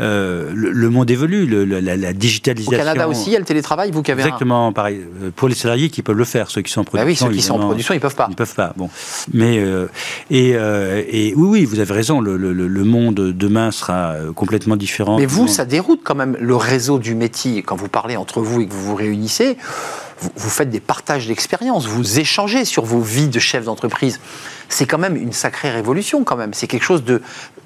le, 0.00 0.88
monde 0.88 1.10
évolue, 1.10 1.46
la, 1.46 2.12
digitalisation. 2.12 2.76
Au 2.76 2.78
Canada 2.78 3.08
aussi, 3.08 3.30
il 3.30 3.32
y 3.32 3.36
a 3.36 3.38
le 3.38 3.44
télétravail, 3.44 3.90
vous 3.90 4.02
qui 4.02 4.12
avez 4.12 4.22
Exactement, 4.22 4.72
pareil. 4.72 5.00
Pour 5.36 5.48
les 5.48 5.54
salariés 5.54 5.88
qui 5.88 6.02
peuvent 6.02 6.16
le 6.16 6.24
faire, 6.24 6.50
ceux 6.50 6.62
qui 6.62 6.73
en 6.80 6.84
production. 6.84 7.04
Bah 7.04 7.30
oui, 7.30 7.34
ceux 7.34 7.36
qui 7.36 7.42
sont 7.42 7.54
en 7.54 7.66
production, 7.66 7.94
ils 7.94 8.00
peuvent 8.00 8.14
pas. 8.14 8.26
Ils 8.30 8.36
peuvent 8.36 8.54
pas. 8.54 8.72
Bon, 8.76 8.90
mais 9.32 9.58
euh, 9.58 9.88
et, 10.30 10.52
euh, 10.54 11.02
et, 11.08 11.34
oui, 11.36 11.48
oui, 11.48 11.64
vous 11.64 11.80
avez 11.80 11.92
raison. 11.92 12.20
Le, 12.20 12.36
le, 12.36 12.84
monde 12.84 13.14
demain 13.14 13.70
sera 13.70 14.12
euh, 14.12 14.32
complètement 14.32 14.76
différent. 14.76 15.18
Mais 15.18 15.26
vous, 15.26 15.48
ça 15.48 15.64
déroute 15.64 16.00
quand 16.04 16.14
même 16.14 16.36
le 16.40 16.56
réseau 16.56 16.98
du 16.98 17.14
métier 17.14 17.62
quand 17.62 17.76
vous 17.76 17.88
parlez 17.88 18.16
entre 18.16 18.40
vous 18.40 18.60
et 18.60 18.66
que 18.66 18.72
vous 18.72 18.84
vous 18.84 18.94
réunissez. 18.94 19.56
Vous, 20.20 20.30
vous 20.36 20.50
faites 20.50 20.70
des 20.70 20.80
partages 20.80 21.26
d'expériences, 21.26 21.86
vous 21.86 22.20
échangez 22.20 22.64
sur 22.64 22.84
vos 22.84 23.00
vies 23.00 23.28
de 23.28 23.40
chef 23.40 23.64
d'entreprise 23.64 24.20
c'est 24.68 24.86
quand 24.86 24.98
même 24.98 25.16
une 25.16 25.32
sacrée 25.32 25.70
révolution 25.70 26.24
quand 26.24 26.36
même. 26.36 26.54
C'est 26.54 26.66
quelque 26.66 26.84
chose 26.84 27.04
de, 27.04 27.20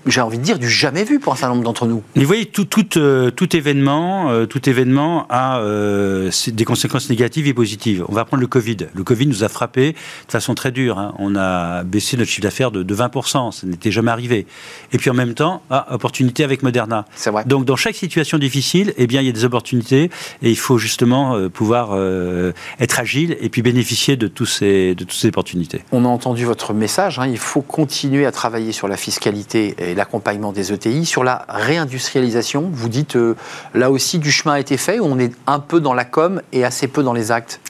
j'ai 0.06 0.20
envie 0.20 0.38
de 0.38 0.42
dire, 0.42 0.58
du 0.58 0.68
jamais 0.68 1.04
vu 1.04 1.18
pour 1.18 1.32
un 1.32 1.36
certain 1.36 1.54
nombre 1.54 1.64
d'entre 1.64 1.86
nous. 1.86 2.02
Mais 2.14 2.22
vous 2.22 2.26
voyez, 2.26 2.46
tout, 2.46 2.64
tout, 2.64 2.98
euh, 2.98 3.30
tout 3.30 3.56
événement, 3.56 4.30
euh, 4.30 4.46
tout 4.46 4.68
événement 4.68 5.26
a 5.28 5.60
euh, 5.60 6.30
des 6.48 6.64
conséquences 6.64 7.10
négatives 7.10 7.46
et 7.46 7.54
positives. 7.54 8.04
On 8.08 8.14
va 8.14 8.24
prendre 8.24 8.40
le 8.40 8.46
Covid. 8.46 8.76
Le 8.94 9.04
Covid 9.04 9.26
nous 9.26 9.44
a 9.44 9.48
frappé 9.48 9.92
de 9.92 10.32
façon 10.32 10.54
très 10.54 10.72
dure. 10.72 10.98
Hein. 10.98 11.14
On 11.18 11.36
a 11.36 11.82
baissé 11.84 12.16
notre 12.16 12.30
chiffre 12.30 12.42
d'affaires 12.42 12.70
de, 12.70 12.94
20%. 12.94 13.52
Ça 13.52 13.66
n'était 13.66 13.90
jamais 13.90 14.10
arrivé. 14.10 14.46
Et 14.92 14.98
puis 14.98 15.10
en 15.10 15.14
même 15.14 15.34
temps, 15.34 15.62
ah, 15.70 15.86
opportunité 15.90 16.44
avec 16.44 16.62
Moderna. 16.62 17.04
C'est 17.14 17.30
vrai. 17.30 17.44
Donc 17.46 17.64
dans 17.64 17.76
chaque 17.76 17.94
situation 17.94 18.38
difficile, 18.38 18.94
eh 18.96 19.06
bien, 19.06 19.20
il 19.20 19.26
y 19.26 19.30
a 19.30 19.32
des 19.32 19.44
opportunités 19.44 20.10
et 20.42 20.50
il 20.50 20.58
faut 20.58 20.78
justement 20.78 21.48
pouvoir 21.48 21.96
être 22.80 22.98
agile 22.98 23.36
et 23.40 23.48
puis 23.48 23.62
bénéficier 23.62 24.16
de, 24.16 24.26
tous 24.26 24.46
ces, 24.46 24.94
de 24.94 25.04
toutes 25.04 25.12
ces 25.12 25.28
opportunités. 25.28 25.82
On 25.92 26.04
a 26.04 26.08
entendu 26.08 26.44
votre 26.44 26.72
message 26.72 26.97
Hein. 26.98 27.28
il 27.28 27.38
faut 27.38 27.62
continuer 27.62 28.26
à 28.26 28.32
travailler 28.32 28.72
sur 28.72 28.88
la 28.88 28.96
fiscalité 28.96 29.74
et 29.78 29.94
l'accompagnement 29.94 30.52
des 30.52 30.72
ETI, 30.72 31.06
sur 31.06 31.22
la 31.22 31.46
réindustrialisation. 31.48 32.68
Vous 32.72 32.88
dites, 32.88 33.16
euh, 33.16 33.36
là 33.74 33.90
aussi, 33.90 34.18
du 34.18 34.32
chemin 34.32 34.54
a 34.54 34.60
été 34.60 34.76
fait, 34.76 34.98
ou 34.98 35.04
on 35.04 35.18
est 35.18 35.32
un 35.46 35.60
peu 35.60 35.80
dans 35.80 35.94
la 35.94 36.04
com 36.04 36.42
et 36.52 36.64
assez 36.64 36.88
peu 36.88 37.02
dans 37.02 37.12
les 37.12 37.30
actes 37.30 37.60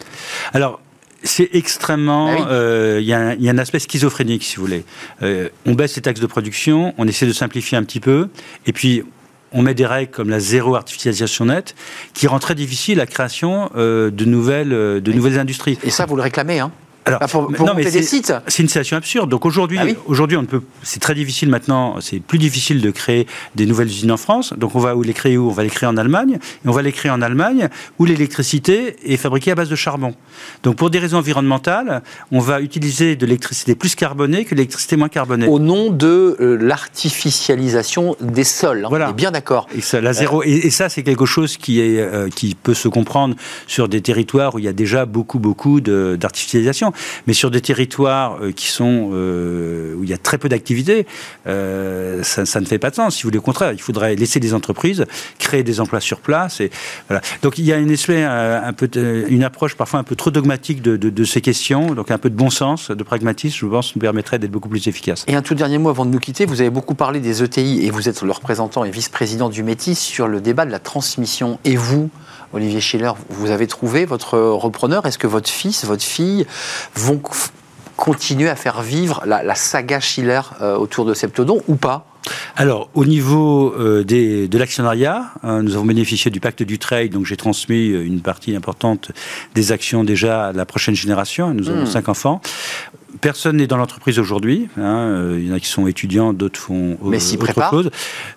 Alors, 0.54 0.80
c'est 1.22 1.50
extrêmement. 1.52 2.30
Ah 2.30 2.48
euh, 2.50 2.98
il 3.00 3.06
y, 3.06 3.12
a 3.12 3.52
un 3.52 3.58
aspect 3.58 3.80
schizophrénique, 3.80 4.44
si 4.44 4.56
vous 4.56 4.62
voulez. 4.62 4.84
Euh, 5.22 5.48
on 5.66 5.74
baisse 5.74 5.96
les 5.96 6.02
taxes 6.02 6.20
de 6.20 6.26
production, 6.26 6.94
on 6.96 7.06
essaie 7.06 7.26
de 7.26 7.32
simplifier 7.32 7.76
un 7.76 7.82
petit 7.82 8.00
peu, 8.00 8.28
et 8.66 8.72
puis 8.72 9.02
on 9.52 9.62
met 9.62 9.74
des 9.74 9.86
règles 9.86 10.10
comme 10.10 10.30
la 10.30 10.40
zéro 10.40 10.74
artificialisation 10.74 11.46
nette, 11.46 11.74
qui 12.14 12.28
rend 12.28 12.38
très 12.38 12.54
difficile 12.54 12.98
la 12.98 13.06
création 13.06 13.70
de, 13.74 14.24
nouvelles, 14.24 14.68
de 14.68 15.12
nouvelles 15.12 15.38
industries. 15.38 15.78
Et 15.82 15.90
ça, 15.90 16.06
vous 16.06 16.16
le 16.16 16.22
réclamez, 16.22 16.60
hein 16.60 16.70
alors, 17.08 17.50
bah, 17.50 17.64
non, 17.64 17.74
mais 17.74 17.90
c'est 17.90 18.62
une 18.62 18.68
situation 18.68 18.96
absurde. 18.96 19.30
Donc 19.30 19.46
aujourd'hui, 19.46 19.78
ah 19.80 19.86
aujourd'hui, 20.06 20.36
on 20.36 20.42
ne 20.42 20.46
peut. 20.46 20.62
C'est 20.82 21.00
très 21.00 21.14
difficile 21.14 21.48
maintenant. 21.48 22.00
C'est 22.00 22.20
plus 22.20 22.38
difficile 22.38 22.80
de 22.80 22.90
créer 22.90 23.26
des 23.54 23.66
nouvelles 23.66 23.88
usines 23.88 24.12
en 24.12 24.16
France. 24.16 24.54
Donc 24.56 24.74
on 24.74 24.78
va 24.78 24.96
où 24.96 25.02
les 25.02 25.12
créer 25.12 25.36
où? 25.36 25.48
On 25.48 25.52
va 25.52 25.62
les 25.62 25.70
créer 25.70 25.88
en 25.88 25.96
Allemagne. 25.96 26.38
Et 26.64 26.68
on 26.68 26.72
va 26.72 26.82
les 26.82 26.92
créer 26.92 27.10
en 27.10 27.22
Allemagne 27.22 27.68
où 27.98 28.04
l'électricité 28.04 28.96
est 29.04 29.16
fabriquée 29.16 29.52
à 29.52 29.54
base 29.54 29.68
de 29.68 29.76
charbon. 29.76 30.14
Donc 30.62 30.76
pour 30.76 30.90
des 30.90 30.98
raisons 30.98 31.18
environnementales, 31.18 32.02
on 32.30 32.40
va 32.40 32.60
utiliser 32.60 33.16
de 33.16 33.26
l'électricité 33.26 33.74
plus 33.74 33.94
carbonée 33.94 34.44
que 34.44 34.54
l'électricité 34.54 34.96
moins 34.96 35.08
carbonée. 35.08 35.46
Au 35.46 35.58
nom 35.58 35.90
de 35.90 36.36
euh, 36.40 36.56
l'artificialisation 36.60 38.16
des 38.20 38.44
sols. 38.44 38.84
Hein. 38.84 38.88
voilà. 38.88 39.08
On 39.08 39.10
est 39.10 39.14
bien 39.14 39.30
d'accord. 39.30 39.66
Et 39.74 39.80
ça, 39.80 40.00
la 40.00 40.12
zéro. 40.12 40.42
Et, 40.42 40.70
ça, 40.70 40.88
c'est 40.88 41.02
quelque 41.02 41.26
chose 41.26 41.56
qui 41.56 41.80
est 41.80 42.00
euh, 42.00 42.28
qui 42.28 42.54
peut 42.54 42.74
se 42.74 42.88
comprendre 42.88 43.34
sur 43.66 43.88
des 43.88 44.00
territoires 44.00 44.54
où 44.54 44.58
il 44.58 44.64
y 44.64 44.68
a 44.68 44.72
déjà 44.72 45.06
beaucoup 45.06 45.38
beaucoup 45.38 45.80
d'artificialisation. 45.80 46.92
Mais 47.26 47.32
sur 47.32 47.50
des 47.50 47.60
territoires 47.60 48.38
qui 48.54 48.68
sont 48.68 49.10
où 49.10 50.02
il 50.02 50.08
y 50.08 50.12
a 50.12 50.18
très 50.18 50.38
peu 50.38 50.48
d'activité, 50.48 51.06
ça, 51.44 52.46
ça, 52.46 52.60
ne 52.60 52.66
fait 52.66 52.78
pas 52.78 52.90
de 52.90 52.94
sens. 52.94 53.16
Si 53.16 53.22
vous 53.22 53.28
voulez, 53.28 53.38
au 53.38 53.42
contraire, 53.42 53.72
il 53.72 53.80
faudrait 53.80 54.14
laisser 54.14 54.40
des 54.40 54.54
entreprises 54.54 55.06
créer 55.38 55.62
des 55.62 55.80
emplois 55.80 56.00
sur 56.00 56.20
place. 56.20 56.60
Et, 56.60 56.70
voilà. 57.08 57.22
Donc 57.42 57.58
il 57.58 57.64
y 57.64 57.72
a 57.72 57.78
une, 57.78 57.90
espèce, 57.90 58.26
un 58.26 58.72
peu, 58.72 58.88
une 59.28 59.44
approche 59.44 59.74
parfois 59.74 60.00
un 60.00 60.04
peu 60.04 60.16
trop 60.16 60.30
dogmatique 60.30 60.82
de, 60.82 60.96
de, 60.96 61.10
de 61.10 61.24
ces 61.24 61.40
questions, 61.40 61.94
donc 61.94 62.10
un 62.10 62.18
peu 62.18 62.30
de 62.30 62.36
bon 62.36 62.50
sens, 62.50 62.90
de 62.90 63.02
pragmatisme, 63.02 63.56
je 63.60 63.66
pense, 63.66 63.94
nous 63.94 64.00
permettrait 64.00 64.38
d'être 64.38 64.50
beaucoup 64.50 64.68
plus 64.68 64.86
efficace. 64.88 65.24
Et 65.26 65.34
un 65.34 65.42
tout 65.42 65.54
dernier 65.54 65.78
mot 65.78 65.88
avant 65.88 66.04
de 66.04 66.10
nous 66.10 66.18
quitter, 66.18 66.46
vous 66.46 66.60
avez 66.60 66.70
beaucoup 66.70 66.94
parlé 66.94 67.20
des 67.20 67.42
ETI 67.42 67.84
et 67.84 67.90
vous 67.90 68.08
êtes 68.08 68.22
le 68.22 68.32
représentant 68.32 68.84
et 68.84 68.90
vice-président 68.90 69.48
du 69.48 69.62
Métis 69.62 69.98
sur 69.98 70.28
le 70.28 70.40
débat 70.40 70.66
de 70.66 70.70
la 70.70 70.78
transmission. 70.78 71.58
Et 71.64 71.76
vous, 71.76 72.10
Olivier 72.52 72.80
Schiller, 72.80 73.12
vous 73.28 73.50
avez 73.50 73.66
trouvé 73.66 74.04
votre 74.04 74.38
repreneur? 74.38 75.06
Est-ce 75.06 75.18
que 75.18 75.26
votre 75.26 75.50
fils, 75.50 75.84
votre 75.84 76.04
fille 76.04 76.46
vont 76.94 77.20
continuer 77.96 78.48
à 78.48 78.56
faire 78.56 78.80
vivre 78.80 79.22
la, 79.26 79.54
saga 79.54 80.00
Schiller 80.00 80.40
euh, 80.62 80.76
autour 80.76 81.04
de 81.04 81.14
Septodon 81.14 81.62
ou 81.68 81.74
pas? 81.74 82.06
Alors, 82.56 82.90
au 82.94 83.04
niveau 83.04 83.74
euh, 83.74 84.04
des, 84.04 84.48
de 84.48 84.58
l'actionnariat, 84.58 85.32
hein, 85.42 85.62
nous 85.62 85.74
avons 85.74 85.84
bénéficié 85.84 86.30
du 86.30 86.40
pacte 86.40 86.62
du 86.62 86.78
trade, 86.78 87.10
donc 87.10 87.26
j'ai 87.26 87.36
transmis 87.36 87.90
euh, 87.90 88.04
une 88.04 88.20
partie 88.20 88.54
importante 88.54 89.12
des 89.54 89.72
actions 89.72 90.04
déjà 90.04 90.48
à 90.48 90.52
la 90.52 90.66
prochaine 90.66 90.94
génération. 90.94 91.52
Nous 91.54 91.68
avons 91.68 91.82
hmm. 91.82 91.86
cinq 91.86 92.08
enfants. 92.08 92.40
Personne 93.20 93.56
n'est 93.56 93.66
dans 93.66 93.78
l'entreprise 93.78 94.18
aujourd'hui. 94.18 94.68
Hein, 94.76 94.82
euh, 94.82 95.38
il 95.40 95.48
y 95.48 95.50
en 95.50 95.54
a 95.54 95.60
qui 95.60 95.66
sont 95.66 95.86
étudiants, 95.86 96.32
d'autres 96.32 96.60
font 96.60 96.98
mais 97.02 97.16
autre 97.16 97.70
chose. 97.70 97.90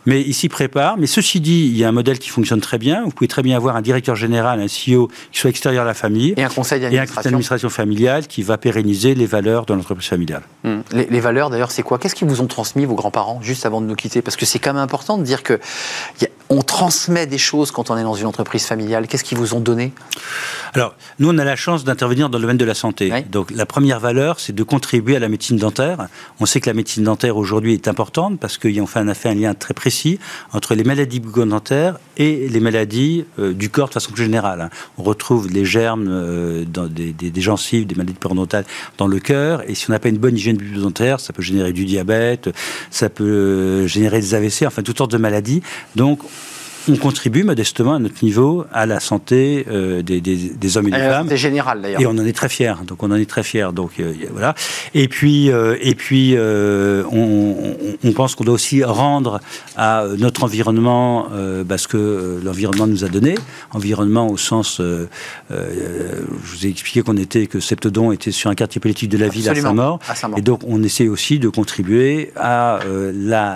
Mais 0.05 0.21
ils 0.21 0.33
s'y 0.33 0.47
préparent. 0.49 0.97
Mais 0.97 1.07
ceci 1.07 1.41
dit, 1.41 1.67
il 1.67 1.77
y 1.77 1.83
a 1.83 1.89
un 1.89 1.91
modèle 1.91 2.19
qui 2.19 2.29
fonctionne 2.29 2.61
très 2.61 2.77
bien. 2.77 3.03
Vous 3.03 3.11
pouvez 3.11 3.27
très 3.27 3.41
bien 3.41 3.57
avoir 3.57 3.75
un 3.75 3.81
directeur 3.81 4.15
général, 4.15 4.61
un 4.61 4.67
CEO 4.67 5.09
qui 5.31 5.39
soit 5.39 5.49
extérieur 5.49 5.83
à 5.83 5.85
la 5.85 5.93
famille. 5.93 6.33
Et 6.37 6.43
un 6.43 6.49
conseil 6.49 6.79
d'administration. 6.79 7.21
d'administration 7.29 7.69
familiale 7.69 8.27
qui 8.27 8.43
va 8.43 8.57
pérenniser 8.57 9.13
les 9.13 9.25
valeurs 9.25 9.65
de 9.65 9.73
l'entreprise 9.73 10.07
familiale. 10.07 10.43
Hmm. 10.63 10.79
Les, 10.93 11.05
les, 11.05 11.19
valeurs, 11.19 11.49
d'ailleurs, 11.49 11.71
c'est 11.71 11.83
quoi? 11.83 11.99
Qu'est-ce 11.99 12.15
qu'ils 12.15 12.27
vous 12.27 12.41
ont 12.41 12.47
transmis, 12.47 12.85
vos 12.85 12.95
grands-parents, 12.95 13.41
juste 13.41 13.65
avant 13.65 13.81
de 13.81 13.87
nous 13.87 13.95
quitter? 13.95 14.21
Parce 14.21 14.37
que 14.37 14.45
c'est 14.45 14.59
quand 14.59 14.73
même 14.73 14.83
important 14.83 15.17
de 15.17 15.23
dire 15.23 15.43
que 15.43 15.59
on 16.51 16.61
transmet 16.61 17.25
des 17.27 17.37
choses 17.37 17.71
quand 17.71 17.89
on 17.91 17.97
est 17.97 18.03
dans 18.03 18.13
une 18.13 18.27
entreprise 18.27 18.65
familiale. 18.65 19.07
Qu'est-ce 19.07 19.23
qu'ils 19.23 19.37
vous 19.37 19.53
ont 19.53 19.61
donné? 19.61 19.93
Alors, 20.73 20.95
nous, 21.17 21.29
on 21.29 21.37
a 21.37 21.45
la 21.45 21.55
chance 21.55 21.85
d'intervenir 21.85 22.29
dans 22.29 22.37
le 22.37 22.41
domaine 22.41 22.57
de 22.57 22.65
la 22.65 22.73
santé. 22.73 23.11
Donc, 23.29 23.51
la 23.51 23.65
première 23.65 24.01
valeur, 24.01 24.39
c'est 24.39 24.53
de 24.53 24.63
contribuer 24.63 25.15
à 25.15 25.19
la 25.19 25.29
médecine 25.29 25.55
dentaire. 25.55 26.07
On 26.41 26.45
sait 26.45 26.59
que 26.59 26.69
la 26.69 26.73
médecine 26.73 27.05
dentaire 27.05 27.37
aujourd'hui 27.37 27.73
est 27.73 27.87
importante 27.87 28.37
parce 28.37 28.57
qu'on 28.57 28.85
fait, 28.85 28.99
a 28.99 29.13
fait 29.13 29.29
un 29.29 29.33
lien 29.33 29.53
très 29.53 29.73
précis 29.73 30.19
entre 30.51 30.75
les 30.75 30.83
maladies 30.83 31.21
bucco-dentaires 31.21 31.97
et 32.17 32.49
les 32.49 32.59
maladies 32.59 33.25
euh, 33.39 33.53
du 33.53 33.69
corps 33.69 33.87
de 33.87 33.93
façon 33.93 34.11
plus 34.11 34.23
générale. 34.23 34.69
On 34.97 35.03
retrouve 35.03 35.49
les 35.49 35.63
germes 35.63 36.07
euh, 36.09 36.65
dans 36.65 36.87
des, 36.87 37.13
gencives, 37.37 37.87
des 37.87 37.95
maladies 37.95 38.13
périodontal 38.13 38.65
dans 38.97 39.07
le 39.07 39.19
cœur. 39.19 39.63
Et 39.69 39.75
si 39.75 39.89
on 39.89 39.93
n'a 39.93 39.99
pas 39.99 40.09
une 40.09 40.17
bonne 40.17 40.35
hygiène 40.35 40.57
bucco-dentaire, 40.57 41.21
ça 41.21 41.31
peut 41.31 41.41
générer 41.41 41.71
du 41.71 41.85
diabète, 41.85 42.49
ça 42.89 43.09
peut 43.09 43.23
euh, 43.23 43.87
générer 43.87 44.19
des 44.19 44.35
AVC, 44.35 44.63
enfin 44.65 44.83
toutes 44.83 44.97
sortes 44.97 45.11
de 45.11 45.17
maladies. 45.17 45.61
Donc, 45.95 46.19
on 46.89 46.95
contribue 46.95 47.43
modestement 47.43 47.95
à 47.95 47.99
notre 47.99 48.23
niveau 48.23 48.65
à 48.71 48.85
la 48.85 48.99
santé 48.99 49.65
euh, 49.69 50.01
des, 50.01 50.21
des, 50.21 50.77
hommes 50.77 50.87
et 50.87 50.91
des 50.91 50.97
femmes. 50.97 51.27
C'est 51.29 51.37
général 51.37 51.81
d'ailleurs. 51.81 52.01
Et 52.01 52.05
on 52.05 52.11
en 52.11 52.25
est 52.25 52.35
très 52.35 52.49
fiers. 52.49 52.73
Donc 52.87 53.03
on 53.03 53.11
en 53.11 53.15
est 53.15 53.29
très 53.29 53.43
fiers. 53.43 53.69
Donc 53.73 53.99
euh, 53.99 54.13
voilà. 54.31 54.55
Et 54.93 55.07
puis 55.07 55.51
euh, 55.51 55.77
et 55.81 55.95
puis 55.95 56.35
on, 56.37 57.75
on, 58.03 58.11
pense 58.13 58.35
qu'on 58.35 58.43
doit 58.43 58.53
aussi 58.53 58.83
rendre 58.83 59.39
à 59.77 60.05
notre 60.17 60.43
environnement 60.43 61.27
bah, 61.65 61.77
ce 61.77 61.87
que 61.87 62.39
l'environnement 62.43 62.87
nous 62.87 63.03
a 63.05 63.07
donné. 63.07 63.35
Environnement 63.71 64.27
au 64.27 64.37
sens, 64.37 64.81
je 64.81 65.07
vous 65.49 66.65
ai 66.65 66.69
expliqué 66.69 67.01
qu'on 67.01 67.17
était 67.17 67.47
que 67.47 67.59
Septodon 67.59 68.11
était 68.11 68.31
sur 68.31 68.49
un 68.49 68.55
quartier 68.55 68.81
politique 68.81 69.09
de 69.09 69.17
la 69.17 69.27
ville 69.27 69.49
à 69.49 69.55
Saint-Maur. 69.55 69.99
Saint 70.15 70.31
et 70.35 70.41
donc 70.41 70.61
on 70.67 70.81
essaie 70.83 71.07
aussi 71.07 71.39
de 71.39 71.49
contribuer 71.49 72.31
à 72.35 72.79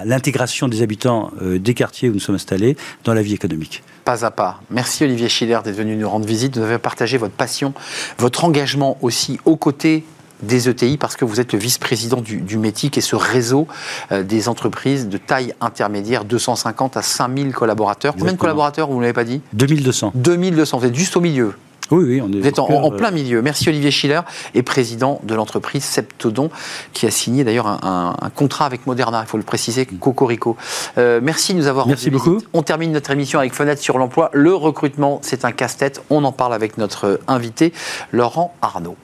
l'intégration 0.05 0.67
des 0.67 0.82
habitants 0.82 1.32
des 1.41 1.73
quartiers 1.73 2.09
où 2.09 2.13
nous 2.13 2.19
sommes 2.19 2.36
installés 2.36 2.78
dans 3.03 3.14
la 3.16 3.22
vie 3.22 3.34
économique. 3.34 3.84
Pas 4.03 4.26
à 4.26 4.32
pas. 4.32 4.61
Merci 4.70 5.03
Olivier 5.03 5.30
Schiller 5.30 5.59
d'être 5.63 5.76
venu 5.76 5.95
nous 5.95 6.09
rendre 6.09 6.26
visite. 6.26 6.57
Vous 6.57 6.63
avez 6.63 6.78
partagé 6.78 7.18
votre 7.18 7.34
passion, 7.34 7.74
votre 8.18 8.43
engagement 8.45 8.97
aussi 9.01 9.39
aux 9.45 9.55
côtés 9.55 10.03
des 10.43 10.70
ETI 10.70 10.97
parce 10.97 11.16
que 11.16 11.26
vous 11.26 11.39
êtes 11.39 11.53
le 11.53 11.59
vice-président 11.59 12.22
du, 12.22 12.41
du 12.41 12.57
METIC 12.57 12.97
et 12.97 13.01
ce 13.01 13.16
réseau 13.16 13.68
euh, 14.11 14.24
des 14.24 14.49
entreprises 14.49 15.07
de 15.07 15.18
taille 15.18 15.53
intermédiaire, 15.61 16.26
250 16.26 16.97
à 16.97 17.01
5000 17.01 17.53
collaborateurs. 17.53 18.16
Combien 18.18 18.34
de 18.34 18.38
collaborateurs, 18.38 18.89
vous 18.89 18.97
ne 18.97 19.01
l'avez 19.01 19.13
pas 19.13 19.24
dit? 19.24 19.41
2200. 19.53 20.11
2200, 20.16 20.78
vous 20.78 20.86
êtes 20.86 20.95
juste 20.95 21.18
au 21.18 21.22
milieu. 21.22 21.53
Oui, 21.91 22.03
oui, 22.05 22.21
on 22.21 22.31
est 22.31 22.39
Vous 22.39 22.47
êtes 22.47 22.59
en, 22.59 22.91
plein 22.91 23.11
milieu. 23.11 23.41
Merci 23.41 23.69
Olivier 23.69 23.91
Schiller 23.91 24.21
et 24.53 24.63
président 24.63 25.19
de 25.23 25.36
l'entreprise 25.36 25.83
Septodon 25.83 26.49
qui 26.93 27.05
a 27.05 27.11
signé 27.11 27.43
d'ailleurs 27.43 27.67
un, 27.67 28.15
contrat 28.36 28.65
avec 28.65 28.88
Moderna, 28.88 29.21
il 29.25 29.27
faut 29.27 29.38
le 29.38 29.43
préciser, 29.43 29.86
Cocorico. 29.86 30.57
Euh, 30.97 31.19
merci 31.21 31.53
de 31.53 31.59
nous 31.59 31.67
avoir 31.67 31.88
Merci 31.88 32.09
beaucoup. 32.09 32.39
On 32.53 32.63
termine 32.63 32.91
notre 32.91 33.11
émission 33.11 33.39
avec 33.39 33.53
Fenêtre 33.53 33.81
sur 33.81 33.97
l'emploi. 33.97 34.29
Le 34.33 34.53
recrutement, 34.53 35.19
c'est 35.21 35.45
un 35.45 35.51
casse-tête. 35.51 36.01
On 36.09 36.23
en 36.23 36.31
parle 36.31 36.53
avec 36.53 36.77
notre 36.77 37.19
invité, 37.27 37.73
Laurent 38.11 38.53
Arnaud. 38.61 38.97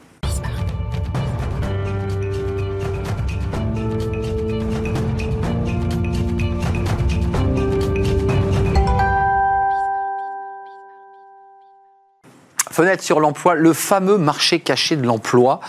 Fenêtre 12.82 13.04
sur 13.04 13.20
l'emploi, 13.20 13.54
le 13.54 13.74
fameux 13.74 14.18
marché 14.18 14.60
caché 14.60 14.96
de 14.96 15.06
l'emploi. 15.06 15.60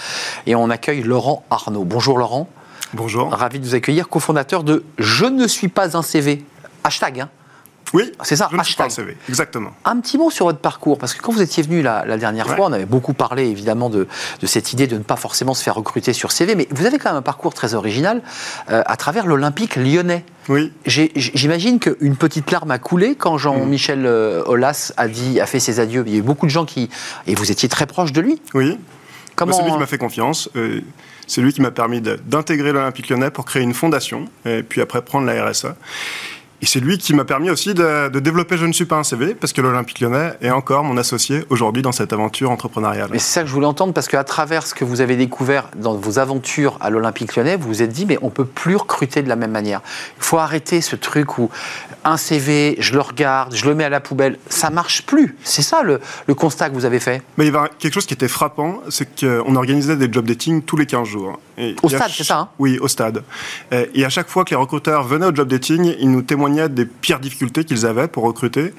Et 0.47 0.55
on 0.55 0.71
accueille 0.71 1.03
Laurent 1.03 1.45
Arnaud. 1.51 1.85
Bonjour 1.85 2.17
Laurent. 2.17 2.49
Bonjour. 2.95 3.31
Ravi 3.31 3.61
de 3.61 3.67
vous 3.67 3.75
accueillir, 3.75 4.09
cofondateur 4.09 4.65
de 4.65 4.83
Je 4.97 5.27
ne 5.27 5.47
suis 5.47 5.69
pas 5.69 5.95
un 5.95 6.01
CV. 6.01 6.43
Hashtag, 6.85 7.21
hein 7.21 7.29
oui, 7.93 8.13
c'est 8.23 8.37
ça, 8.37 8.49
je 8.51 8.59
hashtag. 8.59 8.91
CV, 8.91 9.17
exactement. 9.29 9.71
Un 9.85 10.01
petit 10.01 10.17
mot 10.17 10.31
sur 10.31 10.47
votre 10.47 10.59
parcours, 10.59 10.99
parce 10.99 11.15
que 11.15 11.21
quand 11.21 11.33
vous 11.33 11.43
étiez 11.43 11.63
venu 11.63 11.83
la, 11.83 12.17
dernière 12.17 12.47
fois, 12.47 12.67
on 12.67 12.73
avait 12.73 12.87
beaucoup 12.87 13.13
parlé 13.13 13.45
évidemment 13.45 13.91
de, 13.91 14.07
cette 14.45 14.73
idée 14.73 14.87
de 14.87 14.97
ne 14.97 15.03
pas 15.03 15.17
forcément 15.17 15.55
se 15.55 15.63
faire 15.63 15.75
recruter 15.75 16.13
sur 16.13 16.33
CV, 16.33 16.55
mais 16.55 16.67
vous 16.71 16.87
avez 16.87 16.99
quand 16.99 17.11
même 17.11 17.19
un 17.19 17.23
parcours 17.23 17.55
très 17.55 17.75
original 17.75 18.23
euh, 18.71 18.83
à 18.87 18.97
travers 18.97 19.27
l'Olympique 19.27 19.77
lyonnais. 19.77 20.25
Oui. 20.49 20.73
J'imagine 20.87 21.79
qu'une 21.79 22.17
petite 22.17 22.51
larme 22.51 22.71
a 22.71 22.79
coulé 22.79 23.15
quand 23.15 23.39
Jean-Michel 23.39 24.07
euh, 24.07 24.43
Aulas 24.45 24.93
a, 24.97 25.09
dit, 25.09 25.41
a 25.41 25.47
fait 25.47 25.61
ses 25.61 25.79
adieux. 25.79 26.03
Il 26.07 26.13
y 26.13 26.17
a 26.17 26.19
eu 26.19 26.23
beaucoup 26.23 26.47
de 26.47 26.51
gens 26.51 26.65
qui... 26.65 26.91
Et 27.27 27.35
vous 27.35 27.51
étiez 27.53 27.69
très 27.69 27.87
proche 27.87 28.13
de 28.13 28.21
lui 28.21 28.41
Oui. 28.55 28.79
Comment... 29.37 29.53
C'est 29.53 29.63
lui 29.63 29.71
qui 29.71 29.79
m'a 29.79 29.87
fait 29.87 29.99
confiance. 29.99 30.49
Euh, 30.57 30.81
c'est 31.27 31.41
lui 31.41 31.53
qui 31.53 31.63
m'a 31.63 31.71
permis 31.71 32.01
d'intégrer 32.01 32.73
l'Olympique 32.73 33.09
lyonnais 33.09 33.31
pour 33.31 33.45
créer 33.45 33.63
une 33.63 33.75
fondation, 33.75 34.27
et 34.45 34.63
puis 34.63 34.81
après 34.81 35.03
prendre 35.03 35.27
la 35.27 35.49
RSA. 35.49 35.77
Et 36.63 36.67
c'est 36.67 36.79
lui 36.79 36.97
qui 36.97 37.13
m'a 37.13 37.25
permis 37.25 37.51
aussi 37.51 37.75
de, 37.75 38.09
développer 38.21 38.57
Je 38.57 38.67
ne 38.67 38.73
suis 38.73 38.85
pas 38.85 38.95
un 38.95 39.03
CV, 39.03 39.35
parce 39.35 39.53
que 39.53 39.61
l'Olympique 39.61 39.99
lyonnais 39.99 40.35
est 40.41 40.51
encore 40.51 40.85
mon 40.85 40.97
associé 40.97 41.45
aujourd'hui 41.51 41.83
dans 41.83 41.91
cette 41.91 42.13
aventure 42.13 42.53
entrepreneuriale. 42.53 43.09
Mais 43.11 43.19
c'est 43.19 43.33
ça 43.33 43.43
que 43.43 43.49
je 43.49 43.53
voulais 43.53 43.67
entendre, 43.67 43.93
parce 43.93 44.07
qu'à 44.07 44.23
travers 44.23 44.65
ce 44.65 44.73
que 44.73 44.85
vous 44.85 45.01
avez 45.01 45.17
découvert 45.17 45.69
dans 45.75 45.97
vos 45.97 46.21
aventures 46.21 46.79
à 46.81 46.89
l'Olympique 46.89 47.35
lyonnais, 47.35 47.57
vous 47.57 47.67
vous 47.67 47.83
êtes 47.83 47.91
dit, 47.91 48.07
mais 48.07 48.17
on 48.23 48.31
peut 48.31 48.45
plus 48.45 48.77
recruter 48.77 49.23
de 49.23 49.29
la 49.29 49.35
même 49.35 49.51
manière. 49.51 49.81
Il 50.19 50.23
faut 50.23 50.39
arrêter 50.39 50.81
ce 50.81 50.95
truc 50.95 51.37
où 51.39 51.51
un 52.05 52.17
CV, 52.17 52.77
je 52.79 52.93
le 52.93 53.01
regarde, 53.01 53.55
je 53.57 53.65
le 53.67 53.75
mets 53.75 53.85
à 53.85 53.89
la 53.89 54.01
poubelle, 54.01 54.39
ça 54.49 54.71
marche 54.71 55.05
plus. 55.05 55.37
C'est 55.43 55.63
ça 55.63 55.83
le, 55.83 56.01
constat 56.35 56.71
que 56.71 56.75
vous 56.75 56.85
avez 56.85 57.01
fait 57.01 57.23
Mais 57.39 57.47
il 57.47 57.53
y 57.53 57.57
avait 57.57 57.69
quelque 57.79 57.95
chose 57.95 58.07
qui 58.07 58.15
était 58.15 58.29
frappant, 58.29 58.81
c'est 58.89 59.21
qu'on 59.21 59.57
organisait 59.57 59.97
des 59.97 60.11
job 60.11 60.27
dating 60.27 60.63
tous 60.63 60.77
les 60.77 60.87
15 60.87 61.09
jours. 61.09 61.41
Au 61.83 61.89
stade, 61.89 62.11
c'est 62.15 62.25
ça 62.25 62.39
hein 62.39 62.49
Oui, 62.59 62.79
au 62.79 62.89
stade. 62.89 63.23
Et 63.95 64.05
à 64.05 64.09
chaque 64.09 64.29
fois 64.29 64.45
que 64.45 64.51
les 64.51 64.57
recruteurs 64.57 65.05
venaient 65.05 65.27
au 65.27 65.35
job 65.35 65.49
dating, 65.49 65.95
ils 65.99 66.11
nous 66.11 66.23
témoignaient 66.23 66.69
des 66.69 66.87
pires 66.87 67.21
difficultés 67.21 67.65
qu'ils 67.65 67.87
avaient 67.87 68.09
pour 68.09 68.25
recruter. 68.25 68.73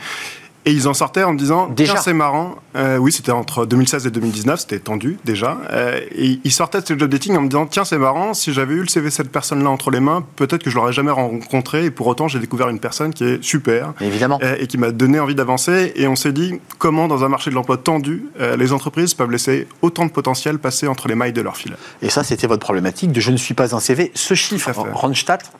Et 0.65 0.71
ils 0.71 0.87
en 0.87 0.93
sortaient 0.93 1.23
en 1.23 1.33
me 1.33 1.37
disant 1.37 1.67
Déjà 1.67 1.97
c'est 1.97 2.13
marrant. 2.13 2.55
Euh, 2.75 2.97
oui, 2.97 3.11
c'était 3.11 3.31
entre 3.31 3.65
2016 3.65 4.07
et 4.07 4.11
2019, 4.11 4.61
c'était 4.61 4.79
tendu 4.79 5.17
déjà. 5.25 5.57
Euh, 5.71 5.99
et 6.15 6.39
ils 6.43 6.51
sortaient 6.51 6.81
de 6.81 6.87
ce 6.87 6.97
job 6.97 7.09
dating 7.09 7.35
en 7.35 7.41
me 7.41 7.47
disant 7.47 7.65
Tiens, 7.65 7.85
c'est 7.85 7.97
marrant, 7.97 8.33
si 8.33 8.53
j'avais 8.53 8.73
eu 8.73 8.81
le 8.81 8.87
CV 8.87 9.09
de 9.09 9.13
cette 9.13 9.31
personne-là 9.31 9.69
entre 9.69 9.91
les 9.91 9.99
mains, 9.99 10.25
peut-être 10.35 10.63
que 10.63 10.69
je 10.69 10.75
l'aurais 10.75 10.93
jamais 10.93 11.11
rencontré. 11.11 11.85
Et 11.85 11.91
pour 11.91 12.07
autant, 12.07 12.27
j'ai 12.27 12.39
découvert 12.39 12.69
une 12.69 12.79
personne 12.79 13.13
qui 13.13 13.25
est 13.25 13.43
super. 13.43 13.93
Évidemment. 13.99 14.39
Euh, 14.41 14.55
et 14.59 14.67
qui 14.67 14.77
m'a 14.77 14.91
donné 14.91 15.19
envie 15.19 15.35
d'avancer. 15.35 15.91
Et 15.95 16.07
on 16.07 16.15
s'est 16.15 16.33
dit 16.33 16.59
Comment, 16.77 17.07
dans 17.07 17.23
un 17.23 17.29
marché 17.29 17.49
de 17.49 17.55
l'emploi 17.55 17.77
tendu, 17.77 18.25
les 18.57 18.73
entreprises 18.73 19.13
peuvent 19.13 19.31
laisser 19.31 19.67
autant 19.81 20.05
de 20.05 20.11
potentiel 20.11 20.59
passer 20.59 20.87
entre 20.87 21.07
les 21.07 21.15
mailles 21.15 21.33
de 21.33 21.41
leur 21.41 21.57
fil. 21.57 21.75
Et 22.01 22.09
ça, 22.09 22.23
c'était 22.23 22.47
votre 22.47 22.61
problématique 22.61 23.11
de 23.11 23.19
Je 23.19 23.31
ne 23.31 23.37
suis 23.37 23.53
pas 23.53 23.75
un 23.75 23.79
CV. 23.79 24.11
Ce 24.15 24.33
chiffre, 24.33 24.71
Ronstadt, 24.93 25.51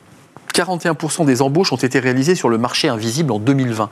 41% 0.54 1.24
des 1.24 1.42
embauches 1.42 1.72
ont 1.72 1.76
été 1.76 1.98
réalisées 1.98 2.34
sur 2.34 2.48
le 2.48 2.58
marché 2.58 2.88
invisible 2.88 3.32
en 3.32 3.38
2020. 3.38 3.90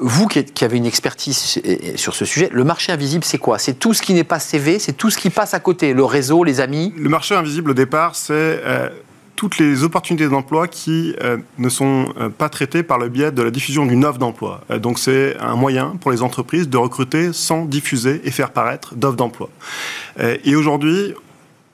Vous 0.00 0.26
qui, 0.26 0.64
avez 0.64 0.78
une 0.78 0.86
expertise 0.86 1.60
sur 1.96 2.14
ce 2.14 2.24
sujet, 2.24 2.48
le 2.52 2.64
marché 2.64 2.92
invisible, 2.92 3.24
c'est 3.24 3.38
quoi? 3.38 3.58
C'est 3.58 3.74
tout 3.74 3.94
ce 3.94 4.02
qui 4.02 4.14
n'est 4.14 4.24
pas 4.24 4.40
CV, 4.40 4.78
c'est 4.78 4.94
tout 4.94 5.10
ce 5.10 5.18
qui 5.18 5.30
passe 5.30 5.54
à 5.54 5.60
côté, 5.60 5.92
le 5.92 6.04
réseau, 6.04 6.44
les 6.44 6.60
amis? 6.60 6.92
Le 6.96 7.08
marché 7.08 7.34
invisible, 7.34 7.70
au 7.70 7.74
départ, 7.74 8.16
c'est... 8.16 8.32
Euh, 8.32 8.88
toutes 9.34 9.58
les 9.58 9.82
opportunités 9.82 10.28
d'emploi 10.28 10.68
qui 10.68 11.16
ne 11.58 11.68
sont 11.68 12.06
pas 12.38 12.48
traitées 12.48 12.84
par 12.84 12.98
le 12.98 13.08
biais 13.08 13.32
de 13.32 13.42
la 13.42 13.50
diffusion 13.50 13.86
d'une 13.86 14.04
offre 14.04 14.18
d'emploi. 14.18 14.60
donc 14.78 15.00
c'est 15.00 15.36
un 15.40 15.56
moyen 15.56 15.96
pour 16.00 16.12
les 16.12 16.22
entreprises 16.22 16.68
de 16.68 16.76
recruter 16.76 17.32
sans 17.32 17.64
diffuser 17.64 18.20
et 18.24 18.30
faire 18.30 18.52
paraître 18.52 18.94
d'offres 18.94 19.16
d'emploi. 19.16 19.48
et 20.20 20.54
aujourd'hui, 20.54 21.14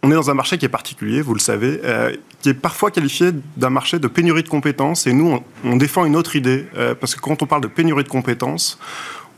on 0.03 0.11
est 0.11 0.15
dans 0.15 0.31
un 0.31 0.35
marché 0.35 0.59
qui 0.59 0.65
est 0.65 0.71
particulier, 0.71 1.23
vous 1.23 1.35
le 1.35 1.41
savez, 1.41 1.81
euh, 1.85 2.15
qui 2.41 2.51
est 2.51 2.55
parfois 2.55 2.91
qualifié 2.91 3.31
d'un 3.57 3.71
marché 3.71 3.99
de 3.99 4.07
pénurie 4.07 4.43
de 4.43 4.49
compétences. 4.49 5.07
Et 5.07 5.13
nous, 5.13 5.41
on, 5.65 5.77
défend 5.77 6.05
une 6.05 6.17
autre 6.17 6.37
idée, 6.37 6.67
euh, 6.77 6.95
parce 6.95 7.15
que 7.15 7.21
quand 7.21 7.43
on 7.43 7.47
parle 7.47 7.63
de 7.63 7.69
pénurie 7.69 8.05
de 8.05 8.09
compétences, 8.09 8.79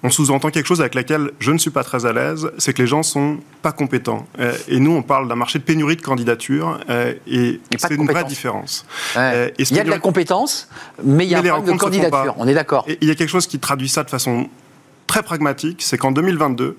on 0.03 0.09
sous-entend 0.09 0.51
quelque 0.51 0.67
chose 0.67 0.81
avec 0.81 0.95
laquelle 0.95 1.31
je 1.41 1.51
ne 1.53 1.59
suis 1.59 1.71
pas 1.71 1.85
très 1.85 2.07
à 2.07 2.13
l'aise, 2.13 2.51
c'est 2.57 2.73
que 2.73 2.81
les 2.81 2.89
gens 2.89 3.03
sont 3.03 3.39
pas 3.61 3.73
compétents. 3.73 4.27
Euh, 4.39 4.55
et 4.69 4.81
nous, 4.81 4.93
on 4.93 5.03
parle 5.03 5.29
d'un 5.29 5.35
marché 5.35 5.59
de 5.59 5.65
pénurie 5.65 5.97
de 5.97 6.03
candidatures, 6.03 6.81
et 7.27 7.61
c'est 7.77 7.95
une 7.95 8.07
vraie 8.07 8.25
différence. 8.25 8.87
il 9.17 9.77
y 9.77 9.81
a 9.81 9.85
de 9.85 9.91
la 9.91 9.99
compétence, 9.99 10.69
mais 11.03 11.27
il 11.27 11.31
y 11.31 11.35
a 11.35 11.39
un 11.39 11.43
problème 11.43 11.77
de 11.77 11.81
candidature. 11.81 12.35
On 12.39 12.49
est 12.49 12.55
d'accord. 12.55 12.87
Il 13.01 13.09
y 13.09 13.11
a 13.11 13.15
quelque 13.15 13.29
chose 13.31 13.47
qui 13.47 13.59
traduit 13.59 13.89
ça 13.89 14.03
de 14.03 14.11
façon 14.11 14.49
très 15.11 15.25
pragmatique, 15.25 15.83
c'est 15.83 15.99
qu'en 15.99 16.13
2022, 16.13 16.77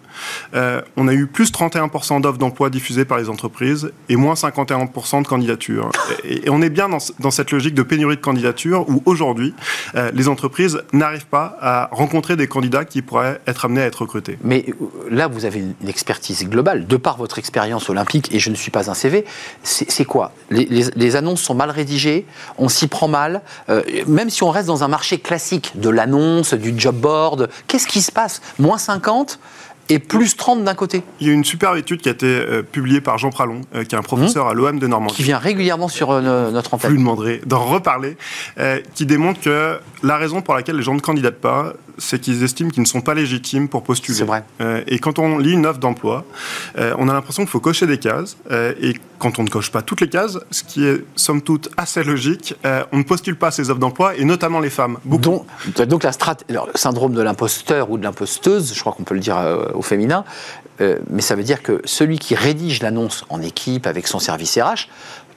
euh, 0.54 0.82
on 0.96 1.10
a 1.10 1.14
eu 1.14 1.28
plus 1.28 1.52
31% 1.52 2.22
d'offres 2.22 2.38
d'emploi 2.38 2.70
diffusées 2.70 3.04
par 3.04 3.18
les 3.18 3.28
entreprises 3.28 3.92
et 4.08 4.16
moins 4.16 4.36
51% 4.36 5.24
de 5.24 5.28
candidatures. 5.28 5.92
Et, 6.24 6.50
on 6.50 6.62
est 6.62 6.70
bien 6.70 6.88
dans, 6.88 7.32
cette 7.32 7.52
logique 7.52 7.74
de 7.74 7.84
pénurie 7.84 8.16
de 8.16 8.22
candidatures 8.22 8.88
où 8.88 9.04
aujourd'hui, 9.06 9.54
euh, 9.96 10.12
les 10.14 10.30
entreprises 10.30 10.82
n'arrivent 10.94 11.26
pas 11.26 11.58
à 11.60 11.90
rencontrer 11.92 12.38
des 12.38 12.48
candidats 12.48 12.86
qui 12.86 13.02
pourraient 13.02 13.42
être 13.48 13.66
amenés 13.66 13.82
à 13.82 13.88
être 13.88 14.04
recrutés. 14.04 14.38
Mais 14.46 14.66
euh, 14.70 14.86
là, 15.10 15.28
vous 15.28 15.44
avez 15.44 15.60
une 15.60 15.90
expertise 15.90 16.48
globale, 16.48 16.88
de 16.88 16.96
par 16.96 17.18
votre 17.18 17.38
expérience 17.38 17.90
olympique, 17.90 18.34
et 18.34 18.40
je 18.40 18.50
ne 18.50 18.56
suis 18.56 18.72
pas 18.72 18.90
un 18.90 18.94
CV, 18.94 19.26
c'est 19.62 20.06
quoi? 20.06 20.32
Les, 20.50 21.16
annonces 21.18 21.42
sont 21.42 21.56
mal 21.56 21.70
rédigées, 21.70 22.26
on 22.58 22.70
s'y 22.70 22.88
prend 22.88 23.10
mal, 23.10 23.42
même 24.08 24.30
si 24.30 24.44
on 24.44 24.52
reste 24.52 24.68
dans 24.68 24.86
un 24.86 24.88
marché 24.88 25.18
classique 25.20 25.74
de 25.76 25.90
l'annonce, 25.90 26.54
du 26.54 26.74
job 26.78 26.96
board, 26.96 27.50
qu'est-ce 27.68 27.88
qui 27.88 28.02
se 28.02 28.12
passe? 28.14 28.21
Moins 28.60 28.78
50 28.78 29.40
et 29.90 30.00
plus 30.00 30.38
30 30.38 30.64
d'un 30.64 30.74
côté. 30.74 31.04
Il 31.20 31.28
y 31.28 31.30
a 31.30 31.34
une 31.34 31.44
superbe 31.44 31.78
étude 31.78 32.02
qui 32.02 32.10
a 32.10 32.14
été 32.14 32.26
euh, 32.26 32.64
publiée 32.64 33.02
par 33.02 33.18
Jean 33.18 33.30
Pralon, 33.30 33.62
euh, 33.76 33.84
qui 33.84 33.96
est 33.96 33.98
un 33.98 34.04
professeur 34.04 34.48
à 34.48 34.54
l'OM 34.54 34.80
de 34.80 34.88
Normandie. 34.88 35.16
Qui 35.16 35.24
vient 35.24 35.38
régulièrement 35.38 35.90
sur 35.90 36.12
euh, 36.12 36.52
notre 36.52 36.74
antenne. 36.74 36.92
Vous 36.92 36.96
lui 36.96 37.04
demanderez 37.04 37.42
d'en 37.46 37.64
reparler, 37.66 38.18
qui 38.96 39.06
démontre 39.06 39.42
que 39.42 39.80
la 40.04 40.18
raison 40.18 40.42
pour 40.42 40.54
laquelle 40.54 40.78
les 40.78 40.84
gens 40.84 40.96
ne 40.96 41.00
candidatent 41.00 41.42
pas, 41.42 41.74
c'est 41.98 42.20
qu'ils 42.20 42.44
estiment 42.44 42.70
qu'ils 42.70 42.84
ne 42.84 42.88
sont 42.88 43.02
pas 43.02 43.14
légitimes 43.14 43.68
pour 43.68 43.84
postuler. 43.84 44.18
C'est 44.18 44.24
vrai. 44.24 44.44
et 44.88 45.00
quand 45.00 45.20
on 45.20 45.38
lit 45.38 45.54
une 45.54 45.66
offre 45.66 45.80
d'emploi, 45.80 46.26
on 46.78 47.10
a 47.10 47.14
l'impression 47.14 47.44
qu'il 47.44 47.50
faut 47.50 47.60
cocher 47.60 47.88
des 47.88 47.98
cases. 47.98 48.38
et 48.50 48.94
quand 49.20 49.40
on 49.40 49.44
ne 49.44 49.50
coche 49.50 49.72
pas 49.72 49.82
toutes 49.82 50.02
les 50.02 50.10
cases, 50.10 50.40
ce 50.50 50.64
qui 50.64 50.86
est 50.86 51.04
somme 51.16 51.42
toute 51.42 51.70
assez 51.78 52.04
logique, 52.04 52.56
on 52.92 52.98
ne 52.98 53.04
postule 53.04 53.36
pas 53.36 53.52
ces 53.52 53.70
offres 53.70 53.80
d'emploi, 53.80 54.16
et 54.16 54.26
notamment 54.26 54.60
les 54.60 54.70
femmes. 54.70 54.98
Donc, 55.06 55.46
donc 55.88 56.04
la 56.04 56.12
le 56.50 56.60
syndrome 56.76 57.14
de 57.14 57.22
l'imposteur 57.22 57.92
ou 57.92 57.98
de 57.98 58.04
l'imposteuse, 58.04 58.74
je 58.74 58.80
crois 58.80 58.94
qu'on 58.94 59.04
peut 59.04 59.16
le 59.16 59.20
dire 59.20 59.38
au 59.74 59.82
féminin, 59.82 60.24
euh, 60.82 61.00
mais 61.10 61.22
ça 61.22 61.36
veut 61.36 61.44
dire 61.44 61.62
que 61.62 61.82
celui 61.86 62.18
qui 62.18 62.36
rédige 62.36 62.82
l'annonce 62.82 63.26
en 63.30 63.42
équipe 63.42 63.88
avec 63.88 64.08
son 64.08 64.20
service 64.20 64.58
RH, 64.58 64.88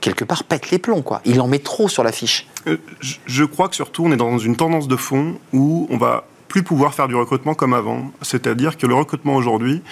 quelque 0.00 0.24
part 0.24 0.44
pète 0.44 0.70
les 0.70 0.78
plombs, 0.78 1.02
quoi. 1.02 1.20
Il 1.24 1.40
en 1.40 1.48
met 1.48 1.58
trop 1.58 1.88
sur 1.88 2.02
la 2.02 2.12
fiche. 2.12 2.48
Euh, 2.66 2.78
je 3.00 3.44
crois 3.44 3.68
que 3.68 3.74
surtout 3.74 4.04
on 4.04 4.12
est 4.12 4.16
dans 4.16 4.38
une 4.38 4.56
tendance 4.56 4.88
de 4.88 4.96
fond 4.96 5.36
où 5.52 5.86
on 5.90 5.96
va 5.96 6.24
plus 6.54 6.62
pouvoir 6.62 6.94
faire 6.94 7.08
du 7.08 7.16
recrutement 7.16 7.54
comme 7.54 7.74
avant. 7.74 8.12
C'est-à-dire 8.22 8.76
que 8.76 8.86
le 8.86 8.94
recrutement 8.94 9.34
aujourd'hui, 9.34 9.82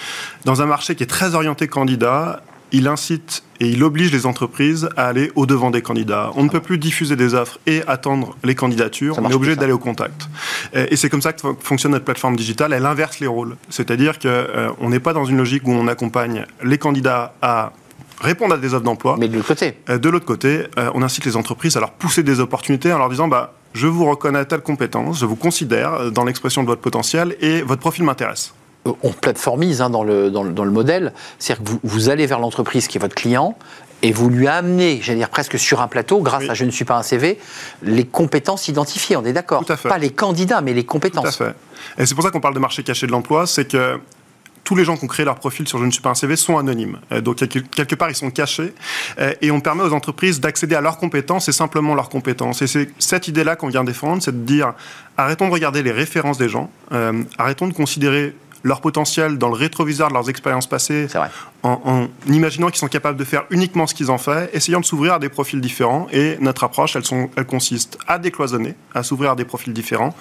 dans 0.45 0.61
un 0.61 0.65
marché 0.65 0.95
qui 0.95 1.03
est 1.03 1.07
très 1.07 1.35
orienté 1.35 1.67
candidat, 1.67 2.41
il 2.71 2.87
incite 2.87 3.43
et 3.59 3.67
il 3.67 3.83
oblige 3.83 4.13
les 4.13 4.25
entreprises 4.25 4.87
à 4.95 5.07
aller 5.07 5.29
au-devant 5.35 5.71
des 5.71 5.81
candidats. 5.81 6.31
On 6.37 6.43
ne 6.43 6.47
peut 6.47 6.61
plus 6.61 6.77
diffuser 6.77 7.17
des 7.17 7.33
offres 7.33 7.59
et 7.67 7.83
attendre 7.85 8.37
les 8.45 8.55
candidatures, 8.55 9.19
on 9.19 9.29
est 9.29 9.33
obligé 9.33 9.57
d'aller 9.57 9.73
au 9.73 9.77
contact. 9.77 10.29
Et 10.73 10.95
c'est 10.95 11.09
comme 11.09 11.21
ça 11.21 11.33
que 11.33 11.41
fonctionne 11.59 11.91
notre 11.91 12.05
plateforme 12.05 12.37
digitale, 12.37 12.71
elle 12.71 12.85
inverse 12.85 13.19
les 13.19 13.27
rôles. 13.27 13.57
C'est-à-dire 13.69 14.17
qu'on 14.17 14.29
euh, 14.29 14.87
n'est 14.87 15.01
pas 15.01 15.11
dans 15.11 15.25
une 15.25 15.35
logique 15.35 15.67
où 15.67 15.71
on 15.71 15.89
accompagne 15.89 16.45
les 16.63 16.77
candidats 16.77 17.33
à 17.41 17.73
répondre 18.21 18.53
à 18.53 18.57
des 18.57 18.73
offres 18.73 18.85
d'emploi. 18.85 19.17
Mais 19.19 19.27
de 19.27 19.35
l'autre 19.35 19.49
côté 19.49 19.73
euh, 19.89 19.97
De 19.97 20.07
l'autre 20.07 20.25
côté, 20.25 20.63
euh, 20.77 20.89
on 20.93 21.01
incite 21.01 21.25
les 21.25 21.35
entreprises 21.35 21.75
à 21.75 21.81
leur 21.81 21.91
pousser 21.91 22.23
des 22.23 22.39
opportunités 22.39 22.93
en 22.93 22.99
leur 22.99 23.09
disant 23.09 23.27
bah, 23.27 23.53
je 23.73 23.87
vous 23.87 24.05
reconnais 24.05 24.45
telle 24.45 24.61
compétence, 24.61 25.19
je 25.19 25.25
vous 25.25 25.35
considère 25.35 26.11
dans 26.11 26.23
l'expression 26.23 26.63
de 26.63 26.67
votre 26.67 26.81
potentiel 26.81 27.35
et 27.41 27.61
votre 27.61 27.81
profil 27.81 28.03
m'intéresse 28.03 28.53
on 29.01 29.11
plateformise 29.11 29.81
hein, 29.81 29.89
dans, 29.89 30.03
le, 30.03 30.29
dans, 30.29 30.43
le, 30.43 30.71
modèle. 30.71 31.13
C'est-à-dire 31.39 31.63
que 31.63 31.79
vous, 31.83 32.09
allez 32.09 32.25
vers 32.25 32.39
l'entreprise 32.39 32.87
qui 32.87 32.97
est 32.97 33.01
votre 33.01 33.15
client 33.15 33.57
et 34.01 34.11
vous 34.11 34.29
lui 34.29 34.47
amenez, 34.47 34.99
j'allais 35.01 35.19
dire 35.19 35.29
presque 35.29 35.57
sur 35.57 35.81
un 35.81 35.87
plateau, 35.87 36.19
grâce 36.19 36.49
à 36.49 36.53
Je 36.53 36.65
ne 36.65 36.71
suis 36.71 36.83
pas 36.83 36.97
un 36.97 37.03
CV, 37.03 37.39
les 37.81 38.05
compétences 38.05 38.67
identifiées, 38.67 39.15
on 39.15 39.23
est 39.23 39.31
d'accord 39.31 39.63
Pas 39.83 39.97
les 39.97 40.09
candidats, 40.09 40.59
mais 40.59 40.73
les 40.73 40.83
compétences. 40.83 41.37
Tout 41.37 41.43
à 41.43 41.47
fait. 41.47 41.55
Et 41.97 42.05
c'est 42.05 42.15
pour 42.15 42.23
ça 42.23 42.31
qu'on 42.31 42.41
parle 42.41 42.55
de 42.55 42.59
marché 42.59 42.83
caché 42.83 43.07
de 43.07 43.11
l'emploi, 43.11 43.47
c'est 43.47 43.65
que 43.65 43.99
tous 44.63 44.75
les 44.75 44.85
gens 44.85 44.95
qui 44.97 45.05
ont 45.05 45.07
créé 45.07 45.25
leur 45.25 45.35
profil 45.35 45.67
sur 45.67 45.79
Je 45.79 45.85
ne 45.85 45.91
suis 45.91 46.01
pas 46.01 46.11
un 46.11 46.15
CV 46.15 46.35
sont 46.35 46.57
anonymes. 46.57 46.99
Euh, 47.11 47.21
donc, 47.21 47.37
quelque 47.37 47.95
part, 47.95 48.09
ils 48.09 48.15
sont 48.15 48.31
cachés. 48.31 48.73
Euh, 49.19 49.33
et 49.41 49.51
on 49.51 49.59
permet 49.59 49.83
aux 49.83 49.93
entreprises 49.93 50.39
d'accéder 50.39 50.75
à 50.75 50.81
leurs 50.81 50.97
compétences 50.97 51.49
et 51.49 51.51
simplement 51.51 51.95
leurs 51.95 52.09
compétences. 52.09 52.61
Et 52.61 52.67
c'est 52.67 52.89
cette 52.99 53.27
idée-là 53.27 53.55
qu'on 53.55 53.67
vient 53.67 53.83
défendre, 53.83 54.21
c'est 54.23 54.31
de 54.31 54.45
dire 54.45 54.73
arrêtons 55.17 55.47
de 55.47 55.53
regarder 55.53 55.83
les 55.83 55.91
références 55.91 56.37
des 56.37 56.49
gens, 56.49 56.71
euh, 56.91 57.23
arrêtons 57.37 57.67
de 57.67 57.73
considérer 57.73 58.35
leur 58.63 58.79
potentiel 58.79 59.37
dans 59.37 59.49
le 59.49 59.55
rétroviseur 59.55 60.07
de 60.07 60.13
leurs 60.13 60.29
expériences 60.29 60.67
passées, 60.67 61.07
en, 61.63 62.07
imaginant 62.27 62.67
qu'ils 62.67 62.79
sont 62.79 62.87
capables 62.87 63.17
de 63.17 63.23
faire 63.23 63.45
uniquement 63.49 63.87
ce 63.87 63.93
qu'ils 63.93 64.11
ont 64.11 64.17
fait, 64.17 64.49
essayant 64.53 64.81
de 64.81 64.85
s'ouvrir 64.85 65.13
à 65.13 65.19
des 65.19 65.29
profils 65.29 65.61
différents. 65.61 66.07
Et 66.11 66.37
notre 66.41 66.65
approche, 66.65 66.95
elle, 66.95 67.05
sont, 67.05 67.29
elle 67.37 67.45
consiste 67.45 67.97
à 68.07 68.19
décloisonner, 68.19 68.75
à 68.93 69.03
s'ouvrir 69.03 69.31
à 69.31 69.35
des 69.35 69.45
profils 69.45 69.71
différents 69.71 70.13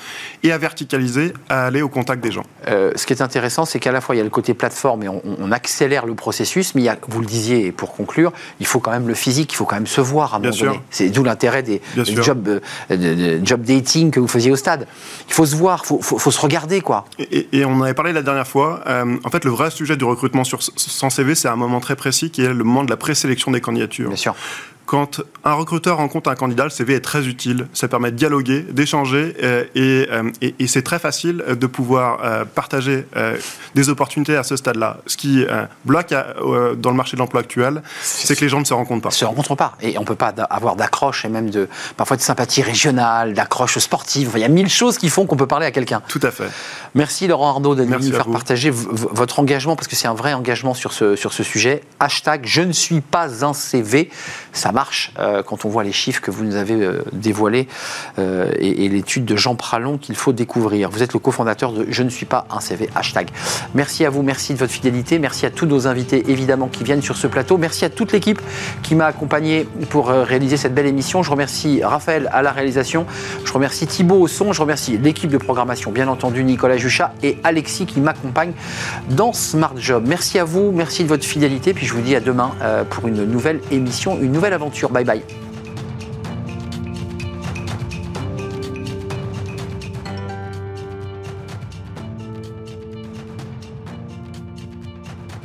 et 0.42 0.52
à 0.52 0.58
verticaliser, 0.58 1.32
à 1.48 1.66
aller 1.66 1.82
au 1.82 1.88
contact 1.88 2.22
des 2.22 2.30
gens. 2.30 2.44
Euh, 2.68 2.92
ce 2.94 3.06
qui 3.06 3.12
est 3.12 3.22
intéressant, 3.22 3.64
c'est 3.64 3.80
qu'à 3.80 3.92
la 3.92 4.00
fois 4.00 4.14
il 4.14 4.18
y 4.18 4.20
a 4.20 4.24
le 4.24 4.30
côté 4.30 4.54
plateforme 4.54 5.02
et 5.02 5.08
on, 5.08 5.52
accélère 5.52 6.06
le 6.06 6.14
processus, 6.14 6.74
mais 6.74 6.80
il 6.80 6.84
y 6.84 6.88
a, 6.88 6.96
vous 7.08 7.20
le 7.20 7.26
disiez, 7.26 7.66
et 7.66 7.72
pour 7.72 7.92
conclure, 7.92 8.32
il 8.58 8.64
faut 8.64 8.80
quand 8.80 8.90
même 8.90 9.06
le 9.06 9.14
physique, 9.14 9.52
il 9.52 9.56
faut 9.56 9.66
quand 9.66 9.76
même 9.76 9.86
se 9.86 10.00
voir 10.00 10.32
à 10.32 10.36
un 10.38 10.40
moment 10.40 10.56
donné. 10.56 10.80
C'est 10.90 11.10
d'où 11.10 11.24
l'intérêt 11.24 11.62
des, 11.62 11.82
euh, 11.98 13.40
job 13.44 13.62
dating 13.62 14.10
que 14.10 14.18
vous 14.18 14.28
faisiez 14.28 14.50
au 14.50 14.56
stade. 14.56 14.86
Il 15.28 15.34
faut 15.34 15.44
se 15.44 15.54
voir, 15.54 15.82
il 15.90 16.02
faut, 16.02 16.30
se 16.30 16.40
regarder, 16.40 16.80
quoi. 16.80 17.04
Et, 17.18 17.48
et, 17.52 17.64
on 17.66 17.82
avait 17.82 17.92
parlé 17.92 18.12
la 18.12 18.22
dernière 18.22 18.46
fois. 18.46 18.80
Euh, 18.86 19.16
en 19.24 19.30
fait, 19.30 19.44
le 19.44 19.50
vrai 19.50 19.70
sujet 19.70 19.96
du 19.96 20.04
recrutement 20.04 20.44
sur, 20.44 20.60
sans 20.62 21.10
CV, 21.10 21.31
c'est 21.34 21.48
un 21.48 21.56
moment 21.56 21.80
très 21.80 21.96
précis 21.96 22.30
qui 22.30 22.42
est 22.42 22.52
le 22.52 22.64
moment 22.64 22.84
de 22.84 22.90
la 22.90 22.96
présélection 22.96 23.50
des 23.50 23.60
candidatures. 23.60 24.10
Quand 24.92 25.22
un 25.42 25.54
recruteur 25.54 25.96
rencontre 25.96 26.28
un 26.28 26.34
candidat, 26.34 26.64
le 26.64 26.70
CV 26.70 26.92
est 26.92 27.00
très 27.00 27.26
utile. 27.26 27.66
Ça 27.72 27.88
permet 27.88 28.10
de 28.10 28.16
dialoguer, 28.16 28.60
d'échanger, 28.60 29.34
euh, 29.42 29.64
euh, 29.74 30.30
et, 30.42 30.54
et, 30.58 30.66
c'est 30.66 30.82
très 30.82 30.98
facile 30.98 31.42
de 31.48 31.66
pouvoir 31.66 32.18
euh, 32.22 32.44
partager 32.44 33.06
des 33.74 33.88
opportunités 33.88 34.36
à 34.36 34.42
ce 34.42 34.54
stade-là. 34.54 34.98
Ce 35.06 35.16
qui 35.16 35.46
bloque 35.86 36.12
dans 36.76 36.90
le 36.90 36.96
marché 36.96 37.16
de 37.16 37.22
l'emploi 37.22 37.40
actuel, 37.40 37.82
c'est 38.02 38.36
que 38.36 38.42
les 38.42 38.50
gens 38.50 38.60
ne 38.60 38.66
se 38.66 38.74
rencontrent 38.74 39.00
pas. 39.00 39.10
Se 39.10 39.24
rencontrent 39.24 39.56
pas, 39.56 39.78
et 39.80 39.96
on 39.96 40.04
peut 40.04 40.14
pas 40.14 40.34
avoir 40.50 40.76
d'accroche 40.76 41.24
et 41.24 41.30
même 41.30 41.48
de 41.48 41.70
parfois 41.96 42.18
de 42.18 42.22
sympathie 42.22 42.60
régionale, 42.60 43.32
d'accroche 43.32 43.78
sportive. 43.78 44.32
il 44.34 44.40
y 44.40 44.44
a 44.44 44.48
mille 44.48 44.68
choses 44.68 44.98
qui 44.98 45.08
font 45.08 45.24
qu'on 45.24 45.36
peut 45.36 45.46
parler 45.46 45.64
à 45.64 45.70
quelqu'un. 45.70 46.02
Tout 46.06 46.20
à 46.22 46.30
fait. 46.30 46.50
Merci 46.94 47.26
Laurent 47.28 47.48
Arnaud 47.48 47.74
de 47.74 47.84
nous 47.84 48.12
faire 48.12 48.26
partager 48.26 48.70
votre 48.70 49.40
engagement 49.40 49.74
parce 49.74 49.88
que 49.88 49.96
c'est 49.96 50.08
un 50.08 50.14
vrai 50.14 50.34
engagement 50.34 50.74
sur 50.74 50.92
ce 50.92 51.16
sur 51.16 51.32
ce 51.32 51.42
sujet. 51.42 51.82
Hashtag 51.98 52.42
je 52.44 52.60
ne 52.60 52.72
suis 52.72 53.00
pas 53.00 53.42
un 53.42 53.54
CV. 53.54 54.10
Ça 54.52 54.70
marche 54.70 54.81
euh, 55.18 55.42
quand 55.42 55.64
on 55.64 55.68
voit 55.68 55.84
les 55.84 55.92
chiffres 55.92 56.20
que 56.20 56.30
vous 56.30 56.44
nous 56.44 56.56
avez 56.56 56.74
euh, 56.74 57.02
dévoilés 57.12 57.68
euh, 58.18 58.50
et, 58.58 58.88
l'étude 58.88 59.24
de 59.24 59.36
Jean 59.36 59.54
Pralon 59.54 59.98
qu'il 59.98 60.16
faut 60.16 60.32
découvrir. 60.32 60.90
Vous 60.90 61.02
êtes 61.02 61.12
le 61.12 61.18
cofondateur 61.18 61.72
de 61.72 61.86
Je 61.88 62.02
ne 62.02 62.10
suis 62.10 62.26
pas 62.26 62.46
un 62.50 62.60
CV. 62.60 62.88
Merci 63.74 64.04
à 64.04 64.10
vous, 64.10 64.22
merci 64.22 64.54
de 64.54 64.58
votre 64.58 64.72
fidélité, 64.72 65.18
merci 65.18 65.46
à 65.46 65.50
tous 65.50 65.66
nos 65.66 65.86
invités 65.86 66.30
évidemment 66.30 66.68
qui 66.68 66.84
viennent 66.84 67.02
sur 67.02 67.16
ce 67.16 67.26
plateau, 67.26 67.58
merci 67.58 67.84
à 67.84 67.90
toute 67.90 68.12
l'équipe 68.12 68.40
qui 68.82 68.94
m'a 68.94 69.06
accompagné 69.06 69.66
pour 69.90 70.08
réaliser 70.08 70.56
cette 70.56 70.74
belle 70.74 70.86
émission. 70.86 71.22
Je 71.22 71.30
remercie 71.30 71.82
Raphaël 71.82 72.28
à 72.32 72.42
la 72.42 72.52
réalisation, 72.52 73.06
je 73.44 73.52
remercie 73.52 73.86
Thibaut 73.86 74.20
au 74.20 74.28
son, 74.28 74.52
je 74.52 74.60
remercie 74.60 74.98
l'équipe 74.98 75.30
de 75.30 75.38
programmation, 75.38 75.90
bien 75.90 76.08
entendu 76.08 76.44
Nicolas 76.44 76.76
Juchat 76.76 77.12
et 77.22 77.38
Alexis 77.44 77.86
qui 77.86 78.00
m'accompagnent 78.00 78.54
dans 79.10 79.32
Smart 79.32 79.74
Job. 79.76 80.04
Merci 80.06 80.38
à 80.38 80.44
vous, 80.44 80.72
merci 80.72 81.04
de 81.04 81.08
votre 81.08 81.24
fidélité, 81.24 81.74
puis 81.74 81.86
je 81.86 81.92
vous 81.92 82.02
dis 82.02 82.14
à 82.16 82.20
demain 82.20 82.52
pour 82.90 83.08
une 83.08 83.24
nouvelle 83.24 83.60
émission, 83.70 84.18
une 84.20 84.32
nouvelle 84.32 84.54
aventure. 84.62 84.88
Bye 84.88 85.04
bye. 85.04 85.51